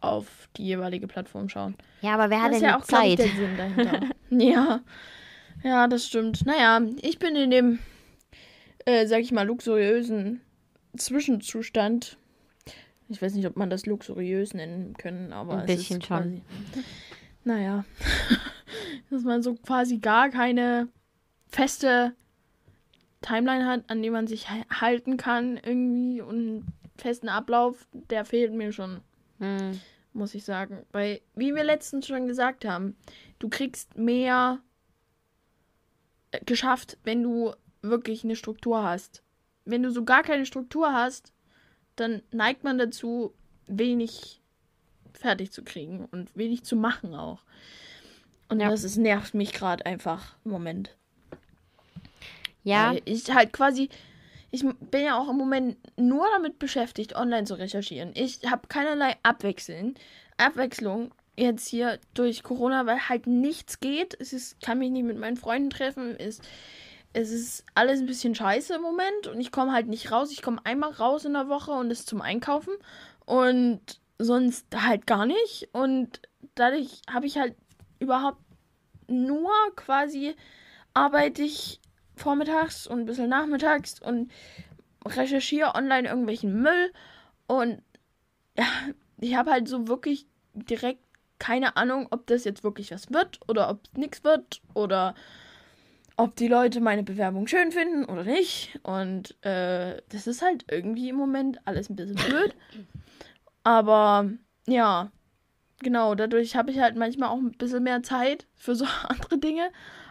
auf 0.00 0.48
die 0.56 0.64
jeweilige 0.64 1.06
Plattform 1.06 1.48
schauen. 1.48 1.76
Ja, 2.00 2.14
aber 2.14 2.30
wer 2.30 2.42
hat 2.42 2.52
das 2.52 2.58
denn 2.60 2.68
ja 2.70 2.78
auch, 2.78 2.86
glaube 2.86 3.06
ich, 3.06 3.16
Zeit? 3.16 3.26
der 3.28 3.36
Sinn 3.36 3.56
dahinter. 3.56 4.00
ja. 4.30 4.80
Ja, 5.62 5.86
das 5.86 6.06
stimmt. 6.06 6.44
Naja, 6.44 6.80
ich 7.02 7.18
bin 7.18 7.36
in 7.36 7.50
dem, 7.50 7.78
äh, 8.86 9.06
sag 9.06 9.20
ich 9.20 9.32
mal, 9.32 9.46
luxuriösen 9.46 10.40
Zwischenzustand. 10.96 12.16
Ich 13.08 13.20
weiß 13.22 13.34
nicht, 13.34 13.46
ob 13.46 13.56
man 13.56 13.70
das 13.70 13.86
luxuriös 13.86 14.54
nennen 14.54 14.94
können, 14.96 15.32
aber 15.32 15.58
Ein 15.58 15.68
es 15.68 15.76
bisschen 15.76 15.98
ist 16.00 16.06
schon. 16.06 16.16
quasi, 16.18 16.42
Naja, 17.44 17.84
dass 19.10 19.22
man 19.22 19.42
so 19.42 19.54
quasi 19.54 19.98
gar 19.98 20.30
keine 20.30 20.88
feste 21.48 22.14
Timeline 23.22 23.66
hat, 23.66 23.84
an 23.88 24.02
die 24.02 24.10
man 24.10 24.26
sich 24.26 24.48
halten 24.50 25.16
kann 25.16 25.56
irgendwie 25.56 26.20
und 26.20 26.36
einen 26.36 26.66
festen 26.96 27.28
Ablauf, 27.28 27.86
der 27.92 28.24
fehlt 28.24 28.52
mir 28.52 28.72
schon 28.72 29.00
Hm. 29.38 29.78
muss 30.12 30.34
ich 30.34 30.44
sagen. 30.44 30.84
Weil, 30.92 31.20
wie 31.34 31.54
wir 31.54 31.62
letztens 31.64 32.06
schon 32.06 32.26
gesagt 32.26 32.64
haben, 32.64 32.96
du 33.38 33.48
kriegst 33.48 33.96
mehr 33.96 34.60
äh, 36.30 36.40
geschafft, 36.44 36.98
wenn 37.04 37.22
du 37.22 37.52
wirklich 37.82 38.24
eine 38.24 38.36
Struktur 38.36 38.82
hast. 38.82 39.22
Wenn 39.64 39.82
du 39.82 39.90
so 39.90 40.04
gar 40.04 40.22
keine 40.22 40.46
Struktur 40.46 40.92
hast, 40.92 41.32
dann 41.96 42.22
neigt 42.30 42.64
man 42.64 42.78
dazu, 42.78 43.32
wenig 43.66 44.40
fertig 45.12 45.50
zu 45.50 45.64
kriegen 45.64 46.04
und 46.10 46.30
wenig 46.36 46.64
zu 46.64 46.76
machen 46.76 47.14
auch. 47.14 47.42
Und 48.48 48.60
Ja. 48.60 48.70
das 48.70 48.84
ist, 48.84 48.96
nervt 48.96 49.34
mich 49.34 49.52
gerade 49.52 49.84
einfach 49.86 50.36
im 50.44 50.52
Moment. 50.52 50.96
Ja, 52.62 52.90
Weil 52.90 53.02
ich 53.04 53.32
halt 53.32 53.52
quasi, 53.52 53.88
ich 54.50 54.64
bin 54.90 55.02
ja 55.04 55.18
auch 55.18 55.28
im 55.28 55.36
Moment 55.36 55.76
nur 55.96 56.26
damit 56.32 56.58
beschäftigt, 56.58 57.14
online 57.16 57.44
zu 57.44 57.54
recherchieren. 57.54 58.12
Ich 58.14 58.40
habe 58.50 58.68
keinerlei 58.68 59.16
Abwechseln, 59.22 59.94
Abwechslung 60.36 61.12
jetzt 61.36 61.68
hier 61.68 61.98
durch 62.14 62.42
Corona, 62.42 62.86
weil 62.86 63.08
halt 63.08 63.26
nichts 63.26 63.80
geht. 63.80 64.16
Es 64.20 64.32
ist, 64.32 64.60
kann 64.60 64.78
mich 64.78 64.90
nicht 64.90 65.04
mit 65.04 65.18
meinen 65.18 65.36
Freunden 65.36 65.70
treffen. 65.70 66.16
Es, 66.18 66.40
es 67.16 67.30
ist 67.30 67.64
alles 67.74 68.00
ein 68.00 68.06
bisschen 68.06 68.34
scheiße 68.34 68.74
im 68.74 68.82
Moment 68.82 69.26
und 69.26 69.40
ich 69.40 69.50
komme 69.50 69.72
halt 69.72 69.88
nicht 69.88 70.12
raus. 70.12 70.30
Ich 70.32 70.42
komme 70.42 70.60
einmal 70.64 70.90
raus 70.90 71.24
in 71.24 71.32
der 71.32 71.48
Woche 71.48 71.70
und 71.70 71.88
das 71.88 72.04
zum 72.04 72.20
Einkaufen 72.20 72.74
und 73.24 73.80
sonst 74.18 74.66
halt 74.74 75.06
gar 75.06 75.24
nicht. 75.24 75.70
Und 75.72 76.20
dadurch 76.56 77.00
habe 77.10 77.24
ich 77.24 77.38
halt 77.38 77.56
überhaupt 78.00 78.42
nur 79.08 79.50
quasi 79.76 80.36
arbeite 80.92 81.42
ich 81.42 81.80
vormittags 82.16 82.86
und 82.86 83.00
ein 83.00 83.06
bisschen 83.06 83.30
nachmittags 83.30 83.98
und 84.00 84.30
recherchiere 85.06 85.74
online 85.74 86.08
irgendwelchen 86.08 86.60
Müll 86.60 86.92
und 87.46 87.82
ja, 88.58 88.64
ich 89.18 89.36
habe 89.36 89.52
halt 89.52 89.68
so 89.68 89.88
wirklich 89.88 90.26
direkt 90.52 91.02
keine 91.38 91.76
Ahnung, 91.76 92.08
ob 92.10 92.26
das 92.26 92.44
jetzt 92.44 92.64
wirklich 92.64 92.90
was 92.90 93.10
wird 93.10 93.40
oder 93.48 93.70
ob 93.70 93.84
es 93.84 93.92
nichts 93.92 94.24
wird 94.24 94.62
oder 94.74 95.14
ob 96.16 96.36
die 96.36 96.48
Leute 96.48 96.80
meine 96.80 97.02
Bewerbung 97.02 97.46
schön 97.46 97.72
finden 97.72 98.04
oder 98.04 98.24
nicht. 98.24 98.78
Und 98.82 99.42
äh, 99.44 100.00
das 100.08 100.26
ist 100.26 100.42
halt 100.42 100.64
irgendwie 100.70 101.10
im 101.10 101.16
Moment 101.16 101.58
alles 101.66 101.90
ein 101.90 101.96
bisschen 101.96 102.16
blöd. 102.16 102.54
Aber 103.64 104.30
ja, 104.66 105.10
genau, 105.80 106.14
dadurch 106.14 106.56
habe 106.56 106.70
ich 106.70 106.78
halt 106.78 106.96
manchmal 106.96 107.28
auch 107.28 107.38
ein 107.38 107.52
bisschen 107.52 107.82
mehr 107.82 108.02
Zeit 108.02 108.46
für 108.54 108.74
so 108.74 108.86
andere 109.08 109.38
Dinge. 109.38 109.70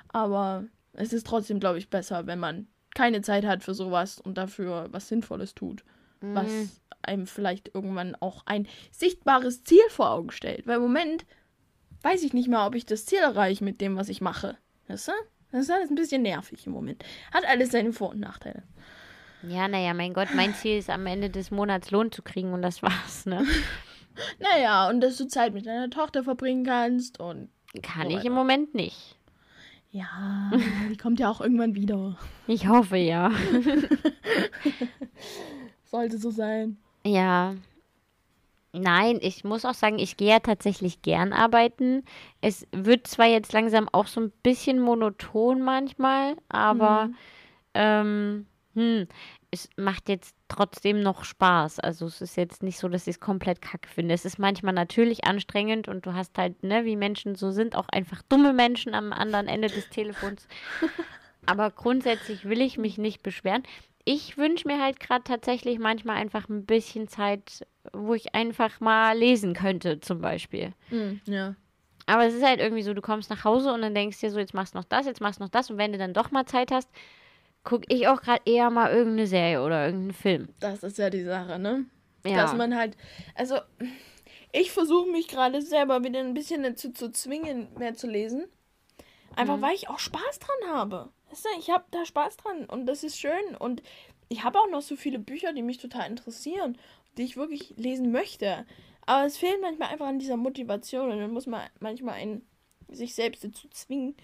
Aber 0.09 0.65
es 0.93 1.11
ist 1.11 1.27
trotzdem, 1.27 1.59
glaube 1.59 1.77
ich, 1.77 1.89
besser, 1.89 2.27
wenn 2.27 2.39
man 2.39 2.67
keine 2.93 3.21
Zeit 3.21 3.45
hat 3.45 3.63
für 3.63 3.73
sowas 3.73 4.19
und 4.19 4.37
dafür 4.37 4.87
was 4.91 5.07
Sinnvolles 5.07 5.55
tut. 5.55 5.83
Mhm. 6.21 6.35
Was 6.35 6.81
einem 7.01 7.27
vielleicht 7.27 7.73
irgendwann 7.73 8.15
auch 8.15 8.43
ein 8.45 8.67
sichtbares 8.91 9.63
Ziel 9.63 9.83
vor 9.89 10.11
Augen 10.11 10.31
stellt. 10.31 10.65
Weil 10.67 10.77
im 10.77 10.83
Moment 10.83 11.25
weiß 12.01 12.23
ich 12.23 12.33
nicht 12.33 12.47
mal, 12.47 12.67
ob 12.67 12.75
ich 12.75 12.85
das 12.85 13.05
Ziel 13.05 13.19
erreiche 13.19 13.63
mit 13.63 13.81
dem, 13.81 13.95
was 13.95 14.09
ich 14.09 14.21
mache. 14.21 14.57
Weißt 14.87 15.07
du? 15.09 15.11
Das 15.55 15.63
ist 15.63 15.71
alles 15.71 15.89
ein 15.89 15.95
bisschen 15.95 16.21
nervig 16.23 16.67
im 16.67 16.73
Moment. 16.73 17.01
Hat 17.33 17.45
alles 17.45 17.71
seine 17.71 17.93
Vor- 17.93 18.09
und 18.09 18.19
Nachteile. 18.19 18.63
Ja, 19.41 19.69
naja, 19.69 19.93
mein 19.93 20.13
Gott, 20.13 20.27
mein 20.35 20.53
Ziel 20.53 20.77
ist 20.79 20.89
am 20.89 21.05
Ende 21.07 21.29
des 21.29 21.49
Monats 21.49 21.91
Lohn 21.91 22.11
zu 22.11 22.21
kriegen 22.23 22.51
und 22.51 22.61
das 22.61 22.83
war's, 22.83 23.25
ne? 23.25 23.45
Naja, 24.39 24.89
und 24.89 24.99
dass 25.01 25.15
du 25.17 25.27
Zeit 25.27 25.53
mit 25.53 25.65
deiner 25.65 25.89
Tochter 25.89 26.23
verbringen 26.23 26.65
kannst 26.65 27.19
und 27.21 27.49
Kann 27.83 28.09
So 28.09 28.17
ich 28.17 28.25
im 28.25 28.33
Moment 28.33 28.73
nicht. 28.75 29.17
ja, 29.91 30.51
die 30.89 30.97
kommt 30.97 31.19
ja 31.21 31.29
auch 31.29 31.39
irgendwann 31.41 31.73
wieder. 31.75 32.17
Ich 32.47 32.67
hoffe 32.67 32.97
ja. 32.97 33.31
Sollte 35.85 36.17
so 36.17 36.31
sein. 36.31 36.77
Ja. 37.05 37.55
Nein, 38.79 39.19
ich 39.21 39.43
muss 39.43 39.65
auch 39.65 39.73
sagen, 39.73 39.99
ich 39.99 40.17
gehe 40.17 40.29
ja 40.29 40.39
tatsächlich 40.39 41.01
gern 41.01 41.33
arbeiten. 41.33 42.03
Es 42.41 42.67
wird 42.71 43.07
zwar 43.07 43.27
jetzt 43.27 43.53
langsam 43.53 43.89
auch 43.91 44.07
so 44.07 44.21
ein 44.21 44.31
bisschen 44.43 44.79
monoton 44.79 45.61
manchmal, 45.61 46.35
aber 46.49 47.09
ähm, 47.73 48.45
hm, 48.73 49.07
es 49.51 49.69
macht 49.77 50.09
jetzt 50.09 50.35
trotzdem 50.49 51.01
noch 51.01 51.23
Spaß. 51.23 51.79
Also 51.79 52.05
es 52.05 52.21
ist 52.21 52.35
jetzt 52.35 52.61
nicht 52.61 52.77
so, 52.77 52.89
dass 52.89 53.07
ich 53.07 53.15
es 53.15 53.19
komplett 53.19 53.61
kacke 53.61 53.87
finde. 53.87 54.13
Es 54.13 54.25
ist 54.25 54.37
manchmal 54.37 54.73
natürlich 54.73 55.25
anstrengend 55.25 55.87
und 55.87 56.05
du 56.05 56.13
hast 56.13 56.37
halt, 56.37 56.61
ne, 56.63 56.85
wie 56.85 56.95
Menschen 56.95 57.35
so 57.35 57.51
sind, 57.51 57.75
auch 57.75 57.87
einfach 57.89 58.21
dumme 58.23 58.53
Menschen 58.53 58.93
am 58.93 59.13
anderen 59.13 59.47
Ende 59.47 59.69
des 59.69 59.89
Telefons. 59.89 60.47
Aber 61.45 61.71
grundsätzlich 61.71 62.45
will 62.45 62.61
ich 62.61 62.77
mich 62.77 62.97
nicht 62.97 63.23
beschweren. 63.23 63.63
Ich 64.05 64.37
wünsche 64.37 64.67
mir 64.67 64.81
halt 64.81 64.99
gerade 64.99 65.23
tatsächlich 65.23 65.79
manchmal 65.79 66.17
einfach 66.17 66.47
ein 66.47 66.65
bisschen 66.65 67.07
Zeit, 67.07 67.65
wo 67.91 68.13
ich 68.13 68.35
einfach 68.35 68.79
mal 68.79 69.17
lesen 69.17 69.53
könnte, 69.53 69.99
zum 69.99 70.21
Beispiel. 70.21 70.73
Mhm, 70.91 71.21
ja. 71.25 71.55
Aber 72.05 72.25
es 72.25 72.35
ist 72.35 72.45
halt 72.45 72.59
irgendwie 72.59 72.83
so, 72.83 72.93
du 72.93 73.01
kommst 73.01 73.31
nach 73.31 73.43
Hause 73.43 73.73
und 73.73 73.81
dann 73.81 73.95
denkst 73.95 74.19
dir 74.19 74.29
so, 74.29 74.37
jetzt 74.37 74.53
machst 74.53 74.75
du 74.75 74.77
noch 74.77 74.85
das, 74.85 75.07
jetzt 75.07 75.21
machst 75.21 75.39
du 75.39 75.43
noch 75.43 75.49
das. 75.49 75.71
Und 75.71 75.77
wenn 75.77 75.91
du 75.91 75.97
dann 75.97 76.13
doch 76.13 76.29
mal 76.29 76.45
Zeit 76.45 76.71
hast, 76.71 76.89
gucke 77.63 77.85
ich 77.89 78.07
auch 78.07 78.21
gerade 78.21 78.43
eher 78.45 78.69
mal 78.69 78.91
irgendeine 78.91 79.27
Serie 79.27 79.63
oder 79.63 79.87
irgendeinen 79.87 80.13
Film. 80.13 80.49
Das 80.59 80.83
ist 80.83 80.99
ja 80.99 81.09
die 81.09 81.23
Sache, 81.23 81.57
ne? 81.57 81.85
Ja. 82.23 82.37
Dass 82.37 82.53
man 82.53 82.75
halt, 82.75 82.95
also 83.33 83.57
ich 84.51 84.71
versuche 84.71 85.09
mich 85.09 85.27
gerade 85.27 85.61
selber 85.61 86.03
wieder 86.03 86.19
ein 86.19 86.33
bisschen 86.33 86.63
dazu 86.63 86.91
zu 86.91 87.11
zwingen, 87.11 87.67
mehr 87.77 87.95
zu 87.95 88.07
lesen. 88.07 88.45
Einfach 89.35 89.61
weil 89.61 89.75
ich 89.75 89.89
auch 89.89 89.99
Spaß 89.99 90.39
dran 90.39 90.73
habe. 90.73 91.09
Weißt 91.35 91.43
du, 91.43 91.49
ich 91.59 91.69
habe 91.69 91.83
da 91.91 92.05
Spaß 92.05 92.37
dran 92.37 92.63
und 92.65 92.85
das 92.85 93.03
ist 93.03 93.19
schön. 93.19 93.57
Und 93.59 93.83
ich 94.29 94.45
habe 94.45 94.57
auch 94.57 94.69
noch 94.69 94.81
so 94.81 94.95
viele 94.95 95.19
Bücher, 95.19 95.51
die 95.51 95.63
mich 95.63 95.79
total 95.79 96.09
interessieren, 96.09 96.77
die 97.17 97.23
ich 97.23 97.35
wirklich 97.35 97.73
lesen 97.75 98.13
möchte. 98.13 98.65
Aber 99.05 99.25
es 99.25 99.35
fehlt 99.37 99.59
manchmal 99.61 99.89
einfach 99.89 100.07
an 100.07 100.17
dieser 100.17 100.37
Motivation 100.37 101.11
und 101.11 101.19
dann 101.19 101.33
muss 101.33 101.45
man 101.45 101.67
manchmal 101.81 102.13
einen, 102.13 102.47
sich 102.87 103.15
selbst 103.15 103.43
dazu 103.43 103.67
zwingen. 103.67 104.15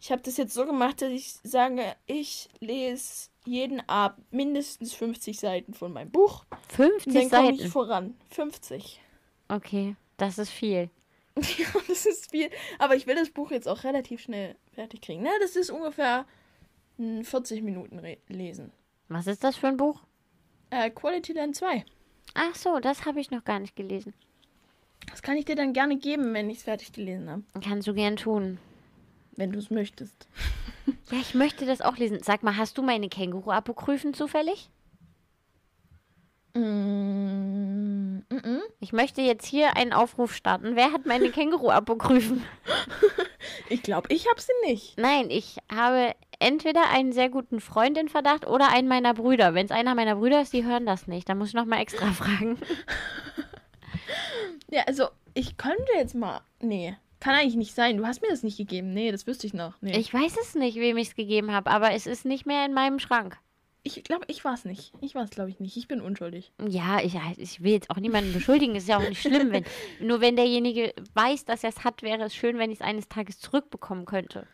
Ich 0.00 0.10
habe 0.10 0.22
das 0.22 0.38
jetzt 0.38 0.52
so 0.52 0.66
gemacht, 0.66 1.02
dass 1.02 1.10
ich 1.10 1.34
sage, 1.44 1.94
ich 2.06 2.48
lese 2.58 3.28
jeden 3.44 3.88
Abend 3.88 4.32
mindestens 4.32 4.92
50 4.92 5.38
Seiten 5.38 5.72
von 5.72 5.92
meinem 5.92 6.10
Buch. 6.10 6.46
Und 6.50 6.72
50 6.72 7.12
dann 7.12 7.30
komme 7.30 7.52
ich 7.52 7.58
Seiten. 7.58 7.70
voran. 7.70 8.14
50. 8.30 9.00
Okay, 9.46 9.94
das 10.16 10.38
ist 10.38 10.50
viel. 10.50 10.90
Ja, 11.58 11.68
das 11.86 12.06
ist 12.06 12.32
viel. 12.32 12.50
Aber 12.80 12.96
ich 12.96 13.06
will 13.06 13.14
das 13.14 13.30
Buch 13.30 13.52
jetzt 13.52 13.68
auch 13.68 13.84
relativ 13.84 14.20
schnell 14.20 14.56
fertig 14.72 15.00
kriegen. 15.00 15.22
Ne? 15.22 15.30
Das 15.40 15.54
ist 15.54 15.70
ungefähr 15.70 16.26
40 17.24 17.62
Minuten 17.62 18.00
lesen. 18.28 18.72
Was 19.08 19.26
ist 19.26 19.42
das 19.42 19.56
für 19.56 19.68
ein 19.68 19.76
Buch? 19.76 20.00
Äh, 20.70 20.90
Quality 20.90 21.32
Land 21.32 21.56
2. 21.56 21.84
Ach 22.34 22.54
so, 22.54 22.78
das 22.78 23.06
habe 23.06 23.20
ich 23.20 23.30
noch 23.30 23.44
gar 23.44 23.58
nicht 23.58 23.74
gelesen. 23.74 24.14
Das 25.10 25.22
kann 25.22 25.36
ich 25.36 25.44
dir 25.44 25.56
dann 25.56 25.72
gerne 25.72 25.96
geben, 25.96 26.32
wenn 26.34 26.50
ich 26.50 26.58
es 26.58 26.62
fertig 26.64 26.92
gelesen 26.92 27.28
habe. 27.28 27.42
Kannst 27.62 27.88
du 27.88 27.94
gern 27.94 28.16
tun. 28.16 28.58
Wenn 29.36 29.52
du 29.52 29.58
es 29.58 29.70
möchtest. 29.70 30.28
Ja, 31.12 31.18
ich 31.18 31.34
möchte 31.34 31.66
das 31.66 31.80
auch 31.80 31.96
lesen. 31.96 32.20
Sag 32.22 32.42
mal, 32.44 32.56
hast 32.56 32.78
du 32.78 32.82
meine 32.82 33.08
Känguru-Apokryphen 33.08 34.14
zufällig? 34.14 34.70
Mm, 36.54 37.89
mm. 38.30 38.60
Ich 38.80 38.92
möchte 38.92 39.20
jetzt 39.20 39.46
hier 39.46 39.76
einen 39.76 39.92
Aufruf 39.92 40.34
starten. 40.34 40.76
Wer 40.76 40.92
hat 40.92 41.06
meine 41.06 41.30
Känguru-Apokryphen? 41.30 42.44
Ich 43.68 43.82
glaube, 43.82 44.12
ich 44.12 44.28
habe 44.28 44.40
sie 44.40 44.52
nicht. 44.66 44.98
Nein, 44.98 45.30
ich 45.30 45.56
habe 45.72 46.14
entweder 46.40 46.90
einen 46.90 47.12
sehr 47.12 47.30
guten 47.30 47.60
Freund 47.60 47.96
in 47.96 48.08
Verdacht 48.08 48.46
oder 48.46 48.68
einen 48.68 48.88
meiner 48.88 49.14
Brüder. 49.14 49.54
Wenn 49.54 49.64
es 49.64 49.70
einer 49.70 49.94
meiner 49.94 50.16
Brüder 50.16 50.42
ist, 50.42 50.52
die 50.52 50.64
hören 50.64 50.86
das 50.86 51.06
nicht. 51.06 51.28
Da 51.28 51.34
muss 51.34 51.48
ich 51.48 51.54
nochmal 51.54 51.80
extra 51.80 52.06
fragen. 52.12 52.58
Ja, 54.72 54.82
also, 54.86 55.08
ich 55.34 55.56
könnte 55.56 55.92
jetzt 55.96 56.14
mal. 56.14 56.42
Nee, 56.60 56.96
kann 57.18 57.34
eigentlich 57.34 57.56
nicht 57.56 57.74
sein. 57.74 57.96
Du 57.96 58.06
hast 58.06 58.22
mir 58.22 58.28
das 58.28 58.44
nicht 58.44 58.56
gegeben. 58.56 58.94
Nee, 58.94 59.10
das 59.10 59.26
wüsste 59.26 59.46
ich 59.46 59.52
noch. 59.52 59.74
Nee. 59.80 59.98
Ich 59.98 60.14
weiß 60.14 60.36
es 60.40 60.54
nicht, 60.54 60.76
wem 60.76 60.96
ich 60.96 61.08
es 61.08 61.16
gegeben 61.16 61.50
habe, 61.50 61.70
aber 61.70 61.92
es 61.92 62.06
ist 62.06 62.24
nicht 62.24 62.46
mehr 62.46 62.64
in 62.64 62.72
meinem 62.72 63.00
Schrank. 63.00 63.36
Ich 63.82 64.02
glaube, 64.04 64.24
ich 64.28 64.44
war 64.44 64.54
es 64.54 64.64
nicht. 64.64 64.92
Ich 65.00 65.14
war 65.14 65.24
es, 65.24 65.30
glaube 65.30 65.48
ich, 65.50 65.58
nicht. 65.58 65.76
Ich 65.76 65.88
bin 65.88 66.00
unschuldig. 66.00 66.52
Ja, 66.68 67.00
ich, 67.00 67.16
ich 67.38 67.62
will 67.62 67.72
jetzt 67.72 67.88
auch 67.90 67.96
niemanden 67.96 68.32
beschuldigen. 68.32 68.76
Ist 68.76 68.88
ja 68.88 68.98
auch 68.98 69.08
nicht 69.08 69.22
schlimm, 69.22 69.52
wenn. 69.52 69.64
Nur 70.06 70.20
wenn 70.20 70.36
derjenige 70.36 70.92
weiß, 71.14 71.46
dass 71.46 71.64
er 71.64 71.70
es 71.70 71.82
hat, 71.82 72.02
wäre 72.02 72.22
es 72.24 72.34
schön, 72.34 72.58
wenn 72.58 72.70
ich 72.70 72.80
es 72.80 72.86
eines 72.86 73.08
Tages 73.08 73.38
zurückbekommen 73.38 74.04
könnte. 74.04 74.46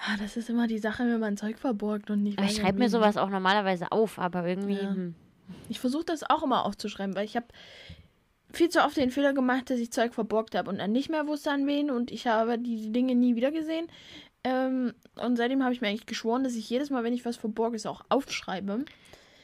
Ah, 0.00 0.16
das 0.18 0.36
ist 0.36 0.48
immer 0.50 0.66
die 0.66 0.78
Sache, 0.78 1.04
wenn 1.04 1.20
man 1.20 1.36
Zeug 1.36 1.58
verborgt 1.58 2.10
und 2.10 2.22
nicht 2.22 2.40
ich 2.40 2.56
schreibe 2.56 2.78
mir 2.78 2.88
sowas 2.88 3.16
auch 3.16 3.30
normalerweise 3.30 3.90
auf, 3.90 4.18
aber 4.18 4.46
irgendwie. 4.46 4.74
Ja. 4.74 4.90
Hm. 4.90 5.14
Ich 5.68 5.80
versuche 5.80 6.04
das 6.04 6.28
auch 6.28 6.42
immer 6.42 6.64
aufzuschreiben, 6.64 7.14
weil 7.14 7.24
ich 7.24 7.36
habe 7.36 7.46
viel 8.52 8.68
zu 8.68 8.82
oft 8.82 8.96
den 8.96 9.10
Fehler 9.10 9.32
gemacht, 9.32 9.70
dass 9.70 9.78
ich 9.78 9.92
Zeug 9.92 10.14
verborgt 10.14 10.54
habe 10.54 10.70
und 10.70 10.78
dann 10.78 10.92
nicht 10.92 11.10
mehr 11.10 11.26
wusste 11.26 11.50
an 11.50 11.66
wen 11.66 11.90
und 11.90 12.10
ich 12.10 12.26
habe 12.26 12.58
die 12.58 12.92
Dinge 12.92 13.14
nie 13.14 13.34
wieder 13.34 13.50
gesehen. 13.50 13.88
Ähm, 14.44 14.94
und 15.16 15.36
seitdem 15.36 15.62
habe 15.62 15.72
ich 15.72 15.80
mir 15.80 15.88
eigentlich 15.88 16.06
geschworen, 16.06 16.44
dass 16.44 16.54
ich 16.54 16.68
jedes 16.70 16.90
Mal, 16.90 17.04
wenn 17.04 17.12
ich 17.12 17.24
was 17.24 17.36
Verborgenes 17.36 17.86
auch 17.86 18.02
aufschreibe. 18.08 18.84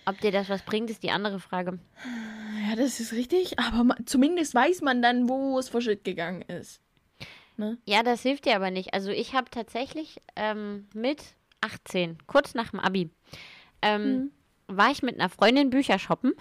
Ob 0.06 0.20
dir 0.20 0.32
das 0.32 0.48
was 0.48 0.62
bringt, 0.62 0.90
ist 0.90 1.02
die 1.02 1.10
andere 1.10 1.40
Frage. 1.40 1.78
Ja, 2.68 2.76
das 2.76 3.00
ist 3.00 3.12
richtig, 3.12 3.58
aber 3.58 3.96
zumindest 4.04 4.54
weiß 4.54 4.82
man 4.82 5.02
dann, 5.02 5.28
wo 5.28 5.58
es 5.58 5.68
verschütt 5.68 6.04
gegangen 6.04 6.42
ist. 6.42 6.80
Ja, 7.84 8.02
das 8.02 8.22
hilft 8.22 8.46
dir 8.46 8.56
aber 8.56 8.70
nicht. 8.70 8.94
Also 8.94 9.10
ich 9.10 9.34
habe 9.34 9.50
tatsächlich 9.50 10.20
ähm, 10.36 10.88
mit 10.92 11.22
18, 11.60 12.18
kurz 12.26 12.54
nach 12.54 12.70
dem 12.70 12.80
Abi, 12.80 13.10
ähm, 13.80 14.30
war 14.66 14.90
ich 14.90 15.02
mit 15.02 15.14
einer 15.14 15.28
Freundin 15.28 15.70
Bücher 15.70 15.98
shoppen 15.98 16.32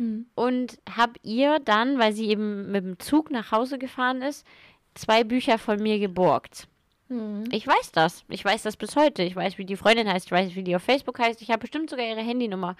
Hm. 0.00 0.24
und 0.34 0.78
habe 0.96 1.12
ihr 1.22 1.58
dann, 1.58 1.98
weil 1.98 2.14
sie 2.14 2.28
eben 2.28 2.72
mit 2.72 2.82
dem 2.84 2.98
Zug 2.98 3.30
nach 3.30 3.52
Hause 3.52 3.78
gefahren 3.78 4.22
ist, 4.22 4.46
zwei 4.94 5.24
Bücher 5.24 5.58
von 5.58 5.82
mir 5.82 5.98
geborgt. 5.98 6.68
Hm. 7.10 7.44
Ich 7.50 7.66
weiß 7.66 7.92
das. 7.92 8.24
Ich 8.28 8.44
weiß 8.44 8.62
das 8.62 8.76
bis 8.76 8.96
heute. 8.96 9.22
Ich 9.22 9.36
weiß, 9.36 9.58
wie 9.58 9.66
die 9.66 9.76
Freundin 9.76 10.08
heißt. 10.10 10.26
Ich 10.26 10.32
weiß, 10.32 10.54
wie 10.54 10.62
die 10.64 10.74
auf 10.76 10.82
Facebook 10.82 11.18
heißt. 11.18 11.42
Ich 11.42 11.50
habe 11.50 11.58
bestimmt 11.60 11.90
sogar 11.90 12.06
ihre 12.06 12.20
Handynummer. 12.22 12.76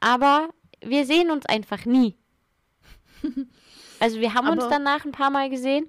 Aber 0.00 0.48
wir 0.82 1.04
sehen 1.06 1.30
uns 1.30 1.46
einfach 1.46 1.84
nie. 1.84 2.16
Also 3.98 4.20
wir 4.20 4.34
haben 4.34 4.50
uns 4.50 4.64
Aber- 4.64 4.74
danach 4.74 5.06
ein 5.06 5.12
paar 5.12 5.30
Mal 5.30 5.48
gesehen. 5.48 5.86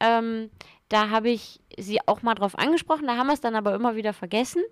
Ähm, 0.00 0.48
da 0.88 1.10
habe 1.10 1.28
ich 1.28 1.60
sie 1.78 2.00
auch 2.06 2.22
mal 2.22 2.34
drauf 2.34 2.58
angesprochen. 2.58 3.06
Da 3.06 3.18
haben 3.18 3.26
wir 3.26 3.34
es 3.34 3.42
dann 3.42 3.54
aber 3.54 3.74
immer 3.74 3.94
wieder 3.94 4.14
vergessen. 4.14 4.62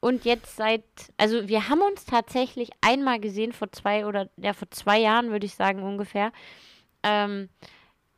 Und 0.00 0.26
jetzt 0.26 0.56
seit, 0.56 0.84
also 1.16 1.48
wir 1.48 1.70
haben 1.70 1.80
uns 1.80 2.04
tatsächlich 2.04 2.68
einmal 2.82 3.18
gesehen 3.18 3.52
vor 3.52 3.72
zwei 3.72 4.04
oder 4.04 4.28
ja 4.36 4.52
vor 4.52 4.70
zwei 4.70 4.98
Jahren 4.98 5.30
würde 5.30 5.46
ich 5.46 5.54
sagen 5.54 5.82
ungefähr. 5.82 6.32
Ähm, 7.02 7.48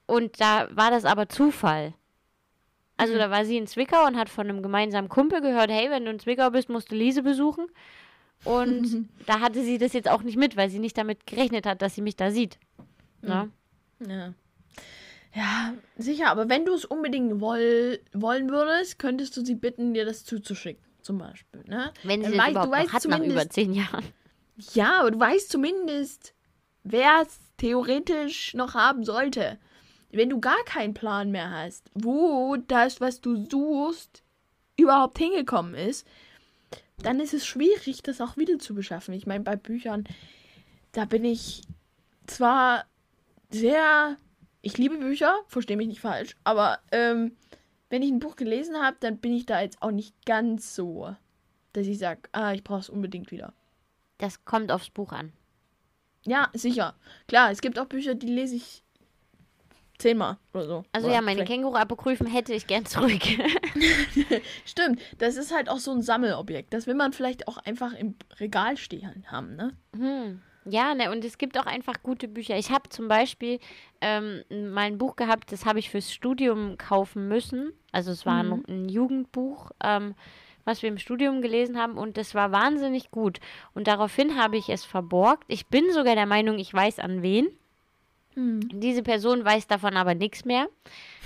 und 0.07 0.41
da 0.41 0.67
war 0.73 0.91
das 0.91 1.05
aber 1.05 1.29
Zufall. 1.29 1.95
Also 2.97 3.15
da 3.19 3.31
war 3.31 3.45
sie 3.45 3.57
in 3.57 3.67
Zwickau 3.67 4.07
und 4.07 4.17
hat 4.17 4.29
von 4.29 4.49
einem 4.49 4.63
gemeinsamen 4.63 5.09
Kumpel 5.09 5.41
gehört, 5.41 5.71
hey, 5.71 5.91
wenn 5.91 6.05
du 6.05 6.11
in 6.13 6.21
Zwickau 6.21 6.51
bist, 6.51 6.69
musst 6.69 6.91
du 6.93 6.95
Lise 6.95 7.23
besuchen. 7.23 7.67
Und 8.45 9.09
da 9.27 9.41
hatte 9.41 9.63
sie 9.63 9.79
das 9.79 9.93
jetzt 9.95 10.09
auch 10.09 10.23
nicht 10.23 10.37
mit, 10.37 10.57
weil 10.57 10.71
sie 10.71 10.79
nicht 10.79 10.97
damit 10.97 11.27
gerechnet 11.27 11.67
hat, 11.67 11.83
dass 11.83 11.95
sie 11.95 12.03
mich 12.03 12.17
da 12.17 12.31
sieht. 12.31 12.59
Ne? 13.23 13.51
Ja. 14.07 14.35
Ja, 15.37 15.75
sicher, 15.97 16.31
aber 16.31 16.49
wenn 16.49 16.65
du 16.65 16.75
es 16.75 16.85
unbedingt 16.85 17.41
woll 17.41 17.99
wollen 18.13 18.49
würdest, 18.51 19.01
könntest 19.01 19.37
du 19.37 19.45
sie 19.45 19.57
bitten, 19.57 19.93
dir 19.93 20.05
das 20.05 20.25
zuzuschicken, 20.25 20.85
zum 21.03 21.19
Beispiel. 21.19 21.65
Ne? 21.67 21.93
Wenn 22.05 22.23
sie 22.23 22.37
das 22.37 22.41
weißt- 22.47 22.51
überhaupt 22.51 22.71
noch 22.85 22.93
hat 22.93 23.05
nach 23.09 23.19
über 23.19 23.49
zehn 23.51 23.73
Jahren. 23.75 24.05
Ja, 24.75 25.01
aber 25.01 25.11
du 25.11 25.19
weißt 25.19 25.51
zumindest, 25.51 26.35
wer 26.85 27.23
es 27.23 27.41
theoretisch 27.57 28.55
noch 28.55 28.75
haben 28.75 29.03
sollte. 29.05 29.59
Wenn 30.17 30.31
du 30.31 30.41
gar 30.41 30.63
keinen 30.65 30.95
Plan 30.95 31.31
mehr 31.31 31.51
hast, 31.51 31.91
wo 31.95 32.57
das, 32.57 33.01
was 33.01 33.21
du 33.21 33.45
suchst, 33.51 34.23
überhaupt 34.77 35.19
hingekommen 35.19 35.75
ist, 35.75 36.07
dann 36.99 37.21
ist 37.21 37.35
es 37.35 37.47
schwierig, 37.47 38.03
das 38.03 38.21
auch 38.21 38.37
wieder 38.37 38.59
zu 38.59 38.75
beschaffen. 38.75 39.15
Ich 39.15 39.27
meine, 39.27 39.45
bei 39.45 39.57
Büchern, 39.57 40.05
da 40.93 41.05
bin 41.05 41.25
ich 41.25 41.63
zwar 42.27 42.85
sehr. 43.51 44.17
Ich 44.63 44.79
liebe 44.79 44.97
Bücher, 44.97 45.41
verstehe 45.47 45.77
mich 45.77 45.89
nicht 45.89 46.01
falsch, 46.01 46.37
aber 46.43 46.79
ähm, 46.91 47.37
wenn 47.91 48.03
ich 48.03 48.11
ein 48.11 48.19
Buch 48.19 48.35
gelesen 48.37 48.77
habe, 48.77 48.97
dann 49.01 49.19
bin 49.19 49.35
ich 49.35 49.45
da 49.45 49.61
jetzt 49.61 49.83
auch 49.83 49.91
nicht 49.91 50.15
ganz 50.25 50.75
so, 50.75 51.15
dass 51.75 51.87
ich 51.87 51.99
sage, 51.99 52.23
ah, 52.33 52.55
ich 52.55 52.65
brauche 52.65 52.81
es 52.81 52.89
unbedingt 52.89 53.31
wieder. 53.31 53.53
Das 54.19 54.45
kommt 54.47 54.73
aufs 54.73 54.89
Buch 54.89 55.13
an. 55.13 55.33
Ja, 56.25 56.51
sicher. 56.55 56.95
Klar, 57.29 57.51
es 57.51 57.61
gibt 57.61 57.79
auch 57.79 57.87
Bücher, 57.87 58.15
die 58.15 58.29
lese 58.29 58.57
ich 58.57 58.83
zehnmal 59.99 60.39
oder 60.53 60.67
so. 60.67 60.85
Also 60.93 61.07
oder 61.07 61.17
ja, 61.17 61.23
meine 61.23 61.45
Känguru-Apokryphen 61.45 62.27
hätte 62.27 62.53
ich 62.55 62.67
gern 62.67 62.85
zurück. 62.87 63.23
Stimmt, 64.65 65.01
das 65.19 65.37
ist 65.37 65.55
halt 65.55 65.69
auch 65.69 65.79
so 65.79 65.93
ein 65.93 66.03
Sammelobjekt. 66.03 66.73
Das 66.73 66.87
will 66.87 66.95
man 66.95 67.13
vielleicht 67.13 67.49
auch 67.49 67.59
einfach 67.59 67.93
im 67.95 68.15
Regal 68.41 68.77
stehen 68.77 69.25
haben, 69.31 69.57
ne? 69.57 69.73
hm. 69.97 70.43
Ja, 70.67 70.95
ne, 70.95 71.11
und 71.11 71.23
es 71.27 71.37
gibt 71.37 71.59
auch 71.59 71.67
einfach 71.67 72.03
gute 72.03 72.27
Bücher. 72.27 72.57
Ich 72.57 72.71
habe 72.71 72.89
zum 72.89 73.07
Beispiel 73.07 73.59
ähm, 74.01 74.43
mal 74.49 74.85
ein 74.87 74.97
Buch 74.97 75.15
gehabt, 75.15 75.53
das 75.53 75.67
habe 75.67 75.79
ich 75.79 75.91
fürs 75.91 76.11
Studium 76.11 76.79
kaufen 76.79 77.29
müssen. 77.29 77.75
Also 77.93 78.13
es 78.13 78.25
war 78.25 78.43
Mhm. 78.43 78.63
ein, 78.67 78.85
ein 78.87 78.89
Jugendbuch, 78.89 79.73
ähm, 79.85 80.15
was 80.65 80.81
wir 80.81 80.89
im 80.89 80.97
Studium 80.97 81.43
gelesen 81.43 81.79
haben 81.79 81.99
und 81.99 82.17
das 82.17 82.35
war 82.35 82.51
wahnsinnig 82.51 83.11
gut. 83.11 83.41
Und 83.75 83.89
daraufhin 83.89 84.41
habe 84.43 84.57
ich 84.57 84.71
es 84.71 84.87
verborgt. 84.87 85.45
Ich 85.49 85.67
bin 85.67 85.85
sogar 85.93 86.15
der 86.15 86.25
Meinung, 86.25 86.59
ich 86.59 86.73
weiß 86.73 86.99
an 86.99 87.21
wen. 87.21 87.47
Hm. 88.35 88.69
Diese 88.81 89.03
Person 89.03 89.45
weiß 89.45 89.67
davon 89.67 89.97
aber 89.97 90.15
nichts 90.15 90.45
mehr. 90.45 90.69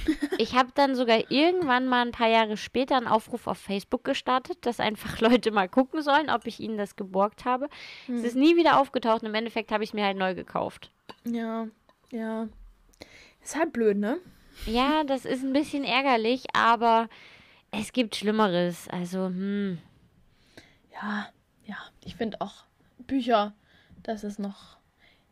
Ich 0.38 0.54
habe 0.54 0.70
dann 0.74 0.94
sogar 0.94 1.30
irgendwann 1.30 1.86
mal 1.86 2.06
ein 2.06 2.12
paar 2.12 2.28
Jahre 2.28 2.56
später 2.56 2.96
einen 2.96 3.09
Aufruf 3.09 3.46
auf 3.46 3.59
Facebook 3.59 4.04
gestartet, 4.04 4.59
dass 4.64 4.80
einfach 4.80 5.20
Leute 5.20 5.50
mal 5.50 5.68
gucken 5.68 6.00
sollen, 6.02 6.30
ob 6.30 6.46
ich 6.46 6.61
ihnen 6.61 6.78
das 6.78 6.96
geborgt 6.96 7.44
habe. 7.44 7.68
Es 8.06 8.22
ist 8.22 8.36
nie 8.36 8.56
wieder 8.56 8.80
aufgetaucht 8.80 9.22
und 9.22 9.28
im 9.28 9.34
Endeffekt 9.34 9.72
habe 9.72 9.82
ich 9.84 9.90
es 9.90 9.94
mir 9.94 10.04
halt 10.04 10.16
neu 10.16 10.34
gekauft. 10.34 10.92
Ja, 11.24 11.66
ja. 12.11 12.48
Ist 13.42 13.56
halt 13.56 13.72
blöd, 13.72 13.98
ne? 13.98 14.18
Ja, 14.66 15.04
das 15.04 15.24
ist 15.24 15.42
ein 15.42 15.52
bisschen 15.52 15.84
ärgerlich, 15.84 16.44
aber 16.54 17.09
es 17.70 17.92
gibt 17.92 18.16
Schlimmeres. 18.16 18.88
Also, 18.88 19.26
hm. 19.26 19.78
Ja, 20.92 21.28
ja. 21.64 21.76
Ich 22.04 22.16
finde 22.16 22.40
auch 22.40 22.64
Bücher, 22.98 23.54
das 24.02 24.24
ist 24.24 24.38
noch. 24.38 24.77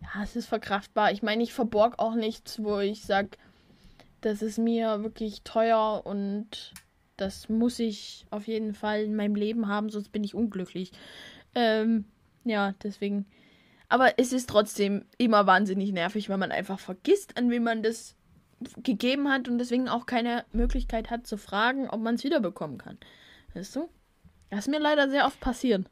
Ja, 0.02 0.22
es 0.22 0.36
ist 0.36 0.46
verkraftbar. 0.46 1.12
Ich 1.12 1.22
meine, 1.22 1.42
ich 1.42 1.52
verborg 1.52 1.98
auch 1.98 2.14
nichts, 2.14 2.62
wo 2.62 2.78
ich 2.78 3.04
sag, 3.04 3.38
das 4.20 4.42
ist 4.42 4.58
mir 4.58 5.02
wirklich 5.02 5.42
teuer 5.42 6.02
und 6.04 6.72
das 7.16 7.48
muss 7.48 7.78
ich 7.78 8.26
auf 8.30 8.46
jeden 8.46 8.74
Fall 8.74 9.02
in 9.02 9.16
meinem 9.16 9.34
Leben 9.34 9.68
haben, 9.68 9.88
sonst 9.88 10.12
bin 10.12 10.24
ich 10.24 10.34
unglücklich. 10.34 10.92
Ähm, 11.54 12.04
ja, 12.44 12.74
deswegen. 12.82 13.26
Aber 13.88 14.18
es 14.18 14.32
ist 14.32 14.48
trotzdem 14.48 15.04
immer 15.16 15.46
wahnsinnig 15.46 15.92
nervig, 15.92 16.28
wenn 16.28 16.40
man 16.40 16.50
einfach 16.50 16.78
vergisst, 16.78 17.36
an 17.38 17.50
wen 17.50 17.62
man 17.62 17.82
das 17.82 18.16
gegeben 18.82 19.28
hat 19.30 19.48
und 19.48 19.58
deswegen 19.58 19.88
auch 19.88 20.06
keine 20.06 20.44
Möglichkeit 20.52 21.10
hat 21.10 21.26
zu 21.26 21.36
fragen, 21.36 21.88
ob 21.88 22.00
man 22.00 22.16
es 22.16 22.24
wiederbekommen 22.24 22.78
kann. 22.78 22.98
Weißt 23.54 23.76
du? 23.76 23.88
Das 24.50 24.60
ist 24.60 24.68
mir 24.68 24.80
leider 24.80 25.08
sehr 25.08 25.26
oft 25.26 25.40
passiert. 25.40 25.86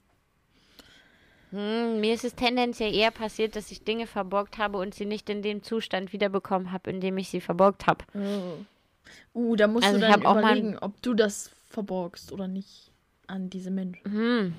Hm, 1.55 2.00
mir 2.00 2.14
ist 2.14 2.24
es 2.24 2.34
tendenziell 2.34 2.92
eher 2.94 3.11
passiert, 3.12 3.55
dass 3.55 3.70
ich 3.70 3.84
Dinge 3.84 4.07
verborgt 4.09 4.59
habe 4.59 4.78
und 4.78 4.94
sie 4.94 5.05
nicht 5.07 5.30
in 5.30 5.40
dem 5.42 5.62
Zustand 5.62 6.12
wiederbekommen 6.12 6.72
habe, 6.72 6.90
in 6.90 7.00
dem 7.00 7.16
ich 7.16 7.28
sie 7.28 7.40
verborgt 7.40 7.86
habe. 7.86 8.05
Uh, 9.34 9.55
da 9.55 9.68
musst 9.68 9.84
Also 9.86 9.98
du 9.98 10.00
dann 10.07 10.12
hab 10.12 10.24
auch 10.26 10.34
mal- 10.34 10.57
überlegen, 10.59 10.78
ob 10.78 11.00
du 11.02 11.14
das 11.14 11.50
verborgst 11.70 12.32
oder 12.32 12.48
nicht 12.48 12.90
an 13.28 13.50
diese 13.50 13.70
Menschen. 13.70 14.02
Hm. 14.05 14.55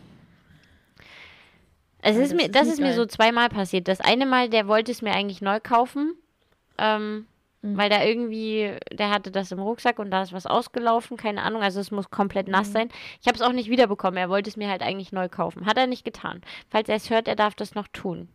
Es 2.02 2.16
Ja, 2.16 2.22
ist 2.22 2.32
das 2.32 2.38
mir, 2.38 2.46
ist 2.46 2.56
das 2.56 2.68
ist 2.70 2.80
mir 2.82 2.94
so 2.94 3.06
zweimal 3.06 3.50
passiert. 3.50 3.88
Das 3.88 4.00
eine 4.00 4.26
Mal, 4.26 4.50
der 4.50 4.68
wollte 4.68 4.92
es 4.92 5.02
mir 5.02 5.12
eigentlich 5.14 5.42
neu 5.42 5.60
kaufen, 5.60 6.14
ähm, 6.78 7.26
Mhm. 7.66 7.78
weil 7.78 7.90
da 7.90 8.04
irgendwie, 8.04 8.78
der 8.92 9.10
hatte 9.10 9.32
das 9.32 9.52
im 9.52 9.60
Rucksack 9.60 10.00
und 10.00 10.12
da 10.12 10.22
ist 10.22 10.34
was 10.34 10.46
ausgelaufen, 10.46 11.18
keine 11.18 11.42
Ahnung. 11.42 11.62
Also 11.62 11.80
es 11.80 11.92
muss 11.92 12.10
komplett 12.10 12.48
nass 12.48 12.70
Mhm. 12.70 12.74
sein. 12.74 12.90
Ich 13.22 13.28
habe 13.28 13.36
es 13.36 13.42
auch 13.42 13.52
nicht 13.54 13.70
wiederbekommen. 13.70 14.18
Er 14.18 14.30
wollte 14.30 14.50
es 14.50 14.58
mir 14.58 14.70
halt 14.70 14.82
eigentlich 14.82 15.12
neu 15.12 15.28
kaufen. 15.30 15.66
Hat 15.66 15.78
er 15.78 15.88
nicht 15.88 16.06
getan. 16.06 16.42
Falls 16.70 16.90
er 16.90 16.96
es 16.96 17.10
hört, 17.10 17.28
er 17.28 17.36
darf 17.36 17.56
das 17.56 17.76
noch 17.76 17.88
tun. 17.88 18.30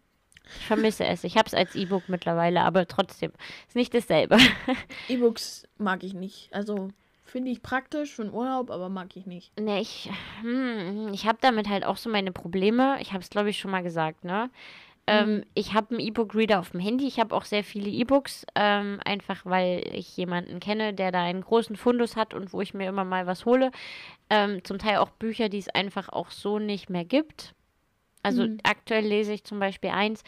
Ich 0.59 0.67
vermisse 0.67 1.05
es. 1.07 1.23
Ich 1.23 1.37
habe 1.37 1.47
es 1.47 1.55
als 1.55 1.77
E-Book 1.77 2.09
mittlerweile, 2.09 2.63
aber 2.63 2.89
trotzdem 2.89 3.31
ist 3.69 3.77
nicht 3.77 3.95
dasselbe. 3.95 4.37
E-Books 5.09 5.67
mag 5.79 6.03
ich 6.03 6.13
nicht. 6.15 6.49
Also 6.53 6.89
finde 7.25 7.53
ich 7.53 7.63
praktisch 7.63 8.13
für 8.13 8.25
den 8.25 8.33
Urlaub, 8.35 8.71
aber 8.71 8.89
mag 8.89 9.15
ich 9.17 9.27
nicht. 9.27 9.57
Ne, 9.61 9.81
ich, 9.81 10.11
hm, 10.41 11.11
ich 11.13 11.27
habe 11.29 11.39
damit 11.41 11.69
halt 11.69 11.85
auch 11.87 11.97
so 11.97 12.11
meine 12.11 12.33
Probleme. 12.33 12.99
Ich 13.01 13.13
habe 13.13 13.23
es, 13.23 13.31
glaube 13.31 13.51
ich, 13.51 13.59
schon 13.61 13.71
mal 13.71 13.85
gesagt, 13.85 14.25
ne? 14.25 14.51
Ähm, 15.07 15.45
ich 15.55 15.75
habe 15.75 15.91
einen 15.91 16.07
E-Book-Reader 16.07 16.61
auf 16.61 16.71
dem 16.71 16.81
Handy. 16.81 17.07
Ich 17.07 17.19
habe 17.19 17.35
auch 17.35 17.45
sehr 17.45 17.65
viele 17.65 17.89
E-Books, 17.89 18.47
ähm, 18.55 19.01
einfach 19.05 19.45
weil 19.45 19.83
ich 19.93 20.17
jemanden 20.17 20.61
kenne, 20.61 20.95
der 20.95 21.11
da 21.11 21.23
einen 21.23 21.41
großen 21.43 21.77
Fundus 21.77 22.17
hat 22.17 22.35
und 22.35 22.53
wo 22.53 22.61
ich 22.61 22.75
mir 22.75 22.89
immer 22.89 23.05
mal 23.05 23.27
was 23.27 23.45
hole. 23.45 23.71
Ähm, 24.29 24.63
zum 24.65 24.79
Teil 24.79 24.99
auch 24.99 25.11
Bücher, 25.11 25.49
die 25.49 25.59
es 25.59 25.69
einfach 25.69 26.09
auch 26.11 26.31
so 26.31 26.59
nicht 26.59 26.91
mehr 26.91 27.05
gibt. 27.05 27.55
Also 28.23 28.45
Mhm. 28.45 28.59
aktuell 28.63 29.05
lese 29.05 29.33
ich 29.33 29.45
zum 29.45 29.59
Beispiel 29.59 29.91
eins, 29.91 30.23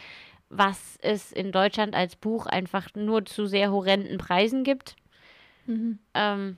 was 0.49 0.97
es 1.01 1.31
in 1.31 1.51
Deutschland 1.51 1.95
als 1.95 2.15
Buch 2.15 2.45
einfach 2.45 2.89
nur 2.95 3.25
zu 3.25 3.45
sehr 3.45 3.71
horrenden 3.71 4.17
Preisen 4.17 4.63
gibt. 4.63 4.95
Mhm. 5.65 5.99
Ähm, 6.13 6.57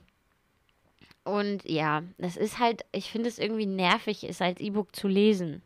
und 1.23 1.63
ja, 1.69 2.03
das 2.17 2.37
ist 2.37 2.59
halt, 2.59 2.85
ich 2.91 3.11
finde 3.11 3.29
es 3.29 3.39
irgendwie 3.39 3.65
nervig, 3.65 4.23
es 4.23 4.41
als 4.41 4.59
E-Book 4.59 4.95
zu 4.95 5.07
lesen. 5.07 5.61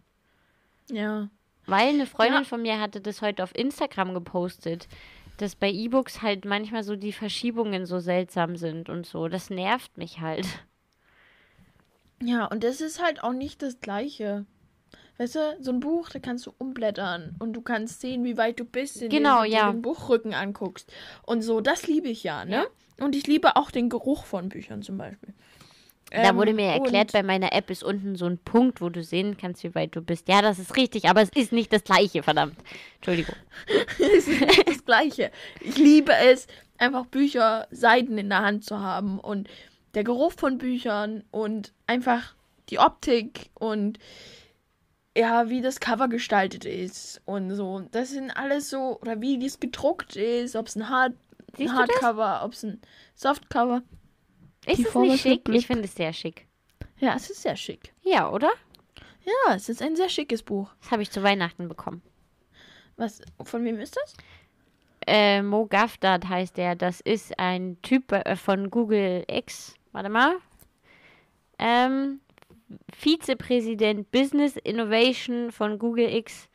Ja. 0.92 1.30
Weil 1.70 1.90
eine 1.90 2.06
Freundin 2.06 2.40
Ja. 2.42 2.44
von 2.44 2.62
mir 2.62 2.80
hatte 2.80 3.02
das 3.02 3.22
heute 3.22 3.44
auf 3.44 3.56
Instagram 3.56 4.14
gepostet, 4.14 4.88
dass 5.38 5.56
bei 5.56 5.70
E-Books 5.72 6.22
halt 6.22 6.46
manchmal 6.46 6.84
so 6.84 6.96
die 6.96 7.14
Verschiebungen 7.14 7.86
so 7.86 8.00
seltsam 8.00 8.56
sind 8.58 8.90
und 8.90 9.06
so. 9.06 9.28
Das 9.28 9.50
nervt 9.50 9.98
mich 9.98 10.20
halt. 10.20 10.46
Ja, 12.22 12.46
und 12.46 12.64
das 12.64 12.82
ist 12.82 13.02
halt 13.02 13.24
auch 13.24 13.34
nicht 13.34 13.62
das 13.62 13.80
Gleiche. 13.80 14.46
Weißt 15.18 15.36
du, 15.36 15.58
so 15.60 15.72
ein 15.72 15.80
Buch, 15.82 16.10
da 16.10 16.20
kannst 16.20 16.46
du 16.46 16.54
umblättern 16.58 17.36
und 17.40 17.54
du 17.54 17.62
kannst 17.62 18.00
sehen, 18.02 18.24
wie 18.24 18.38
weit 18.38 18.60
du 18.60 18.66
bist, 18.66 19.02
indem 19.02 19.18
Genau, 19.24 19.44
du 19.44 19.50
ja. 19.50 19.66
dir 19.68 19.74
den 19.74 19.82
Buchrücken 19.82 20.34
anguckst. 20.34 20.92
Und 21.24 21.42
so, 21.42 21.60
das 21.62 21.88
liebe 21.88 22.08
ich 22.08 22.24
ja, 22.24 22.46
ne? 22.46 22.68
Und 23.00 23.16
ich 23.16 23.28
liebe 23.28 23.56
auch 23.56 23.72
den 23.72 23.90
Geruch 23.90 24.26
von 24.26 24.50
Büchern 24.50 24.82
zum 24.82 24.98
Beispiel. 24.98 25.34
Da 26.12 26.30
Ähm, 26.30 26.38
wurde 26.38 26.54
mir 26.54 26.66
erklärt, 26.66 27.12
bei 27.12 27.24
meiner 27.24 27.54
App 27.54 27.70
ist 27.70 27.84
unten 27.84 28.16
so 28.16 28.26
ein 28.26 28.38
Punkt, 28.38 28.82
wo 28.82 28.90
du 28.90 29.04
sehen 29.04 29.38
kannst, 29.38 29.64
wie 29.64 29.76
weit 29.76 29.96
du 29.96 30.02
bist. 30.02 30.28
Ja, 30.28 30.42
das 30.42 30.60
ist 30.60 30.76
richtig, 30.76 31.10
aber 31.10 31.22
es 31.22 31.30
ist 31.30 31.52
nicht 31.52 31.72
das 31.72 31.84
Gleiche, 31.84 32.24
verdammt. 32.24 32.58
Entschuldigung. 32.96 33.36
es 34.00 34.28
ist 34.28 34.42
nicht 34.42 34.68
das 34.68 34.86
Gleiche. 34.86 35.32
Ich 35.62 35.78
liebe 35.78 36.14
es, 36.14 36.48
einfach 36.78 37.06
Bücher, 37.06 37.68
Seiten 37.72 38.18
in 38.18 38.30
der 38.30 38.42
Hand 38.42 38.66
zu 38.66 38.80
haben 38.80 39.20
und 39.20 39.50
der 39.94 40.04
Geruch 40.04 40.34
von 40.38 40.58
Büchern 40.58 41.24
und 41.32 41.74
einfach 41.88 42.36
die 42.70 42.80
Optik 42.80 43.50
und 43.56 44.00
ja, 45.18 45.50
wie 45.50 45.62
das 45.62 45.80
Cover 45.80 46.08
gestaltet 46.08 46.66
ist 46.66 47.22
und 47.26 47.54
so. 47.54 47.82
Das 47.92 48.12
sind 48.12 48.32
alles 48.32 48.70
so, 48.70 49.00
oder 49.02 49.22
wie 49.22 49.38
dies 49.38 49.60
gedruckt 49.60 50.16
ist, 50.16 50.56
ob 50.56 50.68
es 50.68 50.76
ein 50.76 50.90
Hard 50.90 51.14
Siehst? 51.58 51.74
Hardcover, 51.74 52.42
ob 52.44 52.54
es 52.54 52.64
ein 52.64 52.82
Softcover. 53.16 53.82
Ist 54.66 54.86
es 54.86 54.96
nicht 54.96 55.22
schick? 55.22 55.46
Glück. 55.46 55.58
Ich 55.58 55.68
finde 55.68 55.86
es 55.86 55.96
sehr 55.96 56.14
schick. 56.14 56.48
Ja, 57.00 57.16
es 57.16 57.30
ist 57.30 57.42
sehr 57.42 57.56
schick. 57.56 57.94
Ja, 58.04 58.30
oder? 58.30 58.52
Ja, 59.26 59.56
es 59.56 59.70
ist 59.70 59.82
ein 59.82 59.96
sehr 59.96 60.10
schickes 60.10 60.44
Buch. 60.44 60.72
Das 60.82 60.92
habe 60.92 61.02
ich 61.02 61.12
zu 61.12 61.24
Weihnachten 61.24 61.68
bekommen. 61.68 62.02
Was, 62.98 63.22
von 63.44 63.64
wem 63.64 63.80
ist 63.80 63.96
das? 63.96 64.16
Äh, 65.08 65.42
Mo 65.42 65.66
Gafdad 65.66 66.28
heißt 66.28 66.58
der. 66.58 66.76
Das 66.76 67.00
ist 67.00 67.40
ein 67.40 67.82
Typ 67.82 68.12
äh, 68.12 68.36
von 68.36 68.70
Google 68.70 69.24
X. 69.28 69.76
Warte 69.92 70.10
mal. 70.10 70.36
Ähm, 71.58 72.20
Vizepräsident 72.94 74.12
Business 74.12 74.58
Innovation 74.58 75.52
von 75.52 75.80
Google 75.80 76.14
X. 76.14 76.50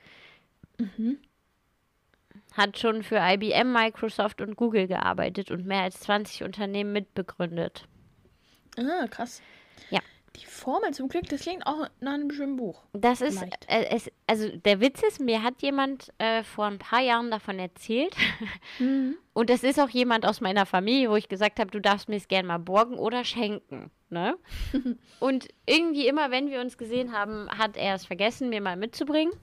Mhm. 0.79 1.19
Hat 2.53 2.79
schon 2.79 3.03
für 3.03 3.19
IBM, 3.19 3.73
Microsoft 3.73 4.41
und 4.41 4.57
Google 4.57 4.87
gearbeitet 4.87 5.51
und 5.51 5.67
mehr 5.67 5.83
als 5.83 6.01
20 6.01 6.45
Unternehmen 6.45 6.93
mitbegründet. 6.93 7.89
Ah, 8.77 9.07
krass. 9.09 9.43
Ja. 9.91 10.01
Die 10.37 10.47
Formel 10.47 10.93
zum 10.93 11.09
Glück, 11.09 11.29
das 11.29 11.43
klingt 11.43 11.65
auch 11.67 11.87
nach 12.01 12.15
einem 12.15 12.31
schönen 12.33 12.57
Buch. 12.57 12.83
Das 12.93 13.21
ist, 13.21 13.41
äh, 13.69 13.85
es, 13.91 14.11
also 14.27 14.49
der 14.49 14.81
Witz 14.81 15.01
ist, 15.03 15.21
mir 15.21 15.45
hat 15.45 15.63
jemand 15.63 16.13
äh, 16.19 16.43
vor 16.43 16.65
ein 16.65 16.79
paar 16.79 17.01
Jahren 17.01 17.31
davon 17.31 17.61
erzählt. 17.61 18.17
Und 19.33 19.51
das 19.51 19.63
ist 19.63 19.79
auch 19.79 19.91
jemand 19.91 20.27
aus 20.27 20.41
meiner 20.41 20.67
Familie, 20.67 21.11
wo 21.11 21.17
ich 21.17 21.29
gesagt 21.29 21.61
habe, 21.61 21.71
du 21.71 21.81
darfst 21.81 22.09
mir 22.09 22.17
es 22.17 22.27
gerne 22.27 22.49
mal 22.49 22.59
borgen 22.59 22.99
oder 22.99 23.25
schenken. 23.25 23.93
Ne? 24.11 24.37
Und 25.21 25.49
irgendwie 25.67 26.09
immer, 26.09 26.33
wenn 26.33 26.51
wir 26.51 26.61
uns 26.61 26.79
gesehen 26.79 27.13
haben, 27.13 27.49
hat 27.51 27.77
er 27.77 27.95
es 27.95 28.05
vergessen, 28.05 28.49
mir 28.49 28.61
mal 28.61 28.77
mitzubringen. 28.77 29.35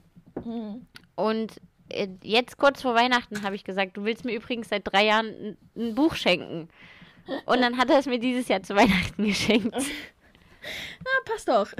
Mhm. 0.44 0.86
Und 1.14 1.60
äh, 1.88 2.08
jetzt 2.22 2.58
kurz 2.58 2.82
vor 2.82 2.94
Weihnachten 2.94 3.42
habe 3.42 3.54
ich 3.54 3.64
gesagt, 3.64 3.96
du 3.96 4.04
willst 4.04 4.24
mir 4.24 4.34
übrigens 4.34 4.68
seit 4.68 4.82
drei 4.84 5.06
Jahren 5.06 5.26
ein, 5.26 5.56
ein 5.76 5.94
Buch 5.94 6.14
schenken. 6.14 6.68
Und 7.46 7.60
dann 7.60 7.78
hat 7.78 7.90
er 7.90 7.98
es 7.98 8.06
mir 8.06 8.18
dieses 8.18 8.48
Jahr 8.48 8.62
zu 8.62 8.74
Weihnachten 8.74 9.24
geschenkt. 9.24 9.74
Ah, 11.04 11.24
passt 11.24 11.48
doch. 11.48 11.72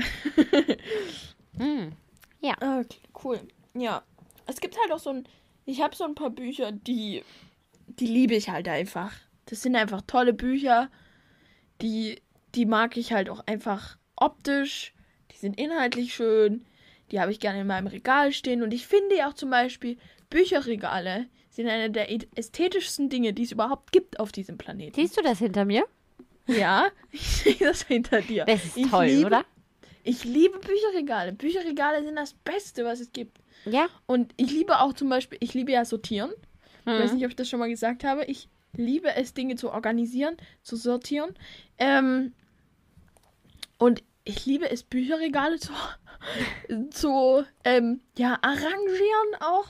Hm. 1.57 1.93
Ja. 2.41 2.55
Okay, 2.55 2.99
cool. 3.23 3.41
Ja. 3.75 4.03
Es 4.47 4.59
gibt 4.61 4.77
halt 4.77 4.91
auch 4.91 4.99
so 4.99 5.11
ein. 5.11 5.29
Ich 5.65 5.81
habe 5.81 5.95
so 5.95 6.03
ein 6.03 6.17
paar 6.17 6.31
Bücher, 6.31 6.73
die. 6.73 7.23
Die 7.87 8.09
liebe 8.09 8.35
ich 8.35 8.49
halt 8.49 8.67
einfach. 8.67 9.13
Das 9.47 9.63
sind 9.63 9.77
einfach 9.77 10.03
tolle 10.05 10.33
Bücher. 10.33 10.91
Die. 11.81 12.21
Die 12.57 12.67
mag 12.67 12.97
ich 12.97 13.13
halt 13.13 13.31
auch 13.31 13.47
einfach 13.47 13.97
optisch. 14.17 14.93
Die 15.31 15.37
sind 15.37 15.61
inhaltlich 15.61 16.13
schön. 16.13 16.67
Die 17.13 17.21
habe 17.21 17.31
ich 17.31 17.39
gerne 17.39 17.61
in 17.61 17.69
meinem 17.69 17.87
Regal 17.87 18.33
stehen. 18.33 18.65
Und 18.65 18.75
ich 18.75 18.89
finde 18.89 19.17
ja 19.17 19.29
auch 19.29 19.35
zum 19.35 19.51
Beispiel, 19.51 19.99
Bücherregale 20.31 21.29
sind 21.53 21.69
eine 21.69 21.91
der 21.91 22.11
ästhetischsten 22.37 23.09
Dinge, 23.09 23.33
die 23.33 23.45
es 23.45 23.53
überhaupt 23.53 23.93
gibt 23.93 24.19
auf 24.19 24.33
diesem 24.33 24.59
Planeten. 24.59 24.95
Siehst 24.95 25.17
du 25.17 25.23
das 25.23 25.39
hinter 25.39 25.65
mir? 25.65 25.85
Ja, 26.47 26.89
ich 27.13 27.23
sehe 27.27 27.57
das 27.57 27.83
hinter 27.83 28.21
dir. 28.23 28.45
Das 28.47 28.65
ist 28.65 28.77
ich 28.77 28.89
toll, 28.91 29.05
liebe, 29.07 29.27
oder? 29.27 29.45
Ich 30.03 30.25
liebe 30.25 30.59
Bücherregale. 30.59 31.33
Bücherregale 31.33 32.03
sind 32.03 32.17
das 32.17 32.33
Beste, 32.33 32.85
was 32.85 32.99
es 33.01 33.13
gibt. 33.13 33.39
Ja. 33.67 33.87
Und 34.07 34.33
ich 34.37 34.51
liebe 34.51 34.81
auch 34.81 34.93
zum 34.95 35.09
Beispiel, 35.09 35.39
ich 35.41 35.55
liebe 35.55 35.71
ja 35.71 35.85
sortieren. 35.85 36.33
Ich 36.81 36.87
weiß 36.87 37.11
Mhm. 37.13 37.17
nicht, 37.19 37.25
ob 37.27 37.31
ich 37.31 37.37
das 37.37 37.49
schon 37.49 37.61
mal 37.61 37.69
gesagt 37.69 38.03
habe. 38.03 38.25
Ich 38.25 38.49
liebe 38.77 39.15
es, 39.15 39.35
Dinge 39.35 39.55
zu 39.55 39.71
organisieren, 39.71 40.37
zu 40.63 40.75
sortieren. 40.75 41.35
Ähm, 41.79 42.33
und 43.79 44.03
ich 44.25 44.47
liebe 44.47 44.69
es, 44.71 44.83
Bücherregale 44.83 45.59
zu, 45.61 45.73
zu 46.91 47.45
ähm, 47.65 48.01
ja, 48.17 48.39
arrangieren 48.43 49.35
auch. 49.41 49.67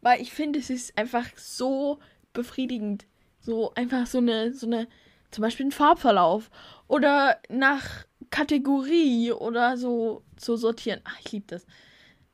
Weil 0.00 0.20
ich 0.20 0.32
finde, 0.32 0.58
es 0.58 0.70
ist 0.70 0.96
einfach 0.96 1.26
so 1.36 1.98
befriedigend. 2.32 3.06
So 3.40 3.72
einfach 3.74 4.06
so 4.06 4.18
eine, 4.18 4.52
so 4.52 4.66
eine, 4.66 4.88
zum 5.30 5.42
Beispiel 5.42 5.66
ein 5.66 5.72
Farbverlauf. 5.72 6.50
Oder 6.88 7.38
nach 7.48 8.06
Kategorie 8.30 9.32
oder 9.32 9.76
so 9.76 10.22
zu 10.36 10.56
sortieren. 10.56 11.00
Ach, 11.04 11.18
ich 11.24 11.32
liebe 11.32 11.46
das. 11.48 11.66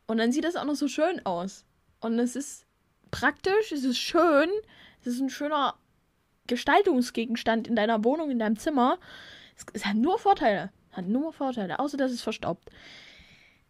Und 0.07 0.19
dann 0.19 0.33
sieht 0.33 0.45
das 0.45 0.57
auch 0.57 0.64
noch 0.64 0.75
so 0.75 0.89
schön 0.89 1.25
aus. 1.25 1.64
Und 2.01 2.19
es 2.19 2.37
ist 2.37 2.67
praktisch, 3.11 3.73
es 3.73 3.85
ist 3.85 3.99
schön, 3.99 4.49
es 5.01 5.07
ist 5.07 5.21
ein 5.21 5.31
schöner 5.31 5.75
Gestaltungsgegenstand 6.47 7.67
in 7.67 7.77
deiner 7.77 8.05
Wohnung, 8.05 8.31
in 8.31 8.39
deinem 8.39 8.59
Zimmer. 8.59 8.99
Es, 9.57 9.67
es 9.73 9.87
hat 9.87 9.97
nur 9.97 10.19
Vorteile. 10.19 10.71
Hat 10.93 11.07
nur 11.07 11.33
Vorteile, 11.33 11.79
außer 11.79 11.97
dass 11.97 12.12
es 12.12 12.23
verstaubt. 12.23 12.71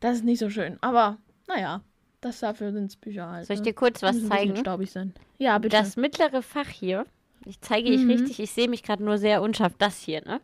Das 0.00 0.16
ist 0.16 0.24
nicht 0.24 0.38
so 0.38 0.50
schön. 0.50 0.78
Aber, 0.80 1.18
naja, 1.48 1.82
das 2.20 2.40
dafür 2.40 2.72
sind 2.72 3.00
Bücher 3.00 3.28
halt. 3.28 3.46
Soll 3.46 3.56
ich 3.56 3.62
dir 3.62 3.74
kurz 3.74 4.02
was 4.02 4.26
zeigen? 4.26 4.56
staubig 4.56 4.90
sein. 4.90 5.14
Ja, 5.38 5.58
bitte. 5.58 5.76
Das 5.76 5.96
mittlere 5.96 6.42
Fach 6.42 6.68
hier, 6.68 7.06
ich 7.44 7.60
zeige 7.60 7.88
ich 7.90 8.00
Mhm. 8.02 8.10
richtig, 8.10 8.40
ich 8.40 8.50
sehe 8.50 8.68
mich 8.68 8.82
gerade 8.82 9.04
nur 9.04 9.18
sehr 9.18 9.42
unscharf. 9.42 9.74
Das 9.78 10.00
hier, 10.00 10.22
ne? 10.24 10.40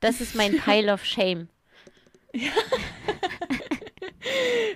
Das 0.00 0.20
ist 0.20 0.34
mein 0.34 0.56
Pile 0.64 0.92
of 0.92 1.04
Shame. 1.04 1.48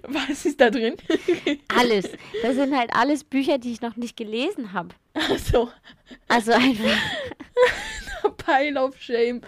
Was 0.05 0.47
ist 0.47 0.61
da 0.61 0.71
drin? 0.71 0.97
Alles. 1.69 2.09
Das 2.43 2.55
sind 2.57 2.77
halt 2.77 2.91
alles 2.95 3.25
Bücher, 3.25 3.59
die 3.59 3.73
ich 3.73 3.81
noch 3.83 3.97
nicht 3.97 4.17
gelesen 4.17 4.73
habe. 4.73 4.91
Achso, 5.15 5.69
Also 6.29 6.53
einfach. 6.53 6.97
Pile 8.39 8.83
of 8.83 9.01
Shame. 9.01 9.43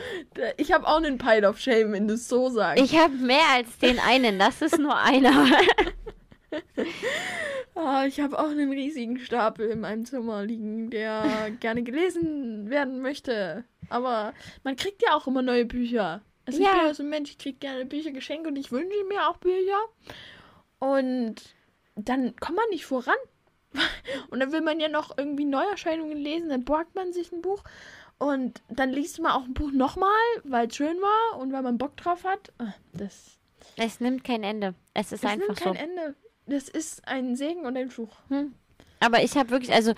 Ich 0.57 0.73
habe 0.73 0.87
auch 0.87 0.97
einen 0.99 1.19
Pile 1.19 1.49
of 1.49 1.59
Shame, 1.59 1.93
wenn 1.93 2.07
du 2.09 2.15
es 2.15 2.29
so 2.29 2.49
sagst. 2.51 2.83
Ich 2.85 2.97
habe 2.99 3.15
mehr 3.15 3.49
als 3.55 3.79
den 3.79 3.99
einen. 3.99 4.39
Das 4.39 4.63
ist 4.63 4.79
nur 4.79 4.97
einer. 4.97 5.47
Ah, 7.77 8.07
ich 8.07 8.21
habe 8.21 8.39
auch 8.39 8.51
einen 8.51 8.71
riesigen 8.71 9.19
Stapel 9.19 9.69
in 9.69 9.81
meinem 9.81 10.05
Zimmer 10.05 10.45
liegen, 10.45 10.91
der 10.91 11.51
gerne 11.59 11.83
gelesen 11.83 12.71
werden 12.71 13.01
möchte. 13.01 13.65
Aber 13.91 14.33
man 14.63 14.77
kriegt 14.77 15.03
ja 15.03 15.15
auch 15.15 15.27
immer 15.27 15.43
neue 15.43 15.65
Bücher. 15.65 16.23
Also 16.47 16.61
ich 16.61 16.65
Ja. 16.65 16.73
bin 16.75 16.87
ja 16.87 16.95
so 16.95 17.03
ein 17.03 17.09
Mensch, 17.09 17.31
ich 17.31 17.39
kriege 17.39 17.59
gerne 17.59 17.85
Bücher 17.85 18.13
geschenkt 18.13 18.47
und 18.47 18.55
ich 18.55 18.71
wünsche 18.71 19.05
mir 19.09 19.29
auch 19.29 19.39
Bücher. 19.39 19.81
Und 20.79 21.35
dann 21.97 22.37
kommt 22.37 22.57
man 22.57 22.69
nicht 22.71 22.87
voran. 22.87 23.15
Und 24.31 24.39
dann 24.39 24.53
will 24.53 24.61
man 24.61 24.79
ja 24.79 24.89
noch 24.89 25.19
irgendwie 25.19 25.45
Neuerscheinungen 25.45 26.17
lesen, 26.17 26.49
dann 26.51 26.65
borgt 26.65 26.95
man 26.95 27.13
sich 27.13 27.33
ein 27.33 27.43
Buch. 27.43 27.65
Und 28.19 28.63
dann 28.69 28.91
liest 28.91 29.19
man 29.21 29.33
auch 29.33 29.43
ein 29.45 29.55
Buch 29.55 29.73
nochmal, 29.73 30.11
weil 30.45 30.69
es 30.69 30.77
schön 30.77 30.97
war 31.01 31.41
und 31.41 31.53
weil 31.53 31.63
man 31.63 31.77
Bock 31.79 31.97
drauf 31.97 32.23
hat. 32.23 32.53
Ah, 32.59 32.73
Das, 32.93 33.37
Es 33.77 33.99
nimmt 33.99 34.23
kein 34.23 34.45
Ende. 34.45 34.75
Es 34.95 35.11
ist 35.11 35.25
das 35.25 35.33
einfach 35.33 35.49
nimmt 35.49 35.59
so. 35.59 35.65
kein 35.65 35.75
Ende. 35.75 36.15
Das 36.47 36.69
ist 36.69 37.07
ein 37.09 37.37
Segen 37.37 37.65
und 37.67 37.77
ein 37.77 37.91
Fluch. 37.91 38.17
Aber 39.01 39.23
ich 39.23 39.37
habe 39.37 39.51
wirklich, 39.51 39.73
also 39.73 39.95